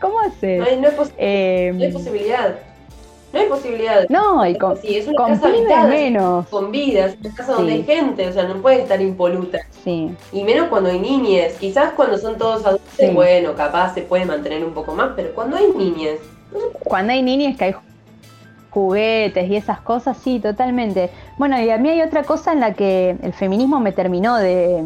¿Cómo 0.00 0.20
haces? 0.20 0.58
No 0.58 0.64
hay, 0.66 0.76
no 0.78 0.88
hay 0.88 0.94
pos- 0.94 1.12
Eh, 1.16 1.72
no 1.74 1.84
hay 1.84 1.92
posibilidad. 1.92 2.54
No 3.32 3.40
hay 3.40 3.48
posibilidad. 3.48 4.08
no, 4.08 4.46
y 4.46 4.56
con, 4.56 4.76
Sí, 4.78 4.96
es 4.96 5.06
una 5.08 5.16
con 5.16 5.34
casa 5.34 5.48
habitada, 5.48 5.86
menos. 5.88 6.46
con 6.48 6.70
vida, 6.70 7.06
es 7.06 7.16
una 7.20 7.34
casa 7.34 7.52
donde 7.52 7.72
hay 7.72 7.82
gente, 7.82 8.28
o 8.28 8.32
sea, 8.32 8.44
no 8.44 8.54
puede 8.62 8.82
estar 8.82 9.00
impoluta. 9.02 9.58
Sí. 9.84 10.10
Y 10.32 10.44
menos 10.44 10.68
cuando 10.68 10.90
hay 10.90 10.98
niñes. 11.00 11.54
Quizás 11.54 11.92
cuando 11.92 12.16
son 12.18 12.38
todos 12.38 12.64
adultos, 12.64 12.88
Sí. 12.96 13.08
bueno, 13.08 13.54
capaz 13.54 13.94
se 13.94 14.02
puede 14.02 14.24
mantener 14.26 14.64
un 14.64 14.72
poco 14.72 14.94
más, 14.94 15.10
pero 15.16 15.34
cuando 15.34 15.56
hay 15.56 15.66
niñes, 15.76 16.18
Cuando 16.84 17.12
hay 17.12 17.22
niños 17.22 17.56
que 17.58 17.64
hay 17.64 17.74
juguetes 18.76 19.48
y 19.48 19.56
esas 19.56 19.80
cosas, 19.80 20.18
sí, 20.18 20.38
totalmente. 20.38 21.10
Bueno, 21.38 21.58
y 21.58 21.70
a 21.70 21.78
mí 21.78 21.88
hay 21.88 22.02
otra 22.02 22.24
cosa 22.24 22.52
en 22.52 22.60
la 22.60 22.74
que 22.74 23.16
el 23.22 23.32
feminismo 23.32 23.80
me 23.80 23.90
terminó 23.90 24.36
de, 24.36 24.84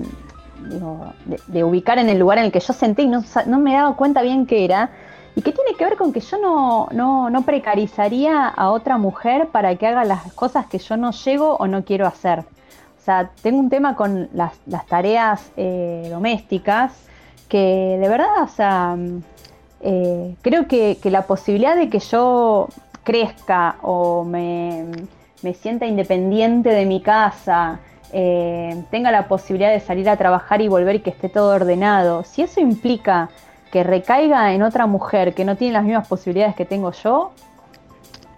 de, 1.48 1.64
ubicar 1.64 1.98
en 1.98 2.08
el 2.08 2.16
lugar 2.16 2.38
en 2.38 2.44
el 2.44 2.52
que 2.52 2.60
yo 2.60 2.72
senté 2.72 3.02
y 3.02 3.08
no, 3.08 3.24
no 3.46 3.58
me 3.58 3.72
daba 3.72 3.96
cuenta 3.96 4.22
bien 4.22 4.46
qué 4.46 4.64
era, 4.64 4.90
y 5.34 5.42
que 5.42 5.50
tiene 5.50 5.74
que 5.76 5.84
ver 5.84 5.96
con 5.96 6.12
que 6.12 6.20
yo 6.20 6.38
no, 6.38 6.86
no, 6.92 7.30
no 7.30 7.42
precarizaría 7.42 8.46
a 8.46 8.70
otra 8.70 8.96
mujer 8.96 9.48
para 9.48 9.74
que 9.74 9.88
haga 9.88 10.04
las 10.04 10.32
cosas 10.34 10.66
que 10.66 10.78
yo 10.78 10.96
no 10.96 11.10
llego 11.10 11.56
o 11.56 11.66
no 11.66 11.84
quiero 11.84 12.06
hacer. 12.06 12.38
O 12.40 13.02
sea, 13.04 13.30
tengo 13.42 13.58
un 13.58 13.70
tema 13.70 13.96
con 13.96 14.28
las, 14.34 14.52
las 14.66 14.86
tareas 14.86 15.50
eh, 15.56 16.06
domésticas 16.10 16.92
que 17.48 17.98
de 18.00 18.08
verdad, 18.08 18.44
o 18.44 18.48
sea, 18.48 18.94
mm, 18.96 19.22
eh, 19.80 20.36
creo 20.42 20.68
que, 20.68 20.98
que 21.02 21.10
la 21.10 21.22
posibilidad 21.22 21.74
de 21.74 21.88
que 21.88 21.98
yo 21.98 22.68
crezca 23.04 23.76
o 23.82 24.24
me, 24.24 24.86
me 25.42 25.54
sienta 25.54 25.86
independiente 25.86 26.70
de 26.70 26.86
mi 26.86 27.00
casa, 27.00 27.80
eh, 28.12 28.82
tenga 28.90 29.10
la 29.12 29.28
posibilidad 29.28 29.70
de 29.70 29.80
salir 29.80 30.08
a 30.08 30.16
trabajar 30.16 30.60
y 30.60 30.68
volver 30.68 30.96
y 30.96 31.00
que 31.00 31.10
esté 31.10 31.28
todo 31.28 31.54
ordenado, 31.54 32.24
si 32.24 32.42
eso 32.42 32.60
implica 32.60 33.30
que 33.70 33.84
recaiga 33.84 34.52
en 34.52 34.62
otra 34.62 34.86
mujer 34.86 35.32
que 35.34 35.44
no 35.44 35.56
tiene 35.56 35.74
las 35.74 35.84
mismas 35.84 36.08
posibilidades 36.08 36.56
que 36.56 36.64
tengo 36.64 36.90
yo, 36.90 37.30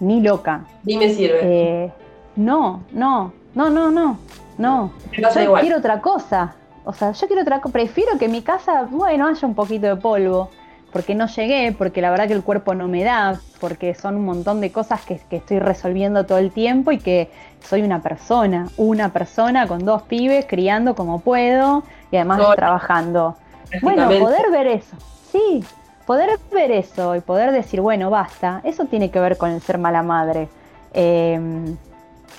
ni 0.01 0.21
loca. 0.21 0.65
ni 0.85 0.97
me 0.97 1.09
sirve. 1.09 1.41
Eh, 1.43 1.93
no, 2.37 2.83
no, 2.93 3.33
no, 3.55 3.71
no, 3.71 3.91
no, 3.91 4.19
no. 4.59 4.93
Yo 5.13 5.41
igual. 5.41 5.63
quiero 5.63 5.79
otra 5.79 6.01
cosa. 6.01 6.55
O 6.85 6.93
sea, 6.93 7.13
yo 7.13 7.27
quiero 7.27 7.43
otra 7.43 7.61
cosa. 7.61 7.73
Prefiero 7.73 8.19
que 8.19 8.27
en 8.27 8.33
mi 8.33 8.43
casa, 8.43 8.89
bueno, 8.91 9.27
haya 9.27 9.47
un 9.47 9.55
poquito 9.55 9.87
de 9.87 9.97
polvo. 9.97 10.51
Porque 10.93 11.15
no 11.15 11.27
llegué, 11.27 11.75
porque 11.77 12.03
la 12.03 12.11
verdad 12.11 12.29
que 12.29 12.35
el 12.35 12.43
cuerpo 12.43 12.75
no 12.75 12.87
me 12.87 13.03
da, 13.03 13.41
porque 13.61 13.95
son 13.95 14.17
un 14.17 14.25
montón 14.25 14.61
de 14.61 14.71
cosas 14.71 15.01
que, 15.05 15.21
que 15.31 15.37
estoy 15.37 15.59
resolviendo 15.59 16.27
todo 16.27 16.39
el 16.39 16.53
tiempo 16.53 16.93
y 16.93 16.99
que 16.99 17.31
soy 17.61 17.83
una 17.83 18.03
persona, 18.03 18.69
una 18.77 19.11
persona 19.13 19.67
con 19.67 19.85
dos 19.85 20.03
pibes 20.03 20.45
criando 20.47 20.95
como 20.95 21.21
puedo 21.21 21.83
y 22.11 22.17
además 22.17 22.41
trabajando. 22.57 23.37
Bueno, 23.81 24.07
poder 24.07 24.51
ver 24.51 24.67
eso, 24.67 24.97
sí, 25.31 25.65
poder 26.07 26.39
ver 26.53 26.71
eso 26.71 27.17
y 27.17 27.21
poder 27.21 27.53
decir, 27.53 27.81
bueno, 27.81 28.11
basta, 28.11 28.61
eso 28.65 28.85
tiene 28.85 29.11
que 29.11 29.19
ver 29.19 29.39
con 29.39 29.51
el 29.51 29.63
ser 29.63 29.79
mala 29.79 30.03
madre. 30.03 30.49
Eh, 30.93 31.41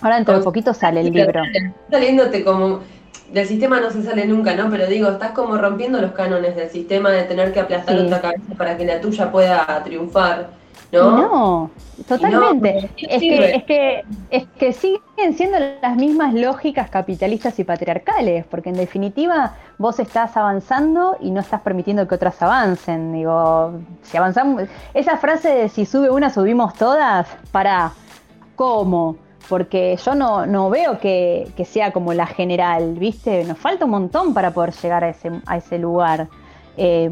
ahora 0.02 0.16
dentro 0.16 0.38
de 0.38 0.44
poquito 0.44 0.74
sale 0.76 1.02
el 1.02 1.12
libro. 1.12 1.42
Saliéndote 1.90 2.44
como. 2.44 2.82
Del 3.34 3.48
sistema 3.48 3.80
no 3.80 3.90
se 3.90 4.04
sale 4.04 4.28
nunca, 4.28 4.56
¿no? 4.56 4.70
Pero 4.70 4.86
digo, 4.86 5.10
estás 5.10 5.32
como 5.32 5.58
rompiendo 5.58 6.00
los 6.00 6.12
cánones 6.12 6.56
del 6.56 6.70
sistema 6.70 7.10
de 7.10 7.24
tener 7.24 7.52
que 7.52 7.62
aplastar 7.62 7.98
Sí. 7.98 8.06
otra 8.06 8.22
cabeza 8.22 8.54
para 8.56 8.78
que 8.78 8.86
la 8.86 9.02
tuya 9.02 9.32
pueda 9.32 9.82
triunfar, 9.84 10.50
¿no? 10.92 11.18
No, 11.18 11.72
totalmente. 12.08 12.74
no 12.74 12.80
es, 13.10 13.20
que, 13.20 13.56
es, 13.56 13.64
que, 13.64 14.04
es 14.30 14.44
que 14.60 14.72
siguen 14.72 15.34
siendo 15.36 15.58
las 15.82 15.96
mismas 15.96 16.36
lógicas 16.36 16.92
capitalistas 16.92 17.58
y 17.58 17.64
patriarcales, 17.64 18.46
porque 18.46 18.70
en 18.70 18.76
definitiva 18.76 19.56
vos 19.80 20.00
estás 20.00 20.38
avanzando 20.38 21.18
y 21.20 21.32
no 21.32 21.40
estás 21.42 21.62
permitiendo 21.62 22.08
que 22.08 22.14
otras 22.14 22.40
avancen. 22.40 23.14
Digo, 23.14 23.74
si 24.04 24.16
avanzamos, 24.16 24.66
esa 24.94 25.18
frase 25.18 25.50
de 25.50 25.70
si 25.70 25.88
sube 25.88 26.12
una, 26.12 26.30
subimos 26.30 26.76
todas, 26.76 27.28
para, 27.52 27.94
¿cómo? 28.56 29.16
Porque 29.50 29.98
yo 30.04 30.16
no, 30.16 30.46
no 30.46 30.70
veo 30.70 31.00
que, 31.00 31.48
que 31.58 31.66
sea 31.66 31.92
como 31.92 32.14
la 32.14 32.26
general, 32.26 32.96
¿viste? 32.96 33.44
Nos 33.44 33.58
falta 33.58 33.86
un 33.86 33.92
montón 33.92 34.34
para 34.34 34.52
poder 34.52 34.74
llegar 34.74 35.04
a 35.04 35.10
ese, 35.10 35.32
a 35.46 35.58
ese 35.58 35.78
lugar. 35.78 36.28
Eh, 36.78 37.10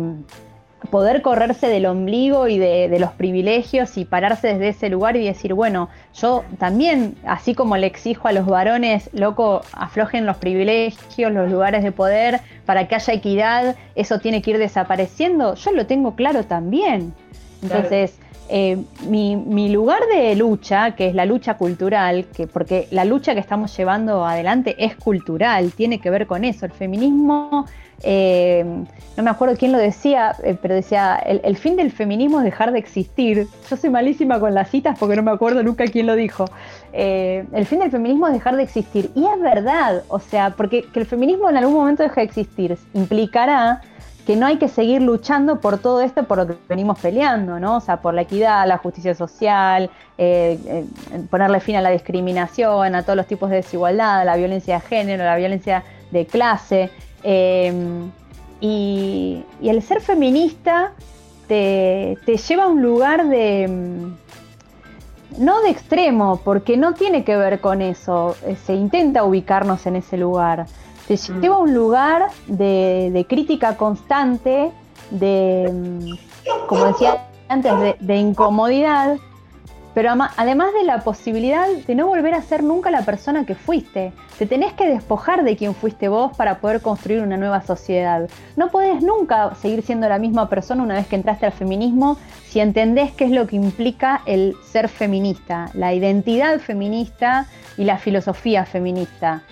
poder 0.90 1.22
correrse 1.22 1.68
del 1.68 1.86
ombligo 1.86 2.48
y 2.48 2.58
de, 2.58 2.90
de 2.90 3.00
los 3.00 3.12
privilegios 3.12 3.98
y 3.98 4.06
pararse 4.06 4.48
desde 4.48 4.70
ese 4.70 4.90
lugar 4.90 5.16
y 5.16 5.26
decir, 5.26 5.54
bueno, 5.54 5.90
yo 6.16 6.44
también, 6.58 7.16
así 7.26 7.54
como 7.54 7.78
le 7.78 7.86
exijo 7.88 8.28
a 8.28 8.32
los 8.32 8.48
varones, 8.48 9.10
loco, 9.14 9.62
aflojen 9.74 10.26
los 10.26 10.38
privilegios, 10.38 11.32
los 11.32 11.52
lugares 11.52 11.84
de 11.84 11.92
poder, 11.92 12.42
para 12.66 12.88
que 12.88 12.96
haya 12.96 13.14
equidad, 13.14 13.76
eso 13.96 14.20
tiene 14.20 14.42
que 14.42 14.52
ir 14.52 14.58
desapareciendo, 14.58 15.54
yo 15.56 15.72
lo 15.72 15.86
tengo 15.86 16.16
claro 16.16 16.44
también. 16.46 17.14
Entonces, 17.62 18.18
eh, 18.54 18.84
mi, 19.08 19.70
lugar 19.70 20.02
de 20.14 20.36
lucha, 20.36 20.92
que 20.92 21.08
es 21.08 21.16
la 21.16 21.26
lucha 21.26 21.54
cultural, 21.54 22.26
que 22.36 22.48
porque 22.48 22.90
la 22.92 23.06
lucha 23.06 23.34
que 23.34 23.40
estamos 23.40 23.76
llevando 23.78 24.26
adelante 24.26 24.76
es 24.78 24.98
cultural, 24.98 25.72
tiene 25.72 26.02
que 26.02 26.10
ver 26.10 26.28
con 26.28 26.44
eso. 26.44 26.66
El 26.66 26.74
feminismo, 26.74 27.66
eh, 28.04 28.66
no 29.16 29.24
me 29.24 29.30
acuerdo 29.30 29.56
quién 29.56 29.72
lo 29.72 29.78
decía, 29.78 30.36
eh, 30.44 30.58
pero 30.62 30.76
decía, 30.76 31.16
el, 31.26 31.40
el 31.46 31.56
fin 31.56 31.78
del 31.78 31.92
feminismo 31.92 32.40
es 32.40 32.44
dejar 32.44 32.74
de 32.74 32.80
existir. 32.80 33.48
Yo 33.70 33.78
soy 33.78 33.90
malísima 33.90 34.38
con 34.38 34.54
las 34.54 34.70
citas 34.70 35.00
porque 35.00 35.16
no 35.16 35.24
me 35.24 35.32
acuerdo 35.32 35.64
nunca 35.64 35.86
quién 35.86 36.06
lo 36.06 36.18
dijo. 36.18 36.44
El 36.92 37.66
fin 37.66 37.80
del 37.80 37.90
feminismo 37.90 38.28
es 38.28 38.34
dejar 38.34 38.58
de 38.58 38.64
existir. 38.64 39.12
Y 39.16 39.24
es 39.24 39.40
verdad, 39.40 40.04
o 40.10 40.20
sea, 40.20 40.50
porque 40.50 40.84
que 40.92 41.00
el 41.00 41.06
feminismo 41.06 41.50
en 41.50 41.56
algún 41.56 41.76
momento 41.76 42.04
deje 42.04 42.20
de 42.20 42.26
existir 42.26 42.78
implicará 42.94 43.82
que 44.26 44.36
no 44.36 44.46
hay 44.46 44.58
que 44.58 44.68
seguir 44.68 45.02
luchando 45.02 45.60
por 45.60 45.80
todo 45.80 46.02
esto 46.02 46.24
por 46.24 46.38
lo 46.38 46.48
que 46.48 46.56
venimos 46.70 47.00
peleando, 47.00 47.60
¿no? 47.60 47.78
O 47.78 47.80
sea, 47.82 48.02
por 48.02 48.14
la 48.14 48.22
equidad, 48.22 48.68
la 48.68 48.78
justicia 48.78 49.16
social, 49.16 49.90
eh, 50.18 50.60
eh, 50.66 50.86
ponerle 51.30 51.60
fin 51.60 51.76
a 51.76 51.82
la 51.82 51.90
discriminación, 51.90 52.94
a 52.96 53.04
todos 53.04 53.18
los 53.18 53.26
tipos 53.26 53.50
de 53.50 53.58
desigualdad, 53.58 54.22
a 54.22 54.26
la 54.26 54.36
violencia 54.36 54.76
de 54.76 54.82
género, 54.82 55.24
a 55.24 55.28
la 55.28 55.36
violencia 55.38 55.84
de 56.12 56.26
clase. 56.26 56.90
eh, 57.24 57.74
y, 58.64 59.44
y 59.60 59.70
el 59.70 59.82
ser 59.82 60.02
feminista 60.02 60.92
te, 61.48 62.18
te 62.26 62.38
lleva 62.38 62.66
a 62.66 62.68
un 62.68 62.82
lugar 62.82 63.28
de... 63.28 63.68
No 65.38 65.62
de 65.62 65.70
extremo, 65.70 66.42
porque 66.44 66.76
no 66.76 66.94
tiene 66.94 67.24
que 67.24 67.38
ver 67.38 67.60
con 67.62 67.82
eso. 67.82 68.36
Se 68.66 68.74
intenta 68.74 69.24
ubicarnos 69.24 69.86
en 69.88 69.96
ese 69.96 70.18
lugar 70.18 70.66
te 71.08 71.16
Mm. 71.16 71.42
lleva 71.42 71.56
a 71.56 71.60
un 71.60 71.74
lugar 71.74 72.28
de, 72.48 73.10
de 73.12 73.26
crítica 73.26 73.78
constante, 73.78 74.72
de, 75.10 75.70
mm, 75.72 76.68
como 76.68 76.86
decía 76.86 77.28
antes, 77.50 77.78
de, 77.80 77.96
de 78.00 78.16
incomodidad, 78.18 79.18
pero 79.94 80.14
además 80.38 80.70
de 80.74 80.86
la 80.86 81.04
posibilidad 81.04 81.68
de 81.68 81.96
no 81.96 82.08
volver 82.08 82.34
a 82.34 82.42
ser 82.42 82.64
nunca 82.64 82.92
la 82.92 83.02
persona 83.02 83.46
que 83.46 83.56
fuiste. 83.56 84.14
Te 84.40 84.46
tenés 84.46 84.72
que 84.74 84.88
despojar 84.88 85.44
de 85.44 85.58
quien 85.58 85.76
fuiste 85.76 86.08
vos 86.08 86.36
para 86.38 86.60
poder 86.60 86.82
construir 86.82 87.22
una 87.22 87.36
nueva 87.36 87.62
sociedad. 87.62 88.30
No 88.56 88.70
podés 88.70 89.04
nunca 89.04 89.54
seguir 89.56 89.84
siendo 89.84 90.08
la 90.08 90.18
misma 90.18 90.48
persona 90.48 90.82
una 90.82 90.96
vez 90.96 91.08
que 91.08 91.18
entraste 91.18 91.46
al 91.46 91.52
feminismo 91.52 92.18
si 92.48 92.62
entendés 92.62 93.12
qué 93.12 93.26
es 93.26 93.32
lo 93.32 93.48
que 93.48 93.58
implica 93.58 94.22
el 94.26 94.56
ser 94.64 94.88
feminista, 94.88 95.70
la 95.74 95.94
identidad 95.94 96.60
feminista 96.60 97.48
y 97.78 97.84
la 97.84 97.98
filosofía 97.98 98.66
feminista 98.66 99.44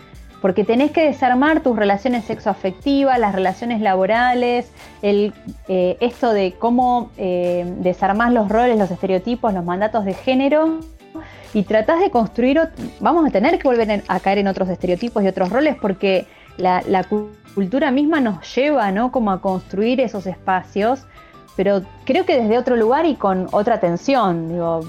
porque 0.42 0.64
tenés 0.64 0.92
que 0.92 1.06
desarmar 1.06 1.62
tus 1.62 1.76
relaciones 1.76 2.26
sexoafectivas, 2.26 3.20
las 3.20 3.34
relaciones 3.36 3.82
laborales, 3.82 4.72
el, 5.02 5.34
eh, 5.68 5.98
esto 6.00 6.32
de 6.34 6.54
cómo 6.58 7.12
eh, 7.18 7.66
desarmás 7.80 8.32
los 8.32 8.50
roles, 8.50 8.78
los 8.78 8.90
estereotipos, 8.92 9.54
los 9.54 9.66
mandatos 9.66 10.06
de 10.06 10.14
género 10.14 10.80
y 11.54 11.64
tratás 11.64 12.00
de 12.00 12.10
construir, 12.12 12.62
vamos 13.00 13.28
a 13.28 13.32
tener 13.32 13.60
que 13.60 13.68
volver 13.68 14.04
a 14.08 14.20
caer 14.20 14.38
en 14.38 14.48
otros 14.48 14.70
estereotipos 14.70 15.24
y 15.24 15.28
otros 15.28 15.50
roles 15.50 15.76
porque 15.82 16.28
la, 16.58 16.84
la 16.88 17.04
cu- 17.04 17.30
cultura 17.56 17.92
misma 17.92 18.22
nos 18.22 18.56
lleva, 18.56 18.92
¿no? 18.92 19.12
Como 19.12 19.32
a 19.32 19.42
construir 19.42 20.00
esos 20.00 20.28
espacios, 20.28 21.06
pero 21.58 21.82
creo 22.06 22.26
que 22.26 22.40
desde 22.40 22.58
otro 22.58 22.76
lugar 22.76 23.06
y 23.06 23.16
con 23.16 23.48
otra 23.52 23.76
atención, 23.76 24.48
digo, 24.50 24.82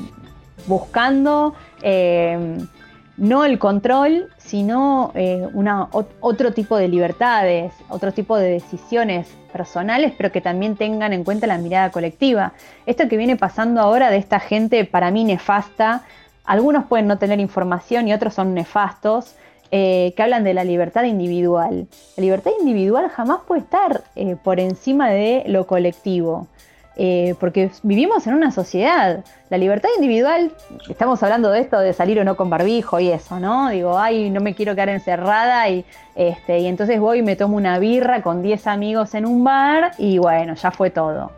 buscando 0.67 1.55
eh, 1.83 2.59
no 3.21 3.45
el 3.45 3.59
control, 3.59 4.29
sino 4.39 5.13
eh, 5.15 5.47
una, 5.53 5.91
ot- 5.91 6.09
otro 6.21 6.53
tipo 6.53 6.77
de 6.77 6.89
libertades, 6.89 7.73
otro 7.91 8.13
tipo 8.13 8.37
de 8.37 8.49
decisiones 8.51 9.29
personales, 9.53 10.15
pero 10.17 10.33
que 10.33 10.41
también 10.41 10.75
tengan 10.75 11.13
en 11.13 11.23
cuenta 11.23 11.47
la 11.47 11.59
mirada 11.59 11.91
colectiva. 11.91 12.55
Esto 12.87 13.09
que 13.09 13.19
viene 13.19 13.37
pasando 13.37 13.83
ahora 13.83 14.11
de 14.11 14.17
esta 14.17 14.41
gente 14.41 14.87
para 14.87 15.11
mí 15.11 15.25
nefasta, 15.25 16.03
algunos 16.47 16.87
pueden 16.87 17.07
no 17.07 17.19
tener 17.19 17.41
información 17.41 18.09
y 18.09 18.15
otros 18.15 18.33
son 18.33 18.55
nefastos, 18.55 19.35
eh, 19.71 20.15
que 20.17 20.23
hablan 20.23 20.43
de 20.43 20.55
la 20.55 20.65
libertad 20.65 21.05
individual. 21.05 21.87
La 22.17 22.23
libertad 22.23 22.53
individual 22.59 23.09
jamás 23.11 23.41
puede 23.47 23.61
estar 23.61 24.03
eh, 24.17 24.35
por 24.43 24.59
encima 24.61 25.11
de 25.11 25.45
lo 25.47 25.67
colectivo. 25.67 26.49
Eh, 27.03 27.35
porque 27.41 27.71
vivimos 27.83 28.27
en 28.27 28.35
una 28.35 28.51
sociedad. 28.51 29.25
La 29.49 29.57
libertad 29.57 29.89
individual, 29.97 30.53
estamos 30.87 31.23
hablando 31.23 31.51
de 31.51 31.61
esto 31.61 31.81
de 31.81 31.95
salir 31.95 32.21
o 32.21 32.25
no 32.25 32.37
con 32.37 32.51
barbijo 32.51 33.01
y 33.01 33.09
eso, 33.09 33.41
¿no? 33.41 33.71
Digo, 33.71 33.99
ay, 33.99 34.29
no 34.29 34.43
me 34.43 34.55
quiero 34.55 34.75
quedar 34.75 34.91
encerrada 34.91 35.67
y, 35.71 35.87
este, 36.15 36.59
y 36.59 36.67
entonces 36.67 37.01
voy 37.01 37.21
y 37.21 37.23
me 37.23 37.37
tomo 37.37 37.57
una 37.57 37.79
birra 37.79 38.21
con 38.21 38.43
10 38.43 38.67
amigos 38.67 39.15
en 39.15 39.25
un 39.25 39.43
bar 39.43 39.93
y 39.97 40.19
bueno, 40.19 40.57
ya 40.57 40.71
fue 40.73 40.91
todo. 40.91 41.33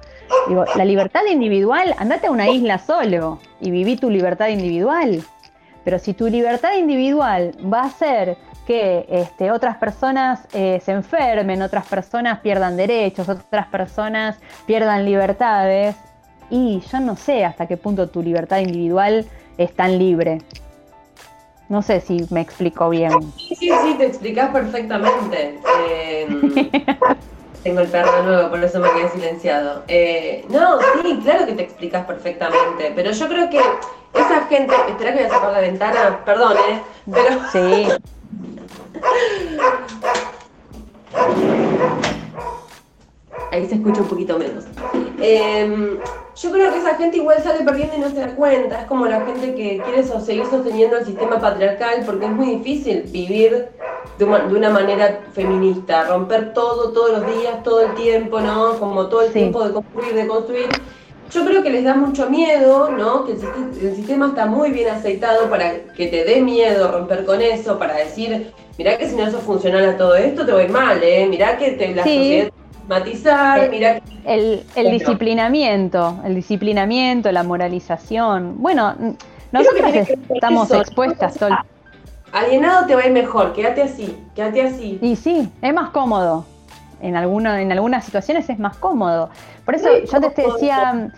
Digo, 0.49 0.65
la 0.75 0.85
libertad 0.85 1.21
individual, 1.31 1.95
andate 1.97 2.27
a 2.27 2.33
una 2.33 2.49
isla 2.49 2.79
solo 2.79 3.39
y 3.61 3.71
viví 3.71 3.95
tu 3.95 4.11
libertad 4.11 4.49
individual. 4.49 5.23
Pero 5.85 6.01
si 6.01 6.13
tu 6.13 6.27
libertad 6.27 6.75
individual 6.77 7.53
va 7.73 7.83
a 7.83 7.91
ser 7.91 8.37
que 8.67 9.07
este, 9.09 9.51
otras 9.51 9.77
personas 9.77 10.47
eh, 10.53 10.81
se 10.85 10.93
enfermen, 10.93 11.63
otras 11.63 11.87
personas 11.87 12.41
pierdan 12.41 12.77
derechos, 12.77 13.29
otras 13.29 13.67
personas 13.67 14.39
pierdan 14.67 15.05
libertades, 15.05 15.97
y 16.53 16.81
yo 16.81 17.01
no 17.01 17.17
sé 17.17 17.47
hasta 17.47 17.67
qué 17.67 17.79
punto 17.79 18.11
tu 18.11 18.23
libertad 18.23 18.59
individual 18.59 19.27
es 19.57 19.75
tan 19.75 19.99
libre. 19.99 20.43
No 21.71 21.81
sé 21.81 22.03
si 22.03 22.27
me 22.29 22.43
explico 22.43 22.91
bien. 22.91 23.11
Sí, 23.39 23.55
sí, 23.55 23.71
sí, 23.83 23.95
te 23.97 24.07
explicás 24.07 24.51
perfectamente. 24.51 25.59
Eh, 25.85 26.29
tengo 27.63 27.81
el 27.81 27.89
perro 27.89 28.13
de 28.17 28.23
nuevo, 28.25 28.51
por 28.51 28.63
eso 28.63 28.81
me 28.81 28.91
quedé 28.91 29.09
silenciado. 29.11 29.83
Eh, 29.89 30.45
no, 30.49 30.79
sí, 30.81 31.21
claro 31.23 31.47
que 31.47 31.53
te 31.53 31.63
explicas 31.63 32.05
perfectamente, 32.05 32.93
pero 32.95 33.11
yo 33.13 33.29
creo 33.29 33.51
que 33.51 33.59
esa 33.59 34.47
gente, 34.49 34.75
espera 34.89 35.13
que 35.13 35.23
voy 35.23 35.27
a 35.27 35.35
sacar 35.35 35.53
la 35.53 35.61
ventana, 35.61 36.21
perdón, 36.25 36.57
¿eh? 36.69 36.83
Pero 37.11 37.41
Sí, 37.53 37.89
ahí 43.51 43.67
se 43.67 43.75
escucha 43.75 44.01
un 44.01 44.09
poquito 44.09 44.39
menos. 44.39 44.65
Eh, 45.21 45.99
yo 46.35 46.51
creo 46.51 46.73
que 46.73 46.79
esa 46.79 46.95
gente 46.97 47.19
igual 47.19 47.43
sale 47.43 47.65
perdiendo 47.65 47.97
y 47.97 48.01
no 48.01 48.09
se 48.11 48.17
da 48.17 48.35
cuenta. 48.35 48.81
Es 48.81 48.87
como 48.87 49.07
la 49.07 49.21
gente 49.27 49.55
que 49.55 49.81
quiere 49.85 50.03
seguir 50.03 50.47
sosteniendo 50.47 50.97
el 50.97 51.05
sistema 51.05 51.39
patriarcal 51.39 52.03
porque 52.07 52.25
es 52.27 52.33
muy 52.33 52.47
difícil 52.57 53.03
vivir 53.13 53.69
de 54.19 54.25
una, 54.25 54.39
de 54.41 54.55
una 54.55 54.71
manera 54.71 55.21
feminista, 55.33 56.05
romper 56.05 56.55
todo, 56.55 56.93
todos 56.93 57.11
los 57.21 57.27
días, 57.39 57.63
todo 57.63 57.83
el 57.83 57.95
tiempo, 57.95 58.41
¿no? 58.41 58.79
Como 58.79 59.07
todo 59.09 59.23
el 59.23 59.29
Sí. 59.29 59.35
tiempo 59.35 59.65
de 59.65 59.73
construir, 59.75 60.15
de 60.15 60.27
construir. 60.27 60.69
Yo 61.31 61.45
creo 61.47 61.63
que 61.63 61.71
les 61.71 61.85
da 61.85 61.95
mucho 61.95 62.29
miedo, 62.29 62.91
¿no? 62.91 63.25
Que 63.25 63.33
el 63.33 63.97
sistema 63.97 64.29
está 64.29 64.47
muy 64.47 64.71
bien 64.71 64.89
aceitado 64.91 65.49
para 65.49 65.85
que 65.95 66.07
te 66.09 66.25
dé 66.25 66.41
miedo 66.43 66.91
romper 66.93 67.25
con 67.25 67.41
eso, 67.41 67.79
para 67.79 67.95
decir, 67.95 68.53
mirá 68.79 68.97
que 68.99 69.09
si 69.09 69.17
no 69.17 69.31
sos 69.31 69.43
funcional 69.43 69.85
a 69.89 69.97
todo 69.97 70.15
esto, 70.15 70.45
te 70.47 70.53
voy 70.53 70.69
mal, 70.69 71.03
¿eh? 71.03 71.27
Mirá 71.29 71.57
que 71.57 71.73
te, 71.73 71.95
la 71.95 72.05
Sí. 72.05 72.19
sociedad 72.19 72.49
matizar, 72.89 73.61
Eh, 73.61 73.69
mira 73.71 74.01
El, 74.25 74.65
el 74.77 74.85
Bueno. 74.85 74.99
disciplinamiento, 74.99 76.21
el 76.25 76.35
disciplinamiento, 76.35 77.33
la 77.33 77.43
moralización. 77.43 78.55
Bueno, 78.63 78.95
n- 79.01 79.17
Creo 79.51 79.75
que 79.75 79.83
nosotras 79.83 79.93
tiene 79.93 80.07
que 80.07 80.13
ver 80.13 80.27
con 80.29 80.37
estamos 80.37 80.71
eso, 80.71 80.81
expuestas 80.81 81.35
todo 81.35 81.49
el 81.51 81.57
alienado 82.33 82.87
te 82.87 82.95
va 82.95 83.03
a 83.03 83.07
ir 83.07 83.13
mejor, 83.13 83.53
quédate 83.53 83.83
así, 83.83 84.17
quédate 84.35 84.63
así. 84.63 84.99
Y 85.03 85.17
sí, 85.17 85.49
es 85.61 85.75
más 85.75 85.91
cómodo. 85.91 86.45
En, 87.03 87.17
alguno, 87.17 87.55
en 87.55 87.73
algunas 87.73 88.05
situaciones 88.05 88.49
es 88.49 88.59
más 88.59 88.77
cómodo. 88.77 89.29
Por 89.65 89.75
eso 89.75 89.89
Muy 89.89 90.07
yo 90.07 90.21
te, 90.31 90.43
decía, 90.43 91.11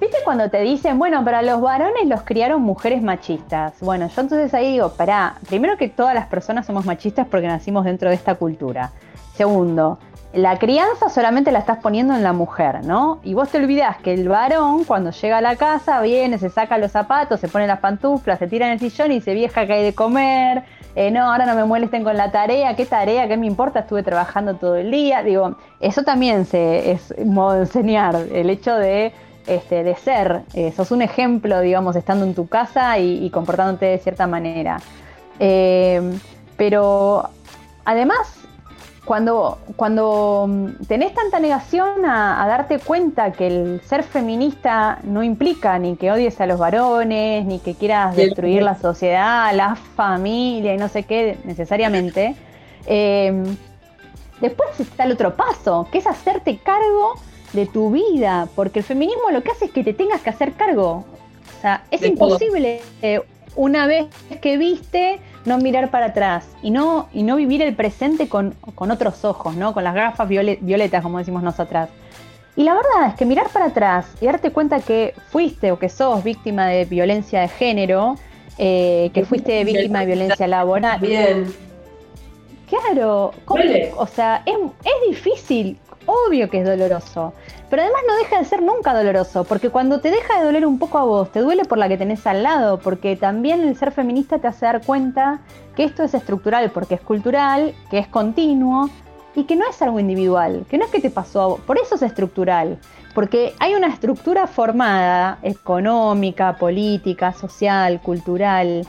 ¿viste 0.00 0.16
cuando 0.24 0.50
te 0.50 0.60
dicen, 0.60 0.98
bueno, 0.98 1.24
para 1.24 1.42
los 1.42 1.60
varones 1.60 2.06
los 2.06 2.22
criaron 2.22 2.62
mujeres 2.62 3.02
machistas? 3.02 3.74
Bueno, 3.80 4.08
yo 4.08 4.20
entonces 4.20 4.52
ahí 4.54 4.72
digo, 4.72 4.90
pará, 4.90 5.34
primero 5.48 5.76
que 5.76 5.88
todas 5.88 6.14
las 6.14 6.26
personas 6.26 6.66
somos 6.66 6.84
machistas 6.84 7.26
porque 7.28 7.46
nacimos 7.46 7.84
dentro 7.84 8.08
de 8.08 8.14
esta 8.14 8.34
cultura. 8.34 8.92
Segundo, 9.34 9.98
la 10.34 10.58
crianza 10.58 11.08
solamente 11.10 11.52
la 11.52 11.58
estás 11.58 11.78
poniendo 11.78 12.14
en 12.14 12.22
la 12.22 12.32
mujer, 12.32 12.84
¿no? 12.84 13.20
Y 13.22 13.34
vos 13.34 13.50
te 13.50 13.58
olvidás 13.58 13.98
que 13.98 14.14
el 14.14 14.28
varón 14.28 14.84
cuando 14.84 15.10
llega 15.10 15.38
a 15.38 15.40
la 15.42 15.56
casa 15.56 16.00
viene, 16.00 16.38
se 16.38 16.48
saca 16.48 16.78
los 16.78 16.92
zapatos, 16.92 17.38
se 17.38 17.48
pone 17.48 17.66
las 17.66 17.80
pantuflas, 17.80 18.38
se 18.38 18.46
tira 18.46 18.66
en 18.66 18.72
el 18.72 18.78
sillón 18.78 19.12
y 19.12 19.16
dice, 19.16 19.34
vieja 19.34 19.66
que 19.66 19.74
hay 19.74 19.82
de 19.82 19.94
comer, 19.94 20.64
eh, 20.94 21.10
no, 21.10 21.30
ahora 21.30 21.44
no 21.44 21.54
me 21.54 21.64
molesten 21.64 22.02
con 22.02 22.16
la 22.16 22.30
tarea, 22.30 22.74
¿qué 22.76 22.86
tarea? 22.86 23.28
¿Qué 23.28 23.36
me 23.36 23.46
importa? 23.46 23.80
Estuve 23.80 24.02
trabajando 24.02 24.54
todo 24.54 24.76
el 24.76 24.90
día. 24.90 25.22
Digo, 25.22 25.56
eso 25.80 26.02
también 26.02 26.46
se, 26.46 26.92
es 26.92 27.14
modo 27.26 27.52
de 27.52 27.60
enseñar, 27.60 28.16
el 28.32 28.48
hecho 28.48 28.74
de, 28.76 29.12
este, 29.46 29.84
de 29.84 29.94
ser. 29.96 30.42
Eh, 30.54 30.72
sos 30.72 30.90
un 30.90 31.02
ejemplo, 31.02 31.60
digamos, 31.60 31.96
estando 31.96 32.24
en 32.24 32.34
tu 32.34 32.46
casa 32.46 32.98
y, 32.98 33.24
y 33.24 33.30
comportándote 33.30 33.86
de 33.86 33.98
cierta 33.98 34.26
manera. 34.26 34.78
Eh, 35.38 36.00
pero 36.56 37.28
además, 37.84 38.42
cuando, 39.04 39.58
cuando 39.76 40.46
mm, 40.48 40.84
tenés 40.86 41.14
tanta 41.14 41.40
negación 41.40 42.04
a, 42.04 42.42
a 42.42 42.46
darte 42.46 42.78
cuenta 42.78 43.32
que 43.32 43.46
el 43.46 43.80
ser 43.82 44.04
feminista 44.04 44.98
no 45.02 45.22
implica 45.22 45.78
ni 45.78 45.96
que 45.96 46.12
odies 46.12 46.40
a 46.40 46.46
los 46.46 46.58
varones, 46.58 47.44
ni 47.44 47.58
que 47.58 47.74
quieras 47.74 48.14
destruir 48.14 48.62
la 48.62 48.76
sociedad, 48.76 49.52
la 49.54 49.74
familia 49.74 50.74
y 50.74 50.78
no 50.78 50.88
sé 50.88 51.02
qué 51.02 51.38
necesariamente, 51.44 52.36
eh, 52.86 53.42
después 54.40 54.78
está 54.78 55.04
el 55.04 55.12
otro 55.12 55.34
paso, 55.34 55.88
que 55.90 55.98
es 55.98 56.06
hacerte 56.06 56.58
cargo 56.58 57.14
de 57.52 57.66
tu 57.66 57.90
vida, 57.90 58.48
porque 58.54 58.80
el 58.80 58.84
feminismo 58.84 59.30
lo 59.30 59.42
que 59.42 59.50
hace 59.50 59.66
es 59.66 59.70
que 59.70 59.84
te 59.84 59.92
tengas 59.92 60.20
que 60.20 60.30
hacer 60.30 60.52
cargo. 60.54 61.04
O 61.58 61.60
sea, 61.60 61.84
es 61.90 62.00
De 62.00 62.08
imposible 62.08 62.80
eh, 63.02 63.20
una 63.56 63.86
vez 63.86 64.06
que 64.40 64.56
viste 64.56 65.20
no 65.44 65.58
mirar 65.58 65.90
para 65.90 66.06
atrás 66.06 66.46
y 66.62 66.70
no, 66.70 67.08
y 67.12 67.22
no 67.24 67.36
vivir 67.36 67.62
el 67.62 67.74
presente 67.74 68.28
con, 68.28 68.54
con 68.74 68.90
otros 68.90 69.24
ojos, 69.24 69.54
¿no? 69.56 69.74
Con 69.74 69.84
las 69.84 69.94
gafas 69.94 70.28
viole- 70.28 70.58
violetas, 70.60 71.02
como 71.02 71.18
decimos 71.18 71.42
nosotras. 71.42 71.90
Y 72.56 72.64
la 72.64 72.74
verdad 72.74 73.08
es 73.08 73.14
que 73.14 73.24
mirar 73.24 73.48
para 73.50 73.66
atrás 73.66 74.06
y 74.20 74.26
darte 74.26 74.50
cuenta 74.50 74.80
que 74.80 75.14
fuiste 75.30 75.72
o 75.72 75.78
que 75.78 75.88
sos 75.88 76.22
víctima 76.22 76.66
de 76.66 76.84
violencia 76.84 77.40
de 77.40 77.48
género, 77.48 78.16
eh, 78.58 79.10
que 79.14 79.24
fuiste 79.24 79.64
víctima 79.64 80.00
de 80.00 80.06
violencia 80.06 80.46
laboral, 80.46 81.00
Bien, 81.00 81.52
Claro, 82.68 83.32
o 83.96 84.06
sea, 84.06 84.42
es, 84.46 84.54
es 84.84 85.08
difícil, 85.10 85.78
obvio 86.06 86.48
que 86.50 86.60
es 86.60 86.64
doloroso, 86.64 87.32
pero 87.70 87.82
además 87.82 88.02
no 88.06 88.16
deja 88.16 88.38
de 88.38 88.44
ser 88.44 88.62
nunca 88.62 88.94
doloroso, 88.94 89.44
porque 89.44 89.70
cuando 89.70 90.00
te 90.00 90.10
deja 90.10 90.38
de 90.38 90.44
doler 90.44 90.66
un 90.66 90.78
poco 90.78 90.98
a 90.98 91.04
vos, 91.04 91.32
te 91.32 91.40
duele 91.40 91.64
por 91.64 91.78
la 91.78 91.88
que 91.88 91.96
tenés 91.96 92.26
al 92.26 92.42
lado, 92.42 92.78
porque 92.78 93.16
también 93.16 93.60
el 93.60 93.76
ser 93.76 93.92
feminista 93.92 94.38
te 94.38 94.46
hace 94.46 94.66
dar 94.66 94.84
cuenta 94.84 95.40
que 95.74 95.84
esto 95.84 96.02
es 96.02 96.14
estructural, 96.14 96.70
porque 96.70 96.96
es 96.96 97.00
cultural, 97.00 97.74
que 97.90 97.98
es 97.98 98.08
continuo 98.08 98.90
y 99.34 99.44
que 99.44 99.56
no 99.56 99.68
es 99.68 99.80
algo 99.80 99.98
individual, 99.98 100.66
que 100.68 100.78
no 100.78 100.84
es 100.84 100.90
que 100.90 101.00
te 101.00 101.10
pasó 101.10 101.40
a 101.40 101.46
vos, 101.46 101.60
por 101.60 101.78
eso 101.78 101.94
es 101.94 102.02
estructural, 102.02 102.78
porque 103.14 103.54
hay 103.58 103.74
una 103.74 103.88
estructura 103.88 104.46
formada, 104.46 105.38
económica, 105.42 106.56
política, 106.56 107.32
social, 107.32 108.00
cultural, 108.00 108.86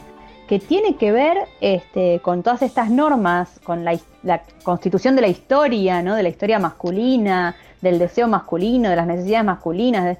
que 0.48 0.60
tiene 0.60 0.96
que 0.96 1.12
ver 1.12 1.38
este, 1.62 2.20
con 2.22 2.44
todas 2.44 2.62
estas 2.62 2.90
normas, 2.90 3.60
con 3.64 3.86
la, 3.86 3.98
la 4.24 4.44
constitución 4.64 5.16
de 5.16 5.22
la 5.22 5.28
historia, 5.28 6.02
¿no? 6.02 6.16
de 6.16 6.24
la 6.24 6.30
historia 6.30 6.60
masculina, 6.60 7.56
del 7.82 8.00
deseo 8.00 8.28
masculino, 8.28 8.90
de 8.90 8.96
las 8.96 9.08
necesidades 9.08 9.46
masculinas. 9.46 10.18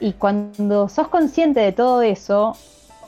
y 0.00 0.12
cuando 0.12 0.88
sos 0.88 1.08
consciente 1.08 1.60
de 1.60 1.72
todo 1.72 2.02
eso, 2.02 2.56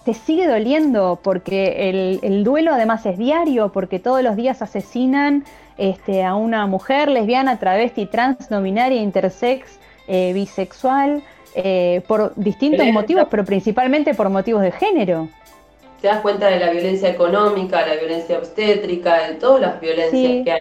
te 0.05 0.15
sigue 0.15 0.47
doliendo 0.47 1.21
porque 1.23 1.89
el, 1.89 2.21
el 2.23 2.45
duelo 2.45 2.75
además 2.75 3.07
es 3.07 3.19
diario, 3.19 3.71
porque 3.73 3.99
todos 3.99 4.23
los 4.23 4.37
días 4.37 4.63
asesinan 4.63 5.45
este, 5.79 6.25
a 6.25 6.35
una 6.35 6.67
mujer 6.67 7.09
lesbiana, 7.09 7.59
travesti, 7.59 8.07
trans, 8.07 8.51
no 8.51 8.63
binaria, 8.63 9.01
intersex, 9.01 9.79
eh, 10.09 10.33
bisexual, 10.33 11.23
eh, 11.55 12.03
por 12.07 12.35
distintos 12.37 12.87
motivos, 12.89 13.27
pero 13.31 13.45
principalmente 13.45 14.15
por 14.15 14.29
motivos 14.29 14.63
de 14.63 14.73
género. 14.73 15.29
Te 16.03 16.09
das 16.09 16.21
cuenta 16.21 16.49
de 16.49 16.59
la 16.59 16.69
violencia 16.71 17.09
económica, 17.09 17.87
la 17.87 17.95
violencia 17.95 18.37
obstétrica, 18.37 19.29
de 19.29 19.35
todas 19.37 19.61
las 19.61 19.81
violencias 19.81 20.11
Sí. 20.33 20.43
que 20.45 20.53
hay. 20.53 20.61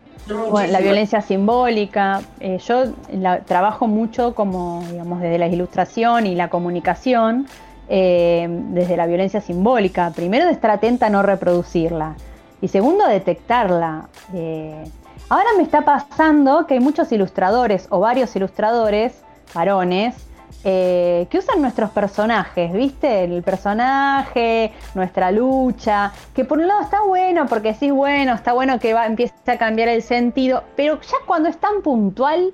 Bueno, 0.52 0.72
la 0.72 0.80
violencia 0.80 1.20
simbólica. 1.22 2.22
eh, 2.40 2.60
yo 2.60 2.84
la- 3.12 3.40
trabajo 3.40 3.88
mucho 3.88 4.36
como, 4.36 4.84
digamos, 4.92 5.20
desde 5.20 5.40
la 5.40 5.48
ilustración 5.48 6.28
y 6.28 6.36
la 6.36 6.50
comunicación, 6.50 7.48
eh, 7.90 8.48
desde 8.70 8.96
la 8.96 9.08
violencia 9.08 9.42
simbólica. 9.42 10.12
Primero, 10.16 10.46
de 10.46 10.52
estar 10.52 10.70
atenta 10.70 11.08
a 11.08 11.10
no 11.10 11.24
reproducirla. 11.24 12.16
Y 12.62 12.68
segundo, 12.68 13.04
a 13.04 13.10
detectarla. 13.10 14.10
Eh, 14.36 14.84
ahora 15.28 15.50
me 15.58 15.64
está 15.64 15.82
pasando 15.82 16.68
que 16.68 16.76
hay 16.76 16.80
muchos 16.80 17.12
ilustradores 17.12 17.88
o 17.90 18.00
varios 18.00 18.36
ilustradores, 18.36 19.24
varones, 19.56 20.16
eh, 20.64 21.28
que 21.30 21.40
usan 21.40 21.62
nuestros 21.62 21.90
personajes, 21.92 22.72
¿viste? 22.72 23.24
El 23.24 23.44
personaje, 23.44 24.72
nuestra 24.94 25.32
lucha, 25.32 26.12
que 26.36 26.46
por 26.46 26.60
un 26.60 26.68
lado 26.68 26.82
está 26.82 27.02
bueno, 27.02 27.48
porque 27.48 27.74
sí, 27.74 27.92
bueno, 27.92 28.34
está 28.34 28.54
bueno 28.54 28.80
que 28.80 28.94
va, 28.94 29.06
empieza 29.06 29.34
a 29.48 29.58
cambiar 29.58 29.90
el 29.90 30.04
sentido, 30.04 30.64
pero 30.76 31.00
ya 31.02 31.18
cuando 31.26 31.50
es 31.50 31.58
tan 31.58 31.82
puntual, 31.82 32.54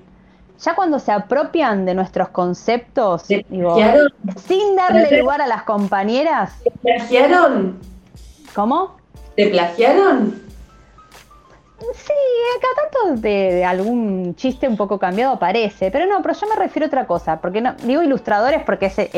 ya 0.60 0.76
cuando 0.76 1.00
se 1.00 1.12
apropian 1.12 1.86
de 1.86 1.93
nuestros 1.93 2.30
conceptos, 2.30 3.24
sin 3.24 4.76
darle 4.76 5.20
lugar 5.20 5.41
a 5.41 5.48
las 5.48 5.64
compañeras, 5.64 6.54
¿Te 6.64 6.72
plagiaron? 6.72 7.80
¿cómo? 8.56 8.98
¿Te 9.36 9.48
plagiaron? 9.48 10.47
Sí, 11.80 12.14
acá 12.58 12.68
tanto 12.82 13.22
de, 13.22 13.64
algún 13.64 14.36
chiste 14.36 14.68
un 14.68 14.76
poco 14.76 14.98
cambiado 14.98 15.34
aparece, 15.34 15.92
pero 15.92 16.08
no, 16.08 16.24
pero 16.24 16.34
yo 16.34 16.48
me 16.48 16.56
refiero 16.56 16.86
a 16.86 16.88
otra 16.88 17.06
cosa, 17.06 17.40
porque 17.40 17.62
no, 17.62 17.76
digo 17.84 18.02
ilustradores 18.02 18.64
porque 18.64 18.88
es 18.88 18.98
eh, 18.98 19.10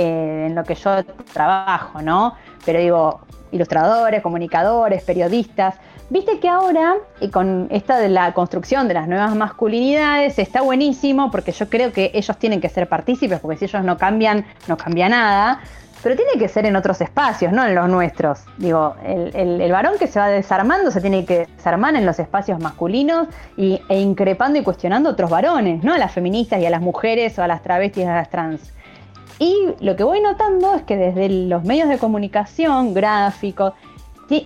en 0.48 0.56
lo 0.56 0.66
que 0.66 0.76
yo 0.76 1.04
trabajo, 1.32 2.02
¿no? 2.02 2.36
Pero 2.66 2.80
digo 2.80 3.22
ilustradores, 3.52 4.22
comunicadores, 4.22 5.04
periodistas. 5.04 5.76
Viste 6.10 6.40
que 6.40 6.50
ahora, 6.50 6.96
y 7.22 7.30
con 7.30 7.68
esta 7.70 7.98
de 7.98 8.10
la 8.10 8.34
construcción 8.34 8.88
de 8.88 8.96
las 8.96 9.08
nuevas 9.08 9.36
masculinidades, 9.36 10.38
está 10.38 10.62
buenísimo, 10.62 11.32
porque 11.32 11.52
yo 11.52 11.70
creo 11.70 11.94
que 11.94 12.12
ellos 12.14 12.36
tienen 12.38 12.60
que 12.60 12.68
ser 12.68 12.90
partícipes, 12.90 13.40
porque 13.40 13.58
si 13.58 13.66
ellos 13.66 13.84
no 13.84 13.98
cambian, 13.98 14.46
no 14.68 14.76
cambia 14.76 15.08
nada. 15.08 15.62
Pero 16.02 16.16
tiene 16.16 16.32
que 16.40 16.48
ser 16.48 16.66
en 16.66 16.76
otros 16.78 17.02
espacios, 17.02 17.52
no 17.52 17.66
en 17.66 17.76
los 17.76 17.90
nuestros. 17.90 18.40
Digo, 18.58 18.96
el, 19.06 19.36
el- 19.36 19.60
el 19.62 19.72
varón 19.72 19.94
que 20.00 20.08
se 20.08 20.18
va 20.20 20.28
desarmando 20.30 20.92
se 20.92 21.02
tiene 21.02 21.26
que 21.26 21.48
desarmar 21.58 21.96
en 21.96 22.06
los 22.06 22.18
espacios 22.20 22.60
masculinos 22.62 23.28
y, 23.58 23.82
e 23.90 24.00
increpando 24.00 24.58
y 24.60 24.64
cuestionando 24.64 25.10
a 25.10 25.12
otros 25.12 25.30
varones, 25.30 25.84
no 25.84 25.94
a 25.94 25.98
las 25.98 26.14
feministas 26.14 26.62
y 26.62 26.66
a 26.66 26.70
las 26.70 26.82
mujeres 26.82 27.38
o 27.38 27.44
a 27.44 27.48
las 27.48 27.62
travestis 27.62 28.04
y 28.06 28.08
a 28.08 28.16
las 28.16 28.30
trans. 28.30 28.72
Y 29.40 29.56
lo 29.82 29.96
que 29.96 30.04
voy 30.04 30.22
notando 30.22 30.76
es 30.76 30.84
que 30.84 30.96
desde 30.98 31.28
los 31.30 31.64
medios 31.66 31.90
de 31.90 31.98
comunicación, 31.98 32.94
gráficos, 32.94 33.74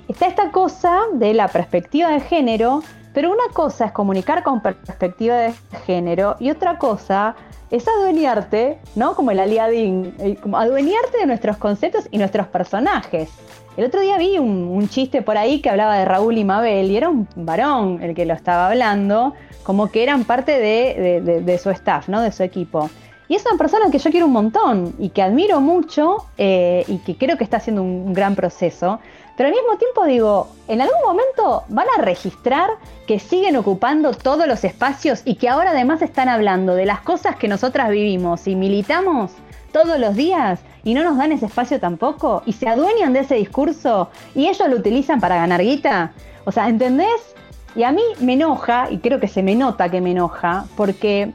está 0.08 0.28
esta 0.28 0.50
cosa 0.52 1.02
de 1.14 1.34
la 1.34 1.48
perspectiva 1.50 2.10
de 2.10 2.20
género, 2.20 2.82
pero 3.14 3.32
una 3.32 3.54
cosa 3.54 3.86
es 3.86 3.92
comunicar 3.92 4.44
con 4.44 4.62
perspectiva 4.62 5.36
de 5.36 5.54
género 5.86 6.36
y 6.40 6.50
otra 6.50 6.78
cosa 6.78 7.36
es 7.72 7.88
adueñarte, 7.88 8.80
¿no? 8.96 9.16
Como 9.16 9.32
el 9.32 9.40
aliadín, 9.40 10.14
eh, 10.20 10.36
como 10.36 10.58
adueñarte 10.58 11.18
de 11.20 11.26
nuestros 11.26 11.58
conceptos 11.58 12.08
y 12.12 12.18
nuestros 12.18 12.48
personajes. 12.48 13.30
El 13.78 13.86
otro 13.86 14.02
día 14.02 14.18
vi 14.20 14.38
un, 14.38 14.88
chiste 14.90 15.24
por 15.24 15.38
ahí 15.38 15.60
que 15.60 15.70
hablaba 15.72 15.98
de 15.98 16.06
Raúl 16.06 16.38
y 16.38 16.44
Mabel 16.44 16.92
y 16.92 16.98
era 16.98 17.10
un 17.10 17.28
varón 17.36 18.04
el 18.04 18.14
que 18.14 18.26
lo 18.26 18.36
estaba 18.36 18.68
hablando, 18.68 19.34
como 19.64 19.90
que 19.90 20.04
eran 20.04 20.26
parte 20.26 20.60
de, 20.60 21.60
su 21.62 21.72
staff, 21.72 22.08
¿no? 22.08 22.22
De 22.22 22.32
su 22.32 22.44
equipo. 22.44 22.92
Y 23.28 23.36
es 23.36 23.46
una 23.48 23.58
persona 23.58 23.90
que 23.90 23.98
yo 23.98 24.12
quiero 24.12 24.28
un 24.28 24.34
montón 24.34 24.94
y 25.00 25.10
que 25.10 25.24
admiro 25.24 25.60
mucho 25.60 26.18
eh, 26.38 26.84
y 26.88 27.00
que 27.00 27.18
creo 27.18 27.38
que 27.38 27.44
está 27.44 27.58
haciendo 27.58 27.82
un 27.82 28.14
gran 28.14 28.36
proceso. 28.36 29.00
Pero 29.36 29.50
al 29.50 29.56
mismo 29.56 29.78
tiempo 29.78 30.06
digo, 30.06 30.48
en 30.68 30.82
algún 30.82 31.02
momento 31.04 31.64
van 31.70 31.88
a 31.98 32.02
registrar 32.02 32.70
que 33.08 33.20
siguen 33.20 33.56
ocupando 33.56 34.14
todos 34.14 34.48
los 34.48 34.64
espacios 34.64 35.22
y 35.26 35.36
que 35.36 35.50
ahora 35.50 35.72
además 35.72 36.02
están 36.02 36.30
hablando 36.30 36.76
de 36.76 36.86
las 36.86 37.02
cosas 37.02 37.36
que 37.36 37.48
nosotras 37.48 37.90
vivimos 37.90 38.48
y 38.48 38.56
militamos 38.56 39.32
todos 39.72 40.00
los 40.00 40.16
días 40.16 40.60
y 40.84 40.94
no 40.94 41.04
nos 41.04 41.18
dan 41.18 41.32
ese 41.32 41.48
espacio 41.48 41.80
tampoco 41.80 42.44
y 42.46 42.54
se 42.54 42.70
adueñan 42.70 43.14
de 43.14 43.22
ese 43.22 43.36
discurso 43.36 44.10
y 44.36 44.48
ellos 44.48 44.70
lo 44.70 44.76
utilizan 44.76 45.20
para 45.20 45.38
ganar 45.38 45.62
guita. 45.62 46.12
O 46.46 46.52
sea, 46.52 46.70
¿entendés? 46.70 47.36
Y 47.76 47.84
a 47.84 47.92
mí 47.92 48.04
me 48.20 48.34
enoja, 48.34 48.88
y 48.92 49.00
creo 49.00 49.20
que 49.20 49.28
se 49.28 49.42
me 49.42 49.56
nota 49.56 49.90
que 49.90 50.00
me 50.00 50.12
enoja, 50.12 50.66
porque 50.78 51.34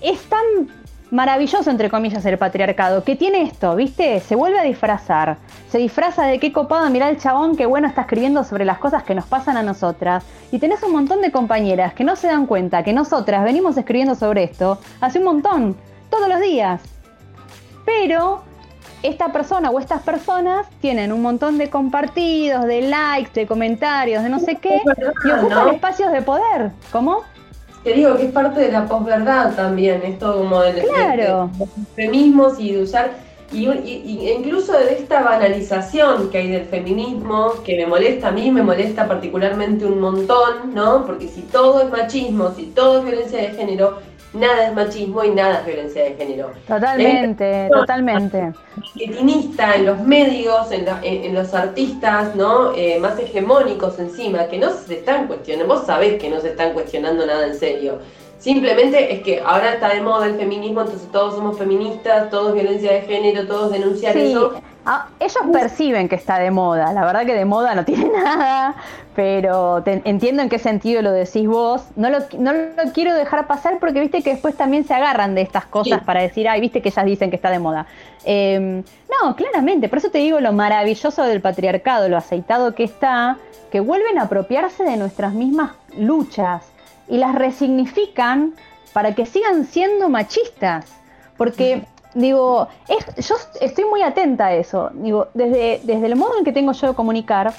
es 0.00 0.22
tan 0.28 0.44
maravilloso, 1.14 1.70
entre 1.70 1.88
comillas, 1.90 2.26
el 2.26 2.38
patriarcado, 2.38 3.04
que 3.04 3.14
tiene 3.14 3.42
esto, 3.42 3.76
¿viste? 3.76 4.18
Se 4.18 4.34
vuelve 4.34 4.58
a 4.58 4.64
disfrazar. 4.64 5.36
Se 5.68 5.78
disfraza 5.78 6.24
de 6.26 6.40
qué 6.40 6.52
copado, 6.52 6.90
mirá 6.90 7.08
el 7.08 7.18
chabón, 7.18 7.56
qué 7.56 7.66
bueno 7.66 7.86
está 7.86 8.00
escribiendo 8.00 8.42
sobre 8.42 8.64
las 8.64 8.78
cosas 8.78 9.04
que 9.04 9.14
nos 9.14 9.24
pasan 9.24 9.56
a 9.56 9.62
nosotras. 9.62 10.24
Y 10.50 10.58
tenés 10.58 10.82
un 10.82 10.90
montón 10.90 11.22
de 11.22 11.30
compañeras 11.30 11.94
que 11.94 12.02
no 12.02 12.16
se 12.16 12.26
dan 12.26 12.46
cuenta 12.46 12.82
que 12.82 12.92
nosotras 12.92 13.44
venimos 13.44 13.76
escribiendo 13.76 14.16
sobre 14.16 14.42
esto 14.42 14.80
hace 15.00 15.20
un 15.20 15.24
montón, 15.24 15.76
todos 16.10 16.28
los 16.28 16.40
días. 16.40 16.80
Pero 17.86 18.42
esta 19.04 19.30
persona 19.30 19.70
o 19.70 19.78
estas 19.78 20.02
personas 20.02 20.66
tienen 20.80 21.12
un 21.12 21.22
montón 21.22 21.58
de 21.58 21.70
compartidos, 21.70 22.64
de 22.64 22.82
likes, 22.82 23.30
de 23.34 23.46
comentarios, 23.46 24.24
de 24.24 24.30
no 24.30 24.40
sé 24.40 24.56
qué, 24.56 24.82
y 25.24 25.30
ocupan 25.30 25.68
espacios 25.68 26.10
de 26.10 26.22
poder. 26.22 26.72
¿Cómo? 26.90 27.22
Te 27.84 27.92
digo 27.92 28.16
que 28.16 28.24
es 28.26 28.32
parte 28.32 28.60
de 28.60 28.72
la 28.72 28.86
posverdad 28.86 29.54
también, 29.54 30.00
esto 30.04 30.34
como 30.38 30.62
del, 30.62 30.82
Claro. 30.86 31.50
de, 31.52 31.58
de 31.58 31.70
los 31.76 31.86
feminismos 31.94 32.58
y 32.58 32.72
de 32.72 32.82
usar, 32.82 33.10
y- 33.52 33.68
y 33.68 34.30
incluso 34.36 34.72
de 34.72 34.94
esta 34.94 35.22
banalización 35.22 36.30
que 36.30 36.38
hay 36.38 36.48
del 36.50 36.64
feminismo, 36.64 37.52
que 37.62 37.76
me 37.76 37.86
molesta 37.86 38.28
a 38.28 38.32
mí, 38.32 38.50
me 38.50 38.62
molesta 38.62 39.06
particularmente 39.06 39.84
un 39.84 40.00
montón, 40.00 40.74
¿no? 40.74 41.04
Porque 41.04 41.28
si 41.28 41.42
todo 41.42 41.82
es 41.82 41.90
machismo, 41.90 42.52
si 42.56 42.64
todo 42.68 42.98
es 43.00 43.04
violencia 43.04 43.38
de 43.42 43.48
género, 43.50 43.98
nada 44.34 44.66
es 44.68 44.74
machismo 44.74 45.24
y 45.24 45.30
nada 45.30 45.60
es 45.60 45.66
violencia 45.66 46.02
de 46.04 46.14
género. 46.14 46.50
Totalmente, 46.66 47.68
totalmente. 47.72 48.52
marketingista 48.76 49.74
en 49.76 49.86
los 49.86 50.00
medios, 50.00 50.70
en, 50.72 50.84
la- 50.84 51.00
en- 51.02 51.24
en 51.24 51.34
los 51.34 51.54
artistas, 51.54 52.34
¿no? 52.34 52.72
Eh, 52.74 52.98
más 53.00 53.18
hegemónicos 53.18 53.98
encima, 53.98 54.46
que 54.48 54.58
no 54.58 54.70
se 54.70 54.94
están 54.94 55.26
cuestionando, 55.26 55.74
vos 55.74 55.86
sabés 55.86 56.20
que 56.20 56.28
no 56.28 56.40
se 56.40 56.48
están 56.50 56.72
cuestionando 56.72 57.24
nada 57.26 57.46
en 57.46 57.54
serio. 57.54 57.98
Simplemente 58.38 59.12
es 59.14 59.22
que 59.22 59.40
ahora 59.40 59.74
está 59.74 59.94
de 59.94 60.02
moda 60.02 60.26
el 60.26 60.34
feminismo, 60.34 60.82
entonces 60.82 61.10
todos 61.10 61.34
somos 61.34 61.56
feministas, 61.56 62.28
todos 62.28 62.52
violencia 62.52 62.92
de 62.92 63.00
género, 63.02 63.46
todos 63.46 63.72
denunciar 63.72 64.12
Sí, 64.12 64.32
eso. 64.32 64.52
Ah, 64.86 65.08
ellos 65.20 65.36
perciben 65.52 66.08
que 66.08 66.14
está 66.16 66.38
de 66.38 66.50
moda. 66.50 66.92
La 66.92 67.04
verdad 67.04 67.24
que 67.26 67.34
de 67.34 67.44
moda 67.44 67.74
no 67.74 67.84
tiene 67.90 68.08
nada, 68.10 68.74
pero 69.14 69.82
te- 69.82 70.02
entiendo 70.04 70.42
en 70.42 70.48
qué 70.48 70.58
sentido 70.58 71.02
lo 71.02 71.12
decís 71.12 71.46
vos. 71.46 71.84
No 71.96 72.10
lo, 72.10 72.18
no 72.38 72.52
lo 72.52 72.92
quiero 72.92 73.14
dejar 73.14 73.46
pasar 73.46 73.78
porque 73.78 74.00
viste 74.00 74.22
que 74.22 74.30
después 74.30 74.56
también 74.56 74.84
se 74.84 74.94
agarran 74.94 75.34
de 75.34 75.42
estas 75.42 75.66
cosas 75.66 75.98
Sí. 76.00 76.04
para 76.04 76.20
decir, 76.22 76.48
ay, 76.48 76.60
viste 76.60 76.82
que 76.82 76.88
ellas 76.90 77.04
dicen 77.04 77.30
que 77.30 77.36
está 77.36 77.50
de 77.50 77.58
moda. 77.58 77.86
Eh, 78.24 78.82
no, 79.22 79.36
claramente, 79.36 79.88
por 79.88 79.98
eso 79.98 80.10
te 80.10 80.18
digo 80.18 80.40
lo 80.40 80.52
maravilloso 80.52 81.22
del 81.24 81.40
patriarcado, 81.40 82.08
lo 82.08 82.16
aceitado 82.16 82.74
que 82.74 82.84
está, 82.84 83.36
que 83.70 83.80
vuelven 83.80 84.18
a 84.18 84.22
apropiarse 84.22 84.82
de 84.84 84.96
nuestras 84.96 85.32
mismas 85.34 85.72
luchas 85.96 86.62
y 87.08 87.18
las 87.18 87.34
resignifican 87.34 88.54
para 88.92 89.14
que 89.14 89.26
sigan 89.26 89.64
siendo 89.64 90.08
machistas. 90.08 90.86
Porque, 91.36 91.82
digo, 92.14 92.68
yo 93.16 93.34
estoy 93.60 93.84
muy 93.84 94.02
atenta 94.02 94.46
a 94.46 94.54
eso. 94.54 94.90
Digo, 94.94 95.28
desde, 95.34 95.80
desde 95.84 96.06
el 96.06 96.16
modo 96.16 96.38
en 96.38 96.44
que 96.44 96.52
tengo 96.52 96.72
yo 96.72 96.88
de 96.88 96.94
comunicar, 96.94 97.52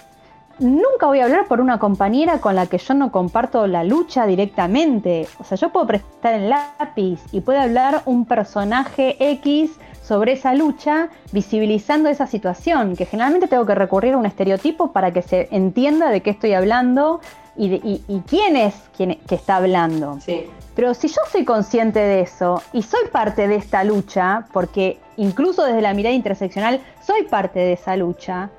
nunca 0.59 1.07
voy 1.07 1.19
a 1.19 1.25
hablar 1.25 1.45
por 1.47 1.59
una 1.59 1.79
compañera 1.79 2.39
con 2.39 2.55
la 2.55 2.65
que 2.67 2.77
yo 2.77 2.93
no 2.93 3.11
comparto 3.11 3.67
la 3.67 3.83
lucha 3.83 4.25
directamente. 4.25 5.27
O 5.39 5.43
sea, 5.43 5.57
yo 5.57 5.69
puedo 5.69 5.85
prestar 5.87 6.33
el 6.35 6.49
lápiz 6.49 7.19
y 7.31 7.41
puede 7.41 7.59
hablar 7.59 8.01
un 8.05 8.25
personaje 8.25 9.17
X 9.31 9.71
sobre 10.01 10.33
esa 10.33 10.53
lucha, 10.53 11.09
visibilizando 11.31 12.09
esa 12.09 12.27
situación, 12.27 12.95
que 12.95 13.05
generalmente 13.05 13.47
tengo 13.47 13.65
que 13.65 13.73
recurrir 13.75 14.13
a 14.13 14.17
un 14.17 14.25
estereotipo 14.27 14.91
para 14.91 15.11
que 15.11 15.21
se 15.23 15.47
entienda 15.51 16.09
de 16.11 16.21
qué 16.21 16.29
estoy 16.29 16.53
hablando 16.53 17.21
y, 17.57 17.69
de- 17.69 17.81
y 18.07 18.21
quién 18.27 18.55
es 18.55 18.75
quien 18.95 19.15
que 19.27 19.33
está 19.35 19.55
hablando. 19.57 20.19
Sí. 20.21 20.45
Pero 20.75 20.93
si 20.93 21.07
yo 21.07 21.21
soy 21.31 21.45
consciente 21.45 21.99
de 21.99 22.21
eso 22.21 22.61
y 22.73 22.83
soy 22.83 23.07
parte 23.11 23.47
de 23.47 23.55
esta 23.55 23.83
lucha, 23.83 24.45
porque 24.51 24.99
incluso 25.15 25.63
desde 25.63 25.81
la 25.81 25.93
mirada 25.93 26.13
interseccional 26.13 26.81
soy 27.05 27.23
parte 27.23 27.59
de 27.59 27.73
esa 27.73 27.95
lucha, 27.95 28.49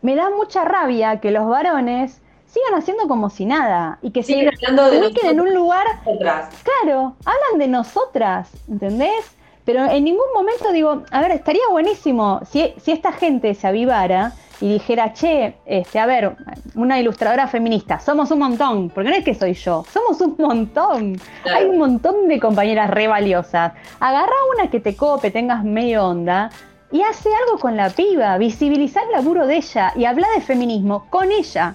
me 0.00 0.14
da 0.14 0.30
mucha 0.30 0.64
rabia 0.64 1.20
que 1.20 1.32
los 1.32 1.48
varones 1.48 2.20
sigan 2.46 2.74
haciendo 2.74 3.08
como 3.08 3.30
si 3.30 3.44
nada 3.44 3.98
y 4.00 4.12
que 4.12 4.22
se 4.22 4.48
hablando 4.48 4.90
de 4.90 5.00
ubiquen 5.00 5.30
en 5.30 5.40
un 5.40 5.52
lugar, 5.52 5.86
nosotras. 6.04 6.50
claro, 6.62 7.16
hablan 7.24 7.58
de 7.58 7.68
nosotras, 7.68 8.50
¿entendés? 8.68 9.32
Pero 9.64 9.84
en 9.84 10.04
ningún 10.04 10.32
momento 10.34 10.72
digo, 10.72 11.02
a 11.10 11.20
ver, 11.20 11.32
estaría 11.32 11.68
buenísimo 11.70 12.40
si, 12.50 12.74
si 12.80 12.92
esta 12.92 13.12
gente 13.12 13.54
se 13.54 13.66
avivara 13.66 14.32
y 14.60 14.72
dijera, 14.72 15.12
che, 15.12 15.56
este, 15.66 15.98
a 15.98 16.06
ver, 16.06 16.36
una 16.74 16.98
ilustradora 16.98 17.46
feminista, 17.46 18.00
somos 18.00 18.30
un 18.30 18.40
montón, 18.40 18.90
porque 18.90 19.10
no 19.10 19.16
es 19.16 19.24
que 19.24 19.34
soy 19.34 19.54
yo, 19.54 19.84
somos 19.92 20.20
un 20.20 20.34
montón. 20.38 21.20
Hay 21.54 21.64
un 21.66 21.78
montón 21.78 22.28
de 22.28 22.40
compañeras 22.40 22.90
re 22.90 23.06
valiosas. 23.06 23.72
Agarra 24.00 24.32
una 24.56 24.70
que 24.70 24.80
te 24.80 24.96
cope, 24.96 25.30
tengas 25.30 25.62
medio 25.62 26.06
onda, 26.06 26.50
y 26.90 27.02
hace 27.02 27.28
algo 27.46 27.58
con 27.58 27.76
la 27.76 27.90
piba, 27.90 28.36
visibilizar 28.38 29.04
el 29.04 29.12
laburo 29.12 29.46
de 29.46 29.56
ella 29.56 29.92
y 29.94 30.06
habla 30.06 30.26
de 30.34 30.40
feminismo 30.40 31.06
con 31.10 31.30
ella. 31.30 31.74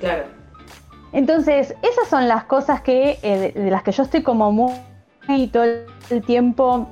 Claro. 0.00 0.24
Entonces, 1.12 1.74
esas 1.82 2.08
son 2.08 2.28
las 2.28 2.44
cosas 2.44 2.82
que, 2.82 3.18
eh, 3.22 3.52
de, 3.54 3.62
de 3.62 3.70
las 3.70 3.82
que 3.82 3.92
yo 3.92 4.02
estoy 4.02 4.22
como 4.22 4.52
muy 4.52 5.46
todo 5.48 5.64
el 6.10 6.22
tiempo 6.24 6.88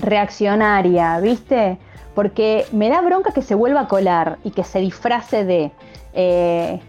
reaccionaria, 0.00 1.20
¿viste? 1.20 1.78
Porque 2.16 2.66
me 2.72 2.88
da 2.88 3.00
bronca 3.02 3.30
que 3.32 3.42
se 3.42 3.54
vuelva 3.54 3.82
a 3.82 3.88
colar 3.88 4.38
y 4.42 4.50
que 4.50 4.64
se 4.64 4.80
disfrace 4.80 5.44
de... 5.44 5.70
eh, 6.14 6.80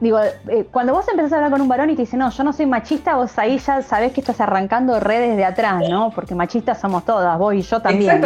digo, 0.00 0.18
eh, 0.48 0.66
cuando 0.70 0.92
vos 0.92 1.06
empezás 1.08 1.32
a 1.32 1.36
hablar 1.36 1.50
con 1.50 1.60
un 1.62 1.68
varón 1.68 1.90
y 1.90 1.96
te 1.96 2.02
dice, 2.02 2.16
no, 2.16 2.30
yo 2.30 2.44
no 2.44 2.52
soy 2.52 2.66
machista, 2.66 3.16
vos 3.16 3.38
ahí 3.38 3.58
ya 3.58 3.82
sabés 3.82 4.12
que 4.12 4.20
estás 4.20 4.40
arrancando 4.40 5.00
redes 5.00 5.36
de 5.36 5.44
atrás, 5.44 5.82
¿no? 5.88 6.10
Porque 6.14 6.34
machistas 6.34 6.80
somos 6.80 7.04
todas, 7.04 7.36
vos 7.38 7.54
y 7.54 7.62
yo 7.62 7.80
también. 7.82 8.20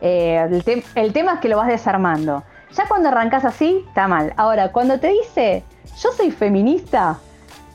Eh, 0.00 0.46
el, 0.50 0.62
te- 0.64 0.84
el 0.94 1.12
tema 1.12 1.34
es 1.34 1.40
que 1.40 1.48
lo 1.48 1.56
vas 1.56 1.68
desarmando. 1.68 2.42
Ya 2.76 2.86
cuando 2.88 3.08
arrancas 3.08 3.44
así, 3.44 3.84
está 3.88 4.08
mal. 4.08 4.32
Ahora, 4.36 4.72
cuando 4.72 4.98
te 4.98 5.08
dice, 5.08 5.62
yo 6.00 6.10
soy 6.12 6.30
feminista, 6.32 7.18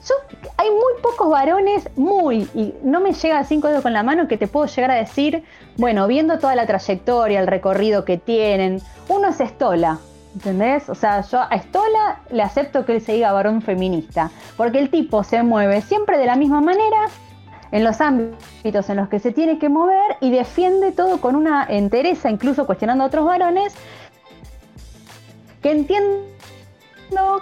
yo, 0.08 0.16
hay 0.58 0.70
muy 0.70 1.02
pocos 1.02 1.30
varones, 1.30 1.90
muy, 1.96 2.48
y 2.54 2.74
no 2.84 3.00
me 3.00 3.14
llega 3.14 3.40
a 3.40 3.44
cinco 3.44 3.68
dedos 3.68 3.84
con 3.84 3.94
la 3.94 4.04
mano 4.04 4.28
que 4.28 4.38
te 4.38 4.48
puedo 4.48 4.66
llegar 4.68 4.92
a 4.92 4.96
decir, 4.96 5.44
bueno, 5.78 6.08
viendo 6.08 6.40
toda 6.40 6.56
la 6.56 6.66
trayectoria, 6.66 7.40
el 7.40 7.48
recorrido 7.48 8.06
que 8.06 8.18
tienen, 8.18 8.82
uno 9.10 9.30
es 9.30 9.40
Estola, 9.40 10.00
¿entendés? 10.34 10.90
O 10.90 10.96
sea, 10.96 11.22
yo 11.22 11.42
a 11.42 11.56
Estola 11.56 12.22
le 12.30 12.44
acepto 12.44 12.86
que 12.86 12.94
él 12.94 13.02
se 13.02 13.14
diga 13.14 13.32
varón 13.32 13.62
feminista, 13.62 14.32
porque 14.56 14.80
el 14.80 14.90
tipo 14.90 15.24
se 15.24 15.44
mueve 15.44 15.82
siempre 15.82 16.18
de 16.18 16.26
la 16.26 16.36
misma 16.36 16.62
manera, 16.62 17.08
en 17.72 17.84
los 17.84 18.00
ámbitos 18.00 18.90
en 18.90 18.96
los 18.96 19.10
que 19.10 19.20
se 19.20 19.32
tiene 19.32 19.60
que 19.60 19.68
mover 19.68 20.16
y 20.22 20.32
defiende 20.32 20.94
todo 20.94 21.20
con 21.20 21.36
una 21.36 21.66
entereza, 21.68 22.30
incluso 22.30 22.66
cuestionando 22.66 23.04
a 23.04 23.08
otros 23.08 23.26
varones, 23.26 23.74
que 25.62 25.72
entiendo 25.72 26.37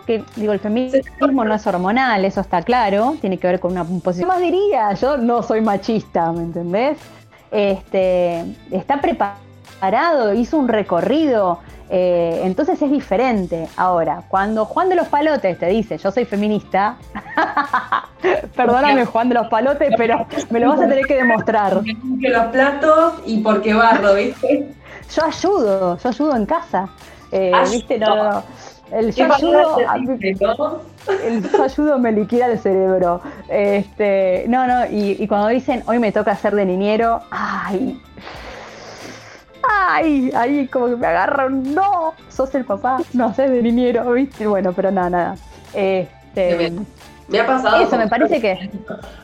que, 0.05 0.23
digo, 0.35 0.53
el 0.53 0.59
feminismo 0.59 1.43
no 1.43 1.53
es 1.53 1.65
hormonal, 1.67 2.25
eso 2.25 2.41
está 2.41 2.61
claro, 2.61 3.15
tiene 3.21 3.37
que 3.37 3.47
ver 3.47 3.59
con 3.59 3.71
una 3.71 3.83
posición. 3.83 4.29
¿Qué 4.29 4.33
más 4.35 4.39
diría? 4.39 4.93
Yo 4.93 5.17
no 5.17 5.43
soy 5.43 5.61
machista, 5.61 6.31
¿me 6.31 6.43
entendés? 6.43 6.97
Este, 7.51 8.43
está 8.71 8.99
preparado, 8.99 10.33
hizo 10.33 10.57
un 10.57 10.67
recorrido, 10.67 11.59
eh, 11.89 12.41
entonces 12.43 12.81
es 12.81 12.91
diferente. 12.91 13.67
Ahora, 13.77 14.23
cuando 14.27 14.65
Juan 14.65 14.89
de 14.89 14.95
los 14.95 15.07
Palotes 15.07 15.57
te 15.59 15.67
dice 15.67 15.97
yo 15.97 16.11
soy 16.11 16.25
feminista, 16.25 16.97
perdóname 18.55 19.05
Juan 19.05 19.29
de 19.29 19.35
los 19.35 19.47
Palotes, 19.47 19.93
pero 19.97 20.25
me 20.49 20.59
lo 20.59 20.69
vas 20.69 20.81
a 20.81 20.87
tener 20.87 21.05
que 21.05 21.15
demostrar. 21.15 21.73
Porque 21.73 21.93
limpio 21.93 22.31
los 22.31 22.45
platos 22.47 23.13
y 23.25 23.39
porque 23.39 23.73
barro, 23.73 24.15
¿viste? 24.15 24.73
Yo 25.15 25.25
ayudo, 25.25 25.97
yo 25.97 26.09
ayudo 26.09 26.35
en 26.35 26.45
casa. 26.45 26.89
Eh. 27.31 27.51
¿Viste? 27.71 27.99
No, 27.99 28.15
no. 28.31 28.43
El 28.91 29.13
¿Qué 29.13 29.21
yo 29.27 29.33
ayudo, 29.33 29.77
a 29.89 29.97
mí- 29.97 30.17
el 30.21 31.51
yo 31.51 31.63
ayudo 31.63 31.99
me 31.99 32.11
liquida 32.11 32.47
el 32.47 32.59
cerebro. 32.59 33.19
Este, 33.49 34.45
no, 34.47 34.67
no, 34.67 34.85
y, 34.85 35.17
y 35.19 35.27
cuando 35.27 35.47
dicen 35.47 35.83
hoy 35.87 35.99
me 35.99 36.11
toca 36.11 36.35
ser 36.35 36.55
de 36.55 36.65
niñero, 36.65 37.21
ay, 37.31 37.99
ay, 39.67 40.31
ahí 40.35 40.67
como 40.67 40.87
que 40.87 40.95
me 40.97 41.07
agarran, 41.07 41.73
no, 41.73 42.13
sos 42.29 42.53
el 42.55 42.65
papá, 42.65 42.97
no 43.13 43.29
sos 43.29 43.49
de 43.49 43.61
niñero, 43.61 44.11
¿viste? 44.11 44.45
Bueno, 44.47 44.71
pero 44.73 44.91
nada, 44.91 45.09
nada. 45.09 45.35
Este, 45.73 46.71
Me 47.27 47.39
ha 47.39 47.45
pasado. 47.47 47.81
eso 47.81 47.97
me 47.97 48.07
parece 48.07 48.39
que 48.39 48.69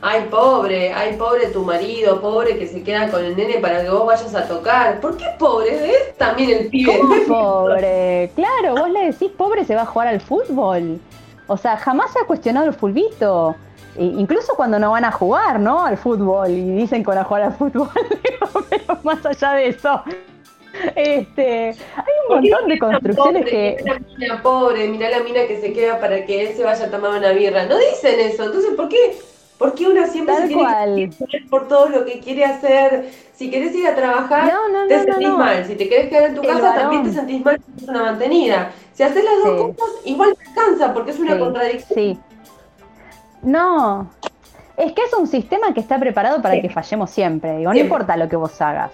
Ay, 0.02 0.28
pobre, 0.32 0.92
ay, 0.92 1.16
pobre 1.18 1.48
tu 1.48 1.64
marido, 1.64 2.20
pobre 2.20 2.58
que 2.58 2.68
se 2.68 2.82
queda 2.82 3.10
con 3.10 3.24
el 3.24 3.36
nene 3.38 3.60
para 3.60 3.84
que 3.84 3.90
vos 3.90 4.06
vayas 4.08 4.34
a 4.34 4.48
tocar. 4.48 5.00
¿Por 5.00 5.18
qué 5.18 5.26
pobre? 5.38 5.92
Es 5.92 6.18
también 6.18 6.50
el 6.50 6.68
pibe. 6.70 6.98
¿Cómo 6.98 7.16
pobre? 7.28 8.32
Claro, 8.36 8.76
vos 8.76 8.90
le 8.90 9.06
decís 9.12 9.30
pobre 9.38 9.66
se 9.66 9.76
va 9.76 9.84
a 9.84 9.86
jugar 9.86 10.08
al 10.08 10.20
fútbol. 10.22 11.00
O 11.48 11.58
sea, 11.58 11.78
jamás 11.78 12.12
se 12.12 12.20
ha 12.20 12.26
cuestionado 12.26 12.66
el 12.68 12.74
fulbito. 12.74 13.56
E- 13.96 14.04
incluso 14.06 14.56
cuando 14.56 14.80
no 14.80 14.92
van 14.92 15.06
a 15.06 15.12
jugar, 15.12 15.60
¿no? 15.60 15.86
Al 15.86 15.98
fútbol. 15.98 16.50
Y 16.50 16.72
dicen 16.72 17.04
que 17.04 17.10
van 17.10 17.20
a 17.20 17.24
jugar 17.24 17.44
al 17.44 17.54
fútbol. 17.54 17.90
Pero 18.70 18.98
más 19.04 19.24
allá 19.26 19.52
de 19.54 19.68
eso. 19.68 20.02
Este, 20.96 21.70
hay 21.70 21.76
un 21.76 22.28
¿Por 22.28 22.42
qué 22.42 22.50
montón 22.50 22.70
de 22.70 22.80
construcciones 22.80 23.42
pobre, 23.44 23.52
que... 23.52 23.78
Mirá 23.84 23.94
la 23.94 24.18
mina 24.18 24.42
pobre, 24.42 24.88
mirá 24.88 25.10
la 25.10 25.20
mina 25.20 25.46
que 25.48 25.60
se 25.60 25.74
queda 25.74 26.00
para 26.00 26.26
que 26.26 26.42
él 26.50 26.56
se 26.56 26.64
vaya 26.64 26.86
a 26.86 26.90
tomar 26.92 27.12
una 27.18 27.32
birra. 27.32 27.66
No 27.66 27.78
dicen 27.78 28.20
eso. 28.20 28.46
Entonces, 28.46 28.74
¿por 28.76 28.88
qué? 28.90 29.18
¿Por 29.58 29.76
qué 29.76 29.88
una 29.88 30.08
siempre 30.08 30.34
Tal 30.34 30.44
se 30.44 30.48
tiene 30.48 30.64
cual. 30.64 30.96
que 30.96 31.04
exponer 31.04 31.50
por 31.50 31.68
todo 31.68 31.90
lo 31.90 32.06
que 32.06 32.20
quiere 32.20 32.46
hacer? 32.46 33.10
Si 33.36 33.52
querés 33.52 33.76
ir 33.76 33.88
a 33.88 33.96
trabajar, 33.96 34.52
No, 34.52 34.70
no, 34.70 34.88
te 34.88 34.98
no, 34.98 35.04
sentís 35.04 35.30
mal. 35.30 35.66
Si 35.66 35.76
te 35.76 35.88
querés 35.90 36.10
quedar 36.10 36.24
en 36.30 36.36
tu 36.36 36.42
El 36.42 36.48
casa, 36.48 36.62
varón. 36.62 36.82
también 36.82 37.04
te 37.04 37.12
sentís 37.14 37.46
mal 37.46 37.60
si 37.64 37.80
sos 37.82 37.90
una 37.90 38.02
mantenida. 38.04 38.72
Si 38.94 39.04
haces 39.04 39.24
las 39.24 39.34
dos 39.44 39.60
Sí. 39.68 39.76
cosas, 39.78 39.96
igual 40.06 40.36
te 40.36 40.50
alcanza, 40.50 40.94
porque 40.94 41.12
es 41.12 41.20
una 41.20 41.34
Sí, 41.34 41.40
contradicción. 41.40 42.00
Sí. 42.00 42.20
No. 43.44 44.10
Es 44.78 44.94
que 44.94 45.04
es 45.04 45.14
un 45.14 45.28
sistema 45.28 45.74
que 45.74 45.80
está 45.80 46.00
preparado 46.00 46.42
para 46.42 46.56
Sí. 46.56 46.62
que 46.62 46.70
fallemos 46.70 47.12
siempre. 47.12 47.58
Digo, 47.58 47.72
no 47.74 47.80
importa 47.80 48.18
lo 48.18 48.28
que 48.30 48.36
vos 48.36 48.60
hagas. 48.62 48.92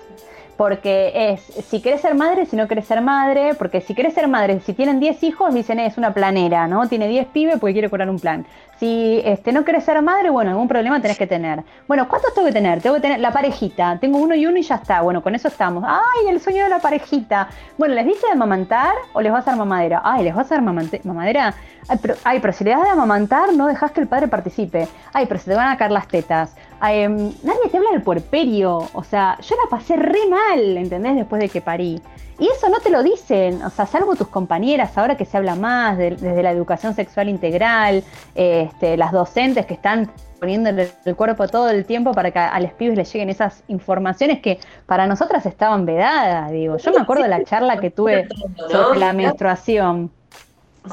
Porque 0.58 1.12
es, 1.34 1.42
si 1.68 1.82
querés 1.82 2.02
ser 2.02 2.16
madre, 2.16 2.48
si 2.48 2.56
no 2.56 2.68
querés 2.68 2.86
ser 2.88 3.02
madre, 3.02 3.54
porque 3.54 3.80
si 3.80 3.94
querés 3.94 4.16
ser 4.16 4.28
madre, 4.28 4.60
si 4.62 4.74
tienen 4.74 5.00
10 5.00 5.22
hijos, 5.24 5.54
dicen, 5.54 5.80
"Eh, 5.80 5.86
es 5.86 5.98
una 5.98 6.14
planera, 6.14 6.68
¿no? 6.68 6.88
Tiene 6.88 7.08
10 7.08 7.28
pibes 7.28 7.60
porque 7.60 7.74
quiere 7.74 7.90
cobrar 7.90 8.10
un 8.10 8.20
plan. 8.20 8.46
Si 8.80 9.22
este, 9.26 9.52
no 9.52 9.64
querés 9.64 9.84
ser 9.86 10.02
madre, 10.02 10.30
bueno, 10.30 10.52
algún 10.52 10.68
problema 10.68 11.02
tenés 11.02 11.18
que 11.18 11.26
tener. 11.28 11.64
Bueno, 11.88 12.08
¿cuántos 12.08 12.34
tengo 12.34 12.48
que 12.48 12.54
tener? 12.54 12.82
Tengo 12.82 12.96
que 12.96 13.02
tener 13.02 13.20
la 13.20 13.32
parejita. 13.32 13.98
Tengo 14.00 14.18
uno 14.20 14.36
y 14.36 14.46
uno 14.46 14.58
y 14.58 14.62
ya 14.64 14.76
está. 14.76 15.02
Bueno, 15.02 15.22
con 15.24 15.34
eso 15.36 15.48
estamos. 15.48 15.84
¡Ay, 15.88 16.30
el 16.30 16.40
sueño 16.40 16.64
de 16.64 16.70
la 16.70 16.80
parejita! 16.80 17.48
Bueno, 17.78 17.96
¿les 17.96 18.06
dice 18.06 18.26
de 18.28 18.34
amamantar 18.34 18.94
o 19.14 19.22
les 19.22 19.32
vas 19.32 19.48
a 19.48 19.52
dar 19.52 19.58
mamadera? 19.60 20.02
¡Ay, 20.04 20.24
les 20.24 20.36
vas 20.36 20.52
a 20.52 20.56
dar 20.56 20.64
mamadera! 20.64 21.54
Ay 21.90 21.98
pero, 22.02 22.16
ay, 22.24 22.40
pero 22.40 22.54
si 22.54 22.64
le 22.66 22.72
das 22.72 22.84
de 22.84 22.90
amamantar, 22.90 23.54
no 23.54 23.68
dejas 23.68 23.92
que 23.92 24.02
el 24.02 24.08
padre 24.08 24.28
participe. 24.28 24.88
Ay, 25.14 25.26
pero 25.26 25.40
se 25.40 25.50
te 25.50 25.56
van 25.56 25.70
a 25.70 25.78
caer 25.78 25.92
las 25.92 26.08
tetas. 26.08 26.54
Em, 26.82 27.32
nadie 27.44 27.70
te 27.72 27.78
habla 27.78 27.92
del 27.92 28.02
puerperio. 28.02 28.88
O 28.94 29.04
sea, 29.04 29.38
yo 29.42 29.56
la 29.64 29.70
pasé 29.70 29.96
re 29.96 30.28
mal, 30.30 30.78
¿entendés? 30.78 31.16
Después 31.16 31.42
de 31.42 31.50
que 31.50 31.62
parí. 31.62 32.02
Y 32.40 32.48
eso 32.48 32.70
no 32.70 32.80
te 32.80 32.92
lo 32.92 33.02
dicen, 33.02 33.64
o 33.64 33.70
sea, 33.72 33.88
salvo 33.88 34.16
tus 34.16 34.28
compañeras, 34.28 34.96
ahora 34.96 35.18
que 35.18 35.26
se 35.26 35.38
habla 35.38 35.56
más 35.56 35.98
de- 35.98 36.12
desde 36.12 36.44
la 36.44 36.52
educación 36.52 36.94
sexual 36.94 37.30
integral, 37.30 38.04
este, 38.36 38.96
las 38.96 39.12
docentes 39.12 39.66
que 39.66 39.74
están 39.74 40.12
poniéndole 40.40 40.92
el 41.06 41.16
cuerpo 41.16 41.48
todo 41.48 41.72
el 41.72 41.84
tiempo 41.86 42.12
para 42.12 42.30
que 42.30 42.38
a, 42.38 42.60
los 42.60 42.72
pibes 42.74 42.96
les 42.96 43.12
lleguen 43.12 43.32
esas 43.32 43.64
informaciones 43.70 44.40
que 44.40 44.60
para 44.86 45.08
nosotras 45.08 45.48
estaban 45.48 45.88
vedadas, 45.88 46.52
digo. 46.52 46.78
Yo 46.78 46.92
me 46.92 47.02
acuerdo 47.02 47.24
de 47.24 47.30
la 47.30 47.44
charla 47.44 47.80
que 47.80 47.90
tuve 47.90 48.28
sobre 48.70 49.00
la 49.00 49.14
menstruación. 49.14 50.12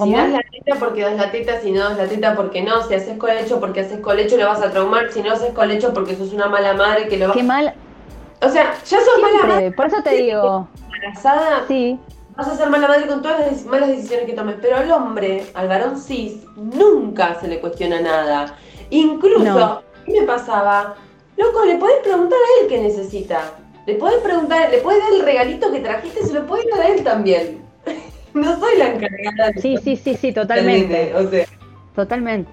Si 0.02 0.12
das 0.12 0.30
la 0.30 0.40
teta 0.50 0.78
porque 0.78 1.02
das 1.02 1.16
la 1.16 1.30
teta, 1.30 1.60
si 1.60 1.70
no 1.72 1.80
das 1.80 1.98
la 1.98 2.06
teta 2.06 2.34
porque 2.34 2.62
no, 2.62 2.82
si 2.82 2.94
haces 2.94 3.18
colecho 3.18 3.60
porque 3.60 3.80
haces 3.80 4.00
colecho 4.00 4.36
lo 4.36 4.46
vas 4.46 4.62
a 4.62 4.70
traumar, 4.70 5.10
si 5.12 5.22
no 5.22 5.32
haces 5.32 5.52
colecho 5.52 5.92
porque 5.92 6.16
sos 6.16 6.32
una 6.32 6.48
mala 6.48 6.74
madre 6.74 7.08
que 7.08 7.16
lo 7.18 7.28
vas 7.28 7.36
Qué 7.36 7.42
mal, 7.42 7.74
O 8.42 8.48
sea, 8.48 8.74
ya 8.84 8.98
sos 9.00 9.20
mala 9.20 9.34
siempre, 9.34 9.52
madre 9.54 9.72
por 9.72 9.86
eso 9.86 10.02
te 10.02 10.10
digo, 10.16 10.68
embarazada, 10.84 11.64
sí, 11.68 11.98
vas 12.36 12.48
a 12.48 12.56
ser 12.56 12.68
mala 12.70 12.88
madre 12.88 13.06
con 13.06 13.22
todas 13.22 13.40
las 13.40 13.64
malas 13.64 13.88
decisiones 13.88 14.26
que 14.26 14.32
tomes, 14.32 14.56
pero 14.60 14.76
al 14.76 14.90
hombre, 14.90 15.46
al 15.54 15.68
varón 15.68 15.98
cis, 15.98 16.44
nunca 16.56 17.38
se 17.40 17.48
le 17.48 17.60
cuestiona 17.60 18.00
nada. 18.00 18.56
Incluso, 18.90 19.44
No. 19.44 19.82
mí 20.06 20.20
me 20.20 20.26
pasaba, 20.26 20.94
loco, 21.36 21.64
le 21.64 21.76
podés 21.76 21.98
preguntar 22.02 22.38
a 22.38 22.62
él 22.62 22.68
qué 22.68 22.78
necesita. 22.80 23.52
Le 23.86 23.94
podés 23.96 24.18
preguntar, 24.18 24.70
le 24.70 24.78
podés 24.78 24.98
dar 25.00 25.12
el 25.12 25.22
regalito 25.22 25.70
que 25.70 25.80
trajiste, 25.80 26.24
se 26.24 26.32
lo 26.32 26.46
podés 26.46 26.66
dar 26.70 26.80
a 26.80 26.88
él 26.88 27.02
también. 27.04 27.63
No 28.34 28.58
soy 28.58 28.78
la 28.78 28.94
encargada 28.94 29.50
de 29.52 29.60
sí, 29.60 29.76
sí, 29.82 29.96
sí, 29.96 30.16
sí, 30.16 30.32
totalmente. 30.32 31.14
O 31.14 31.30
sea, 31.30 31.46
Totalmente. 31.94 32.50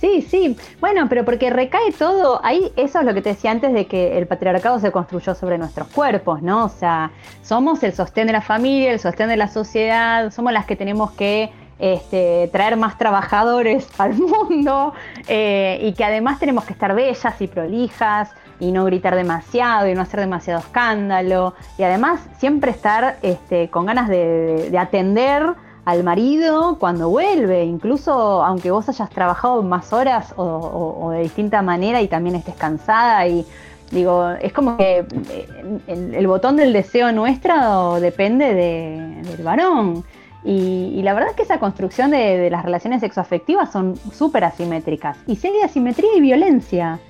Sí, 0.00 0.20
sí. 0.22 0.56
Bueno, 0.78 1.08
pero 1.08 1.24
porque 1.24 1.48
recae 1.50 1.90
todo, 1.98 2.40
ahí 2.44 2.70
eso 2.76 3.00
es 3.00 3.04
lo 3.06 3.14
que 3.14 3.22
te 3.22 3.30
decía 3.30 3.50
antes 3.50 3.72
de 3.72 3.86
que 3.86 4.18
el 4.18 4.26
patriarcado 4.26 4.78
se 4.78 4.92
construyó 4.92 5.34
sobre 5.34 5.56
nuestros 5.56 5.88
cuerpos, 5.88 6.42
¿no? 6.42 6.66
O 6.66 6.68
sea, 6.68 7.10
somos 7.42 7.82
el 7.82 7.94
sostén 7.94 8.26
de 8.26 8.34
la 8.34 8.42
familia, 8.42 8.92
el 8.92 9.00
sostén 9.00 9.28
de 9.28 9.38
la 9.38 9.48
sociedad, 9.48 10.30
somos 10.30 10.52
las 10.52 10.66
que 10.66 10.76
tenemos 10.76 11.12
que 11.12 11.50
este, 11.78 12.48
traer 12.52 12.76
más 12.76 12.98
trabajadores 12.98 13.88
al 13.98 14.14
mundo 14.14 14.92
eh, 15.28 15.78
y 15.82 15.94
que 15.94 16.04
además 16.04 16.38
tenemos 16.38 16.64
que 16.64 16.74
estar 16.74 16.94
bellas 16.94 17.40
y 17.40 17.46
prolijas 17.46 18.30
y 18.60 18.72
no 18.72 18.84
gritar 18.84 19.14
demasiado 19.14 19.88
y 19.88 19.94
no 19.94 20.00
hacer 20.02 20.20
demasiado 20.20 20.60
escándalo 20.60 21.54
y 21.78 21.82
además 21.82 22.20
siempre 22.38 22.70
estar 22.70 23.18
este, 23.22 23.68
con 23.68 23.86
ganas 23.86 24.08
de, 24.08 24.68
de 24.70 24.78
atender 24.78 25.54
al 25.84 26.02
marido 26.02 26.78
cuando 26.80 27.08
vuelve, 27.08 27.64
incluso 27.64 28.44
aunque 28.44 28.72
vos 28.72 28.88
hayas 28.88 29.08
trabajado 29.08 29.62
más 29.62 29.92
horas 29.92 30.34
o, 30.36 31.10
de 31.12 31.20
distinta 31.22 31.62
manera 31.62 32.02
y 32.02 32.08
también 32.08 32.34
estés 32.34 32.56
cansada 32.56 33.24
y 33.28 33.46
digo, 33.92 34.30
es 34.40 34.52
como 34.52 34.76
que 34.76 35.06
eh, 35.30 35.78
el, 35.86 36.26
botón 36.26 36.56
del 36.56 36.72
deseo 36.72 37.12
nuestro 37.12 38.00
depende 38.00 38.52
de- 38.52 39.22
del 39.22 39.44
varón. 39.44 40.04
Y, 40.48 41.00
la 41.02 41.12
verdad 41.12 41.30
es 41.30 41.36
que 41.36 41.42
esa 41.42 41.58
construcción 41.58 42.12
de, 42.12 42.38
de 42.38 42.50
las 42.50 42.64
relaciones 42.64 43.00
sexoafectivas 43.00 43.72
son 43.72 43.96
súper 44.12 44.44
asimétricas. 44.44 45.18
Y 45.26 45.36
si 45.36 45.48
hay 45.48 45.60
asimetría 45.62 46.10
y 46.16 46.20
violencia. 46.20 47.00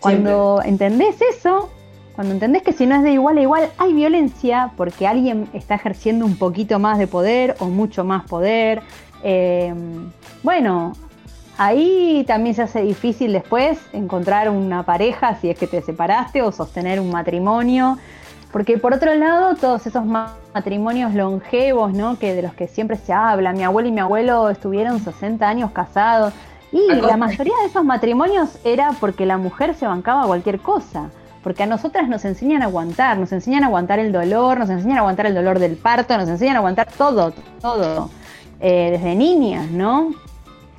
Cuando 0.00 0.60
entendés 0.64 1.16
eso, 1.20 1.70
cuando 2.14 2.34
entendés 2.34 2.62
que 2.62 2.72
si 2.72 2.86
no 2.86 2.96
es 2.96 3.02
de 3.02 3.12
igual 3.12 3.38
a 3.38 3.40
igual 3.40 3.68
hay 3.78 3.92
violencia 3.92 4.72
porque 4.76 5.06
alguien 5.06 5.48
está 5.52 5.74
ejerciendo 5.76 6.24
un 6.24 6.36
poquito 6.36 6.78
más 6.78 6.98
de 6.98 7.06
poder 7.06 7.56
o 7.60 7.66
mucho 7.66 8.04
más 8.04 8.24
poder, 8.24 8.82
eh, 9.22 9.72
bueno, 10.42 10.92
ahí 11.58 12.24
también 12.26 12.54
se 12.54 12.62
hace 12.62 12.82
difícil 12.82 13.32
después 13.32 13.78
encontrar 13.92 14.48
una 14.50 14.84
pareja 14.84 15.36
si 15.36 15.50
es 15.50 15.58
que 15.58 15.66
te 15.66 15.82
separaste 15.82 16.42
o 16.42 16.52
sostener 16.52 17.00
un 17.00 17.10
matrimonio. 17.10 17.98
Porque 18.52 18.78
por 18.78 18.94
otro 18.94 19.14
lado, 19.14 19.56
todos 19.56 19.86
esos 19.86 20.06
ma- 20.06 20.36
matrimonios 20.54 21.12
longevos, 21.12 21.92
¿no? 21.92 22.18
Que 22.18 22.34
de 22.34 22.40
los 22.40 22.54
que 22.54 22.66
siempre 22.66 22.96
se 22.96 23.12
habla, 23.12 23.52
mi 23.52 23.62
abuelo 23.62 23.90
y 23.90 23.92
mi 23.92 24.00
abuelo 24.00 24.48
estuvieron 24.48 25.00
60 25.00 25.46
años 25.46 25.70
casados. 25.72 26.32
Y 26.72 26.86
la 26.86 27.16
mayoría 27.16 27.54
de 27.62 27.66
esos 27.68 27.84
matrimonios 27.84 28.58
era 28.64 28.92
porque 29.00 29.24
la 29.26 29.38
mujer 29.38 29.74
se 29.74 29.86
bancaba 29.86 30.26
cualquier 30.26 30.58
cosa. 30.60 31.10
Porque 31.42 31.62
a 31.62 31.66
nosotras 31.66 32.08
nos 32.08 32.24
enseñan 32.24 32.62
a 32.62 32.66
aguantar, 32.66 33.16
nos 33.18 33.32
enseñan 33.32 33.62
a 33.62 33.66
aguantar 33.68 33.98
el 34.00 34.12
dolor, 34.12 34.58
nos 34.58 34.68
enseñan 34.68 34.98
a 34.98 35.00
aguantar 35.00 35.26
el 35.26 35.34
dolor 35.34 35.58
del 35.60 35.76
parto, 35.76 36.18
nos 36.18 36.28
enseñan 36.28 36.56
a 36.56 36.58
aguantar 36.58 36.88
todo, 36.98 37.32
todo, 37.62 38.10
eh, 38.60 38.88
desde 38.92 39.14
niñas, 39.14 39.70
¿no? 39.70 40.12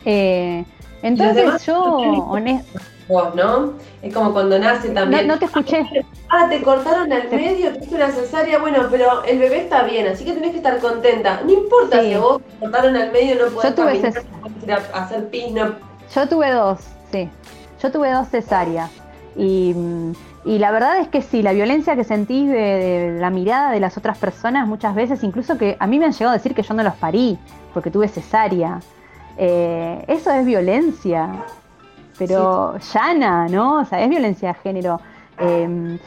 Eh, 0.06 0.66
entonces 1.02 1.36
demás 1.38 1.66
yo, 1.66 1.80
mujeres? 1.98 2.20
honest- 2.28 2.66
vos, 3.08 3.34
¿no? 3.34 3.74
Es 4.04 4.14
como 4.14 4.32
cuando 4.34 4.60
nace 4.60 4.90
también. 4.90 5.28
no 5.28 5.40
te 5.40 5.46
escuché. 5.46 5.84
Ah, 6.30 6.46
te 6.50 6.62
cortaron 6.62 7.12
al 7.12 7.28
medio, 7.32 7.74
te 7.74 7.86
hizo 7.86 7.96
una 7.96 8.12
cesárea, 8.12 8.60
bueno, 8.60 8.86
pero 8.92 9.24
el 9.24 9.40
bebé 9.40 9.62
está 9.62 9.84
bien, 9.84 10.06
así 10.08 10.24
que 10.26 10.34
tenés 10.34 10.52
que 10.52 10.58
estar 10.58 10.78
contenta. 10.80 11.42
No 11.44 11.52
importa 11.52 12.02
Sí. 12.02 12.08
si 12.10 12.14
a 12.14 12.20
vos 12.20 12.42
te 12.44 12.60
cortaron 12.60 12.96
al 12.96 13.12
medio, 13.12 13.36
no 13.44 13.52
podés 13.52 13.70
Yo 13.70 13.76
tuve 13.76 14.00
caminar, 14.02 14.24
hacer 14.76 15.30
pis, 15.30 15.52
no. 15.52 15.74
Yo 16.14 16.28
tuve 16.28 16.52
dos, 16.52 16.80
sí. 17.12 17.30
Yo 17.82 17.92
tuve 17.92 18.12
dos 18.12 18.28
cesáreas. 18.30 18.90
Y, 19.36 19.76
y 20.44 20.58
la 20.58 20.72
verdad 20.72 21.00
es 21.00 21.08
que 21.08 21.22
sí, 21.22 21.42
la 21.42 21.54
violencia 21.54 21.96
que 21.96 22.04
sentí 22.04 22.46
de, 22.46 22.54
de 23.14 23.20
la 23.20 23.30
mirada 23.30 23.72
de 23.72 23.80
las 23.80 23.98
otras 23.98 24.18
personas 24.18 24.68
muchas 24.68 24.96
veces, 24.96 25.24
incluso 25.24 25.58
que 25.58 25.78
a 25.80 25.88
mí 25.88 26.00
me 26.00 26.06
han 26.06 26.12
llegado 26.12 26.32
a 26.32 26.38
decir 26.38 26.56
que 26.56 26.64
yo 26.64 26.74
no 26.74 26.84
los 26.84 26.96
parí 26.96 27.38
porque 27.74 27.92
tuve 27.92 28.08
cesárea. 28.08 28.80
Eh, 29.38 30.04
eso 30.08 30.32
es 30.32 30.46
violencia, 30.46 31.30
pero 32.18 32.78
llana, 32.94 33.48
¿no? 33.48 33.82
O 33.82 33.86
sea, 33.86 34.02
es 34.02 34.10
violencia 34.10 34.50
de 34.50 34.54
género. 34.56 35.00
Eh, 35.38 35.98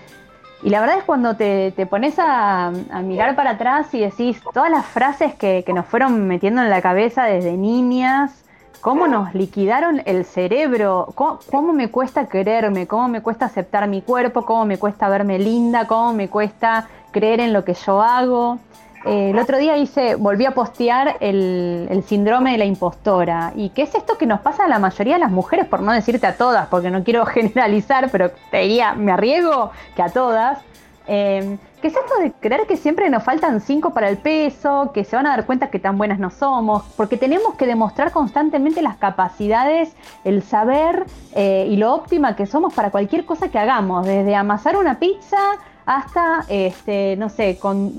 y 0.64 0.68
la 0.68 0.80
verdad 0.80 0.98
es 0.98 1.04
cuando 1.04 1.34
te, 1.34 1.72
te 1.72 1.86
pones 1.86 2.18
a, 2.18 2.66
a 2.66 3.02
mirar 3.02 3.34
para 3.34 3.52
atrás 3.52 3.92
y 3.94 4.00
decís 4.00 4.40
todas 4.52 4.70
las 4.70 4.84
frases 4.84 5.34
que, 5.34 5.64
que 5.64 5.72
nos 5.72 5.86
fueron 5.86 6.28
metiendo 6.28 6.62
en 6.62 6.70
la 6.70 6.82
cabeza 6.82 7.24
desde 7.24 7.56
niñas, 7.56 8.41
cómo 8.82 9.06
nos 9.06 9.32
liquidaron 9.32 10.02
el 10.04 10.24
cerebro, 10.24 11.08
cómo, 11.14 11.72
me 11.72 11.88
cuesta 11.88 12.26
quererme, 12.26 12.88
cómo 12.88 13.08
me 13.08 13.22
cuesta 13.22 13.46
aceptar 13.46 13.88
mi 13.88 14.02
cuerpo, 14.02 14.44
cómo 14.44 14.66
me 14.66 14.76
cuesta 14.76 15.08
verme 15.08 15.38
linda, 15.38 15.86
cómo 15.86 16.12
me 16.12 16.28
cuesta 16.28 16.88
creer 17.12 17.40
en 17.40 17.52
lo 17.52 17.64
que 17.64 17.74
yo 17.74 18.02
hago. 18.02 18.58
Eh, 19.04 19.30
el 19.30 19.38
otro 19.38 19.58
día 19.58 19.76
hice, 19.76 20.16
volví 20.16 20.46
a 20.46 20.50
postear 20.50 21.16
el, 21.20 21.86
el 21.90 22.02
síndrome 22.02 22.52
de 22.52 22.58
la 22.58 22.64
impostora. 22.64 23.52
¿Y 23.54 23.70
qué 23.70 23.82
es 23.82 23.94
esto 23.94 24.18
que 24.18 24.26
nos 24.26 24.40
pasa 24.40 24.64
a 24.64 24.68
la 24.68 24.80
mayoría 24.80 25.14
de 25.14 25.20
las 25.20 25.30
mujeres, 25.30 25.66
por 25.66 25.80
no 25.80 25.92
decirte 25.92 26.26
a 26.26 26.36
todas, 26.36 26.66
porque 26.66 26.90
no 26.90 27.04
quiero 27.04 27.24
generalizar, 27.26 28.10
pero 28.10 28.32
te 28.50 28.58
diría, 28.58 28.94
me 28.94 29.12
arriesgo 29.12 29.70
que 29.94 30.02
a 30.02 30.08
todas? 30.08 30.58
Eh, 31.06 31.58
¿Qué 31.80 31.88
es 31.88 31.96
esto 31.96 32.16
de 32.20 32.30
creer 32.32 32.66
que 32.68 32.76
siempre 32.76 33.10
nos 33.10 33.24
faltan 33.24 33.60
cinco 33.60 33.92
para 33.92 34.08
el 34.08 34.16
peso, 34.16 34.92
que 34.94 35.04
se 35.04 35.16
van 35.16 35.26
a 35.26 35.30
dar 35.30 35.46
cuenta 35.46 35.68
que 35.68 35.80
tan 35.80 35.98
buenas 35.98 36.20
no 36.20 36.30
somos? 36.30 36.84
Porque 36.96 37.16
tenemos 37.16 37.54
que 37.54 37.66
demostrar 37.66 38.12
constantemente 38.12 38.82
las 38.82 38.96
capacidades, 38.96 39.92
el 40.22 40.42
saber 40.42 41.04
eh, 41.34 41.66
y 41.68 41.76
lo 41.76 41.92
óptima 41.92 42.36
que 42.36 42.46
somos 42.46 42.72
para 42.72 42.90
cualquier 42.90 43.24
cosa 43.24 43.48
que 43.48 43.58
hagamos, 43.58 44.06
desde 44.06 44.36
amasar 44.36 44.76
una 44.76 45.00
pizza 45.00 45.38
hasta, 45.84 46.44
este, 46.48 47.16
no 47.16 47.28
sé, 47.28 47.58
con 47.58 47.92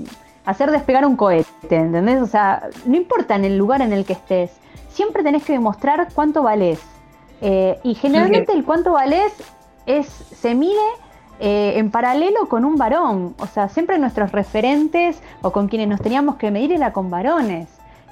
hacer 0.46 0.70
despegar 0.70 1.04
un 1.04 1.16
cohete, 1.16 1.76
¿entendés? 1.76 2.22
O 2.22 2.26
sea, 2.26 2.68
no 2.86 2.96
importa 2.96 3.34
en 3.34 3.44
el 3.44 3.58
lugar 3.58 3.82
en 3.82 3.92
el 3.92 4.06
que 4.06 4.14
estés, 4.14 4.50
siempre 4.88 5.22
tenés 5.22 5.44
que 5.44 5.52
demostrar 5.52 6.08
cuánto 6.14 6.42
valés. 6.42 6.80
Eh, 7.42 7.78
y 7.82 7.94
generalmente 7.94 8.52
el 8.52 8.64
cuánto 8.64 8.92
valés 8.92 9.34
es, 9.84 10.06
se 10.06 10.54
mide 10.54 10.80
eh, 11.46 11.78
en 11.78 11.90
paralelo 11.90 12.48
con 12.48 12.64
un 12.64 12.76
varón. 12.76 13.34
O 13.38 13.46
sea, 13.46 13.68
siempre 13.68 13.98
nuestros 13.98 14.32
referentes 14.32 15.20
o 15.42 15.52
con 15.52 15.68
quienes 15.68 15.88
nos 15.88 16.00
teníamos 16.00 16.36
que 16.36 16.50
medir 16.50 16.72
era 16.72 16.94
con 16.94 17.10
varones. 17.10 17.68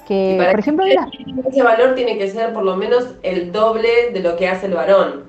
Que, 0.06 0.46
por 0.50 0.60
ejemplo, 0.60 0.84
ese 0.84 1.62
valor 1.62 1.94
tiene 1.94 2.18
que 2.18 2.30
ser 2.30 2.52
por 2.52 2.62
lo 2.62 2.76
menos 2.76 3.14
el 3.22 3.50
doble 3.50 4.10
de 4.12 4.20
lo 4.20 4.36
que 4.36 4.48
hace 4.48 4.66
el 4.66 4.74
varón. 4.74 5.24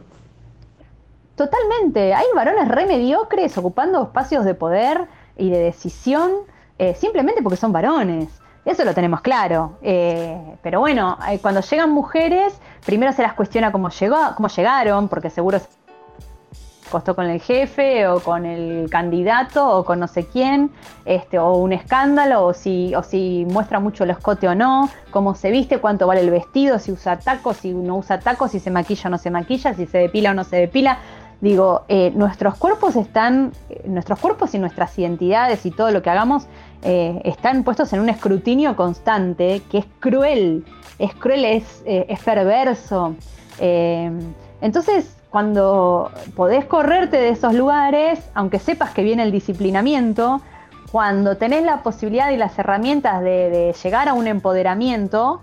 Totalmente. 1.36 2.14
Hay 2.14 2.26
varones 2.36 2.68
re 2.68 2.86
mediocres 2.88 3.58
ocupando 3.58 4.04
espacios 4.04 4.44
de 4.44 4.54
poder 4.54 5.08
y 5.38 5.50
de 5.50 5.60
decisión 5.60 6.32
eh, 6.78 6.96
simplemente 6.96 7.42
porque 7.42 7.56
son 7.56 7.72
varones. 7.72 8.28
Eso 8.66 8.84
lo 8.84 8.94
tenemos 8.94 9.22
claro. 9.22 9.78
Eh, 9.82 10.58
pero 10.62 10.82
bueno, 10.82 11.18
eh, 11.30 11.40
cuando 11.42 11.62
llegan 11.62 11.92
mujeres, 11.92 12.60
primero 12.86 13.14
se 13.14 13.22
las 13.22 13.34
cuestiona 13.34 13.72
cómo, 13.72 13.90
llegó, 13.90 14.18
cómo 14.36 14.50
llegaron, 14.50 15.08
porque 15.08 15.30
seguro 15.30 15.60
se 15.60 15.68
costó 16.94 17.16
con 17.16 17.26
el 17.26 17.42
jefe 17.42 18.08
o 18.08 18.20
con 18.20 18.46
el 18.46 18.88
candidato 18.88 19.68
o 19.68 19.84
con 19.84 20.00
no 20.00 20.08
sé 20.08 20.28
quién, 20.28 20.70
este, 21.06 21.40
o 21.40 21.56
un 21.56 21.74
escándalo, 21.74 22.46
o 22.46 22.54
si, 22.54 22.94
o 22.94 23.02
si 23.02 23.48
muestra 23.50 23.80
mucho 23.80 24.04
el 24.04 24.12
escote 24.12 24.48
o 24.48 24.54
no, 24.54 24.90
cómo 25.10 25.34
se 25.34 25.50
viste, 25.50 25.80
cuánto 25.80 26.06
vale 26.06 26.22
el 26.22 26.30
vestido, 26.30 26.78
si 26.78 26.92
usa 26.92 27.18
tacos, 27.18 27.58
si 27.58 27.74
no 27.74 27.98
usa 27.98 28.20
tacos, 28.20 28.52
si 28.52 28.60
se 28.60 28.70
maquilla 28.70 29.08
o 29.08 29.10
no 29.10 29.18
se 29.18 29.32
maquilla, 29.32 29.74
si 29.74 29.88
se 29.88 29.98
depila 29.98 30.32
o 30.32 30.34
no 30.36 30.44
se 30.44 30.58
depila. 30.58 31.00
Digo, 31.42 31.84
eh, 31.88 32.12
nuestros 32.16 32.56
cuerpos 32.58 32.96
están, 32.96 33.54
nuestros 33.86 34.20
cuerpos 34.20 34.54
y 34.54 34.60
nuestras 34.60 34.98
identidades 35.00 35.66
y 35.66 35.72
todo 35.72 35.90
lo 35.90 36.04
que 36.04 36.12
hagamos 36.12 36.46
eh, 36.84 37.20
están 37.26 37.64
puestos 37.64 37.92
en 37.94 38.02
un 38.02 38.10
escrutinio 38.10 38.76
constante 38.76 39.64
que 39.72 39.80
es 39.80 39.86
cruel, 40.00 40.64
es 41.00 41.14
cruel, 41.16 41.44
es, 41.44 41.82
eh, 41.88 42.06
es 42.08 42.20
perverso. 42.22 43.16
entonces, 43.60 45.18
cuando 45.34 46.12
podés 46.36 46.64
correrte 46.66 47.18
de 47.18 47.30
esos 47.30 47.56
lugares, 47.56 48.20
aunque 48.36 48.60
sepas 48.60 48.92
que 48.92 49.02
viene 49.02 49.24
el 49.24 49.32
disciplinamiento, 49.32 50.42
cuando 50.92 51.38
tenés 51.38 51.64
la 51.64 51.82
posibilidad 51.82 52.30
y 52.30 52.38
las 52.38 52.60
herramientas 52.60 53.24
de, 53.24 53.76
llegar 53.84 54.10
a 54.10 54.14
un 54.14 54.28
empoderamiento, 54.28 55.42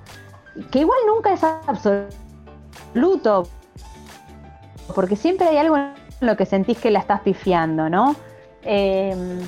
que 0.71 0.79
igual 0.79 1.01
nunca 1.09 1.33
es 1.33 1.43
absoluto, 1.43 3.49
porque 4.95 5.17
siempre 5.17 5.49
hay 5.49 5.57
algo 5.57 5.77
en 5.77 5.93
lo 6.21 6.37
que 6.37 6.47
sentís 6.47 6.79
que 6.79 6.93
la 6.93 7.01
estás 7.01 7.23
pifiando, 7.23 7.91
¿no? 7.91 8.15
Eh, 8.63 9.41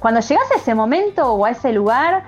cuando 0.00 0.18
llegas 0.18 0.50
a 0.50 0.56
ese 0.56 0.74
momento 0.74 1.32
o 1.32 1.44
a 1.44 1.52
ese 1.52 1.72
lugar, 1.72 2.24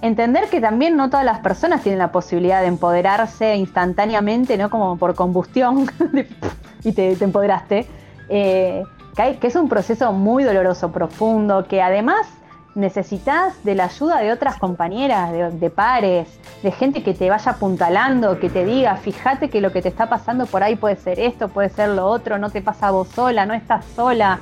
entender 0.00 0.48
que 0.48 0.60
también 0.60 0.96
no 0.96 1.10
todas 1.10 1.26
las 1.26 1.40
personas 1.40 1.82
tienen 1.82 1.98
la 1.98 2.12
posibilidad 2.12 2.60
de 2.60 2.68
empoderarse 2.68 3.56
instantáneamente, 3.56 4.56
¿no? 4.56 4.70
Como 4.70 4.96
por 4.96 5.16
combustión 5.16 5.90
y 6.84 6.92
te, 6.92 7.12
empoderaste. 7.12 7.86
Eh, 8.28 8.82
que 9.16 9.46
es 9.46 9.56
un 9.56 9.68
proceso 9.68 10.12
muy 10.12 10.44
doloroso, 10.44 10.90
profundo, 10.90 11.66
que 11.68 11.80
además 11.80 12.26
necesitas 12.74 13.62
de 13.62 13.74
la 13.74 13.84
ayuda 13.84 14.18
de 14.18 14.32
otras 14.32 14.56
compañeras, 14.56 15.30
de, 15.60 15.70
pares, 15.70 16.28
de 16.62 16.72
gente 16.72 17.02
que 17.02 17.14
te 17.14 17.30
vaya 17.30 17.52
apuntalando, 17.52 18.38
que 18.40 18.50
te 18.50 18.64
diga, 18.64 18.96
fíjate 18.96 19.48
que 19.48 19.60
lo 19.60 19.72
que 19.72 19.82
te 19.82 19.88
está 19.88 20.08
pasando 20.08 20.46
por 20.46 20.62
ahí 20.62 20.76
puede 20.76 20.96
ser 20.96 21.20
esto, 21.20 21.48
puede 21.48 21.68
ser 21.68 21.90
lo 21.90 22.06
otro, 22.06 22.38
no 22.38 22.50
te 22.50 22.62
pasa 22.62 22.88
a 22.88 22.90
vos 22.90 23.08
sola, 23.08 23.46
no 23.46 23.54
estás 23.54 23.84
sola. 23.94 24.40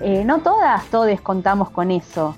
Eh, 0.00 0.24
no 0.24 0.40
todas, 0.40 0.84
todos 0.86 1.20
contamos 1.20 1.70
con 1.70 1.90
eso. 1.90 2.36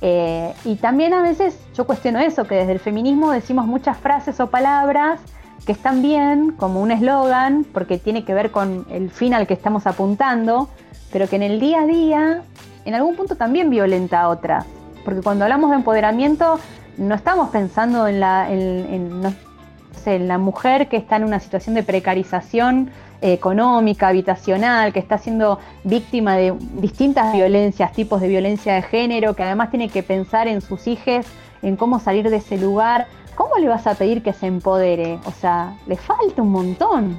Eh, 0.00 0.52
y 0.64 0.76
también 0.76 1.14
a 1.14 1.22
veces 1.22 1.58
yo 1.74 1.86
cuestiono 1.86 2.20
eso, 2.20 2.44
que 2.44 2.56
desde 2.56 2.72
el 2.72 2.80
feminismo 2.80 3.30
decimos 3.30 3.66
muchas 3.66 3.96
frases 3.96 4.38
o 4.40 4.48
palabras 4.48 5.20
que 5.64 5.72
están 5.72 6.02
bien, 6.02 6.52
como 6.52 6.80
un 6.80 6.90
eslogan, 6.90 7.64
porque 7.72 7.98
tiene 7.98 8.24
que 8.24 8.34
ver 8.34 8.50
con 8.50 8.86
el 8.90 9.10
fin 9.10 9.34
al 9.34 9.46
que 9.46 9.54
estamos 9.54 9.86
apuntando, 9.86 10.68
pero 11.12 11.28
que 11.28 11.36
en 11.36 11.42
el 11.42 11.60
día 11.60 11.80
a 11.80 11.86
día, 11.86 12.42
en 12.84 12.94
algún 12.94 13.16
punto 13.16 13.36
también 13.36 13.70
violenta 13.70 14.20
a 14.20 14.28
otras 14.28 14.66
porque 15.06 15.22
cuando 15.22 15.44
hablamos 15.44 15.70
de 15.70 15.76
empoderamiento 15.76 16.58
no 16.98 17.14
estamos 17.14 17.50
pensando 17.50 18.08
en 18.08 18.18
la, 18.18 18.50
en, 18.50 19.22
la 20.04 20.38
mujer 20.38 20.88
que 20.88 20.96
está 20.96 21.16
en 21.16 21.24
una 21.24 21.38
situación 21.38 21.76
de 21.76 21.84
precarización 21.84 22.90
eh, 23.20 23.32
económica, 23.32 24.08
habitacional, 24.08 24.92
que 24.92 24.98
está 24.98 25.18
siendo 25.18 25.60
víctima 25.84 26.36
de 26.36 26.54
distintas 26.80 27.32
violencias, 27.32 27.92
tipos 27.92 28.20
de 28.20 28.28
violencia 28.28 28.74
de 28.74 28.82
género, 28.82 29.34
que 29.34 29.44
además 29.44 29.70
tiene 29.70 29.88
que 29.88 30.02
pensar 30.02 30.48
en 30.48 30.60
sus 30.60 30.88
hijos, 30.88 31.24
en 31.62 31.76
cómo 31.76 32.00
salir 32.00 32.28
de 32.28 32.36
ese 32.36 32.58
lugar. 32.58 33.06
¿Cómo 33.36 33.56
le 33.58 33.68
vas 33.68 33.86
a 33.86 33.94
pedir 33.94 34.22
que 34.22 34.32
se 34.32 34.46
empodere? 34.46 35.20
O 35.26 35.30
sea, 35.30 35.76
le 35.86 35.96
falta 35.96 36.42
un 36.42 36.50
montón. 36.50 37.16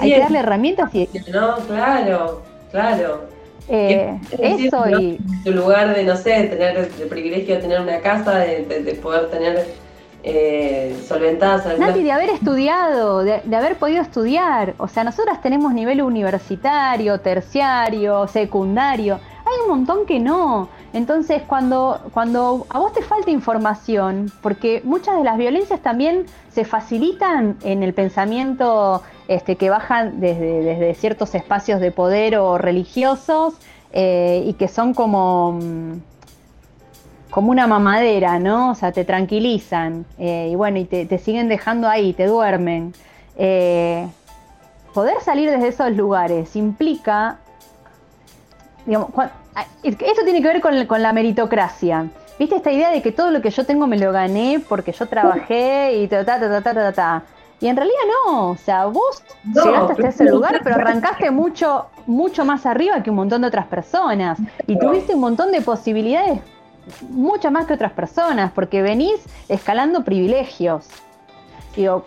Hay 0.00 0.12
que 0.12 0.18
darle 0.18 0.40
herramientas 0.40 0.94
y... 0.94 1.08
No, 1.32 1.56
claro, 1.66 2.42
claro. 2.70 3.28
Eh, 3.68 4.18
eso 4.40 4.84
y... 5.00 5.18
Tu 5.44 5.52
lugar 5.52 5.94
de, 5.94 6.02
no 6.02 6.16
sé, 6.16 6.42
tener 6.44 6.76
el 6.76 7.06
privilegio 7.08 7.54
de 7.54 7.60
tener 7.60 7.80
una 7.80 8.00
casa, 8.00 8.38
de, 8.38 8.98
poder 9.00 9.30
tener 9.30 9.64
eh, 10.24 11.00
solventadas 11.06 11.78
Nati, 11.78 12.02
de 12.02 12.10
haber 12.10 12.30
estudiado, 12.30 13.22
de, 13.22 13.56
haber 13.56 13.76
podido 13.76 14.02
estudiar. 14.02 14.74
O 14.78 14.88
sea, 14.88 15.04
nosotras 15.04 15.40
tenemos 15.40 15.72
nivel 15.72 16.02
universitario, 16.02 17.20
terciario, 17.20 18.26
secundario. 18.26 19.20
Hay 19.46 19.62
un 19.62 19.68
montón 19.68 20.04
que 20.04 20.18
no. 20.18 20.68
Entonces, 20.92 21.42
cuando, 21.46 22.00
cuando 22.12 22.66
a 22.68 22.80
vos 22.80 22.92
te 22.92 23.02
falta 23.02 23.30
información, 23.30 24.32
porque 24.42 24.80
muchas 24.84 25.16
de 25.16 25.24
las 25.24 25.38
violencias 25.38 25.80
también 25.80 26.26
se 26.52 26.64
facilitan 26.64 27.56
en 27.62 27.82
el 27.82 27.94
pensamiento 27.94 29.02
este, 29.28 29.54
que 29.54 29.70
bajan 29.70 30.20
desde, 30.20 30.62
desde 30.62 30.94
ciertos 30.94 31.34
espacios 31.36 31.80
de 31.80 31.92
poder 31.92 32.36
o 32.36 32.58
religiosos 32.58 33.54
eh, 33.92 34.42
y 34.46 34.54
que 34.54 34.66
son 34.66 34.94
como, 34.94 35.52
mm, 35.52 35.92
como 37.30 37.50
una 37.50 37.68
mamadera, 37.68 38.38
¿no? 38.40 38.70
O 38.70 38.74
sea, 38.74 38.90
te 38.90 39.04
tranquilizan 39.04 40.04
eh, 40.18 40.48
y 40.50 40.54
bueno, 40.56 40.78
y 40.78 40.84
te, 40.84 41.18
siguen 41.18 41.48
dejando 41.48 41.88
ahí, 41.88 42.12
te 42.12 42.26
duermen. 42.26 42.94
Eh, 43.36 44.08
poder 44.92 45.20
salir 45.20 45.50
desde 45.50 45.68
esos 45.68 45.92
lugares 45.92 46.56
implica, 46.56 47.38
digamos, 48.86 49.10
esto 49.82 50.22
tiene 50.24 50.42
que 50.42 50.48
ver 50.48 50.60
con, 50.60 50.86
con 50.86 51.02
la 51.02 51.12
meritocracia. 51.12 52.08
¿Viste 52.38 52.56
esta 52.56 52.72
idea 52.72 52.90
de 52.90 53.02
que 53.02 53.12
todo 53.12 53.30
lo 53.30 53.42
que 53.42 53.50
yo 53.50 53.66
tengo 53.66 53.86
me 53.86 53.98
lo 53.98 54.12
gané 54.12 54.62
porque 54.66 54.92
yo 54.92 55.06
trabajé 55.06 55.94
y 55.96 56.08
ta, 56.08 56.24
ta, 56.24 56.40
ta, 56.40 56.62
ta, 56.62 56.74
ta, 56.74 56.92
ta? 56.92 57.22
Y 57.60 57.66
en 57.68 57.76
realidad 57.76 57.98
no, 58.24 58.50
o 58.50 58.56
sea, 58.56 58.86
vos 58.86 59.22
llegaste 59.44 59.92
hasta 59.92 60.08
ese 60.08 60.24
lugar, 60.24 60.60
pero 60.64 60.76
arrancaste 60.76 61.30
mucho, 61.30 61.86
mucho 62.06 62.46
más 62.46 62.64
arriba 62.64 63.02
que 63.02 63.10
un 63.10 63.16
montón 63.16 63.42
de 63.42 63.48
otras 63.48 63.66
personas. 63.66 64.38
Y 64.66 64.78
tuviste 64.78 65.14
un 65.14 65.20
montón 65.20 65.52
de 65.52 65.60
posibilidades, 65.60 66.40
muchas 67.10 67.52
más 67.52 67.66
que 67.66 67.74
otras 67.74 67.92
personas, 67.92 68.50
porque 68.52 68.80
venís 68.80 69.20
escalando 69.50 70.04
privilegios. 70.04 70.88
Digo, 71.76 72.06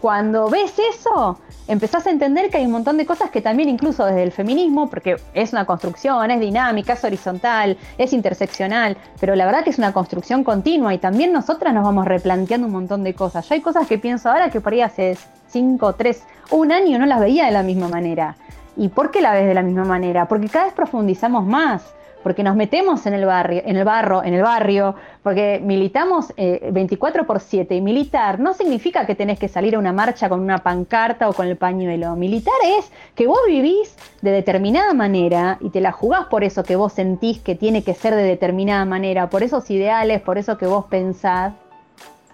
cuando 0.00 0.48
ves 0.48 0.74
eso, 0.78 1.38
empezás 1.68 2.06
a 2.06 2.10
entender 2.10 2.50
que 2.50 2.56
hay 2.56 2.64
un 2.64 2.72
montón 2.72 2.96
de 2.96 3.04
cosas 3.04 3.30
que 3.30 3.42
también 3.42 3.68
incluso 3.68 4.06
desde 4.06 4.22
el 4.22 4.32
feminismo, 4.32 4.88
porque 4.88 5.16
es 5.34 5.52
una 5.52 5.66
construcción, 5.66 6.30
es 6.30 6.40
dinámica, 6.40 6.94
es 6.94 7.04
horizontal, 7.04 7.76
es 7.98 8.12
interseccional, 8.12 8.96
pero 9.20 9.36
la 9.36 9.44
verdad 9.44 9.62
que 9.62 9.70
es 9.70 9.78
una 9.78 9.92
construcción 9.92 10.42
continua 10.42 10.94
y 10.94 10.98
también 10.98 11.32
nosotras 11.32 11.74
nos 11.74 11.84
vamos 11.84 12.06
replanteando 12.06 12.66
un 12.66 12.72
montón 12.72 13.04
de 13.04 13.14
cosas. 13.14 13.46
Yo 13.48 13.54
hay 13.54 13.60
cosas 13.60 13.86
que 13.86 13.98
pienso 13.98 14.30
ahora 14.30 14.50
que 14.50 14.60
por 14.60 14.72
ahí 14.72 14.80
hace 14.80 15.18
5, 15.48 15.92
3, 15.94 16.22
un 16.52 16.72
año 16.72 16.98
no 16.98 17.06
las 17.06 17.20
veía 17.20 17.44
de 17.44 17.52
la 17.52 17.62
misma 17.62 17.88
manera. 17.88 18.36
¿Y 18.76 18.88
por 18.88 19.10
qué 19.10 19.20
la 19.20 19.32
ves 19.32 19.46
de 19.46 19.54
la 19.54 19.62
misma 19.62 19.84
manera? 19.84 20.26
Porque 20.28 20.48
cada 20.48 20.64
vez 20.64 20.74
profundizamos 20.74 21.44
más 21.44 21.82
porque 22.22 22.42
nos 22.42 22.56
metemos 22.56 23.06
en 23.06 23.14
el 23.14 23.24
barrio, 23.24 23.62
en 23.64 23.76
el 23.76 23.84
barro, 23.84 24.22
en 24.24 24.34
el 24.34 24.42
barrio, 24.42 24.94
porque 25.22 25.60
militamos 25.62 26.32
24 26.36 27.22
eh, 27.22 27.24
por 27.24 27.40
7 27.40 27.74
y 27.74 27.80
militar 27.80 28.40
no 28.40 28.54
significa 28.54 29.06
que 29.06 29.14
tenés 29.14 29.38
que 29.38 29.48
salir 29.48 29.74
a 29.74 29.78
una 29.78 29.92
marcha 29.92 30.28
con 30.28 30.40
una 30.40 30.58
pancarta 30.58 31.28
o 31.28 31.32
con 31.32 31.46
el 31.46 31.56
pañuelo. 31.56 32.16
Militar 32.16 32.54
es 32.78 32.90
que 33.14 33.26
vos 33.26 33.40
vivís 33.46 33.96
de 34.22 34.30
determinada 34.30 34.92
manera 34.94 35.58
y 35.60 35.70
te 35.70 35.80
la 35.80 35.92
jugás 35.92 36.26
por 36.26 36.44
eso 36.44 36.62
que 36.62 36.76
vos 36.76 36.92
sentís 36.92 37.38
que 37.40 37.54
tiene 37.54 37.82
que 37.82 37.94
ser 37.94 38.14
de 38.14 38.22
determinada 38.22 38.84
manera, 38.84 39.30
por 39.30 39.42
esos 39.42 39.70
ideales, 39.70 40.20
por 40.20 40.38
eso 40.38 40.58
que 40.58 40.66
vos 40.66 40.86
pensás. 40.86 41.54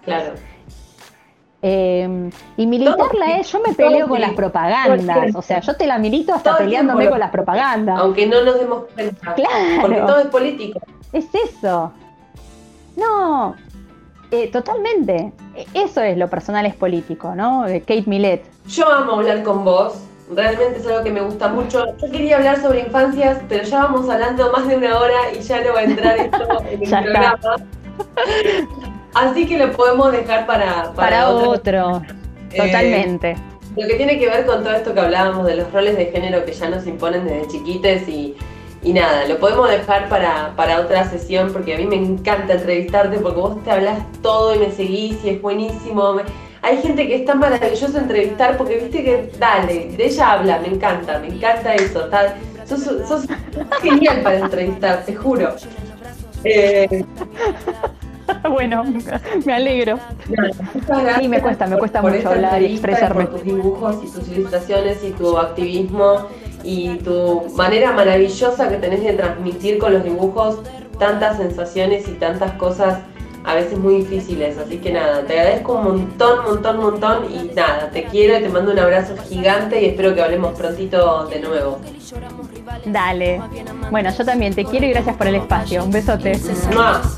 Claro. 0.03 0.33
Eh, 1.61 2.29
y 2.55 2.67
militarla 2.67 3.37
es, 3.37 3.51
yo 3.51 3.59
me 3.59 3.73
peleo 3.73 4.07
con 4.07 4.21
las 4.21 4.33
propagandas, 4.33 5.35
o 5.35 5.41
sea, 5.41 5.59
yo 5.59 5.75
te 5.75 5.87
la 5.87 5.97
milito 5.97 6.33
hasta 6.33 6.57
peleándome 6.57 7.09
con 7.09 7.19
las 7.19 7.31
propagandas. 7.31 7.99
Aunque 7.99 8.27
no 8.27 8.43
nos 8.43 8.59
demos 8.59 8.83
cuenta. 8.93 9.33
Claro. 9.33 9.81
Porque 9.81 9.97
todo 9.97 10.19
es 10.19 10.27
político. 10.27 10.79
Es 11.11 11.25
eso. 11.33 11.91
No, 12.95 13.55
eh, 14.31 14.51
totalmente. 14.51 15.31
E, 15.55 15.65
eso 15.73 16.01
es 16.01 16.17
lo 16.17 16.29
personal 16.29 16.65
es 16.65 16.75
político, 16.75 17.33
¿no? 17.35 17.63
De 17.63 17.81
Kate 17.81 18.03
Millet. 18.05 18.43
Yo 18.67 18.91
amo 18.91 19.13
hablar 19.13 19.43
con 19.43 19.63
vos. 19.63 19.95
Realmente 20.35 20.79
es 20.79 20.85
algo 20.85 21.03
que 21.03 21.11
me 21.11 21.21
gusta 21.21 21.47
mucho. 21.47 21.85
Yo 21.97 22.11
quería 22.11 22.35
hablar 22.35 22.61
sobre 22.61 22.81
infancias, 22.81 23.39
pero 23.47 23.63
ya 23.63 23.83
vamos 23.83 24.09
hablando 24.09 24.51
más 24.51 24.67
de 24.67 24.75
una 24.75 24.99
hora 24.99 25.31
y 25.33 25.41
ya 25.41 25.63
no 25.63 25.73
va 25.73 25.79
a 25.79 25.83
entrar 25.83 26.17
esto 26.17 26.61
en 26.69 26.83
el 26.83 26.89
programa. 26.89 27.39
Así 29.17 29.47
que 29.47 29.57
lo 29.57 29.71
podemos 29.71 30.11
dejar 30.11 30.45
para, 30.45 30.93
para, 30.93 31.31
otro. 31.31 32.03
Eh, 32.51 32.57
Totalmente. 32.57 33.35
lo 33.75 33.87
que 33.87 33.95
tiene 33.95 34.19
que 34.19 34.29
ver 34.29 34.45
con 34.45 34.63
todo 34.63 34.73
esto 34.73 34.93
que 34.93 34.99
hablábamos 34.99 35.47
de 35.47 35.55
los 35.55 35.73
roles 35.73 35.97
de 35.97 36.05
género 36.05 36.45
que 36.45 36.53
ya 36.53 36.69
nos 36.69 36.85
imponen 36.85 37.25
desde 37.25 37.47
chiquites 37.47 38.07
y, 38.07 38.35
y 38.83 38.93
nada, 38.93 39.27
lo 39.27 39.39
podemos 39.39 39.71
dejar 39.71 40.07
para, 40.07 40.53
para, 40.55 40.81
otra 40.81 41.09
sesión 41.09 41.51
porque 41.51 41.73
a 41.73 41.77
mí 41.79 41.87
me 41.87 41.95
encanta 41.95 42.53
entrevistarte 42.53 43.17
porque 43.17 43.39
vos 43.39 43.63
te 43.63 43.71
hablas 43.71 43.99
todo 44.21 44.53
y 44.53 44.59
me 44.59 44.71
seguís 44.71 45.17
y 45.23 45.29
es 45.29 45.41
buenísimo. 45.41 46.17
Hay 46.61 46.77
gente 46.83 47.07
que 47.07 47.15
es 47.15 47.25
tan 47.25 47.39
maravilloso 47.39 47.97
entrevistar 47.97 48.55
porque 48.55 48.77
viste 48.77 49.03
que, 49.03 49.31
dale, 49.39 49.95
de 49.97 50.05
ella 50.05 50.33
habla, 50.33 50.59
me 50.59 50.67
encanta, 50.67 51.17
me 51.17 51.29
encanta 51.29 51.73
eso. 51.73 52.01
Tal, 52.01 52.35
sos, 52.65 52.83
sos 52.83 53.25
genial 53.81 54.21
para 54.21 54.37
entrevistar, 54.37 55.03
te 55.05 55.15
juro. 55.15 55.55
Eh, 56.43 57.03
bueno, 58.49 58.83
me 59.45 59.53
alegro. 59.53 59.99
Sí, 61.19 61.27
me 61.27 61.41
cuesta, 61.41 61.67
me 61.67 61.77
cuesta 61.77 62.01
mucho 62.01 62.29
hablar 62.29 62.61
y 62.61 62.73
expresarme. 62.73 63.25
Por 63.25 63.35
tus 63.35 63.43
dibujos 63.43 63.97
y 64.03 64.11
tus 64.11 64.27
ilustraciones 64.29 65.03
y 65.03 65.11
tu 65.11 65.37
activismo 65.37 66.27
y 66.63 66.97
tu 66.97 67.45
manera 67.55 67.93
maravillosa 67.93 68.69
que 68.69 68.77
tenés 68.77 69.03
de 69.03 69.13
transmitir 69.13 69.77
con 69.77 69.93
los 69.93 70.03
dibujos 70.03 70.59
tantas 70.99 71.37
sensaciones 71.37 72.07
y 72.07 72.13
tantas 72.13 72.53
cosas 72.53 72.99
a 73.47 73.55
veces 73.55 73.79
muy 73.79 73.95
difíciles. 74.01 74.57
Así 74.57 74.77
que 74.77 74.91
nada, 74.91 75.21
te 75.21 75.39
agradezco 75.39 75.73
un 75.73 75.83
montón, 75.83 76.45
montón, 76.45 76.77
montón 76.77 77.25
y 77.31 77.55
nada, 77.55 77.89
te 77.91 78.03
quiero 78.03 78.37
y 78.37 78.41
te 78.41 78.49
mando 78.49 78.73
un 78.73 78.79
abrazo 78.79 79.15
gigante 79.17 79.81
y 79.81 79.85
espero 79.85 80.13
que 80.13 80.21
hablemos 80.21 80.57
prontito 80.57 81.25
de 81.27 81.39
nuevo. 81.39 81.79
Dale. 82.85 83.41
Bueno, 83.89 84.11
yo 84.15 84.25
también 84.25 84.53
te 84.53 84.65
quiero 84.65 84.85
y 84.85 84.89
gracias 84.89 85.15
por 85.15 85.27
el 85.27 85.35
espacio. 85.35 85.83
Un 85.83 85.91
besote. 85.91 86.37
Más. 86.75 87.17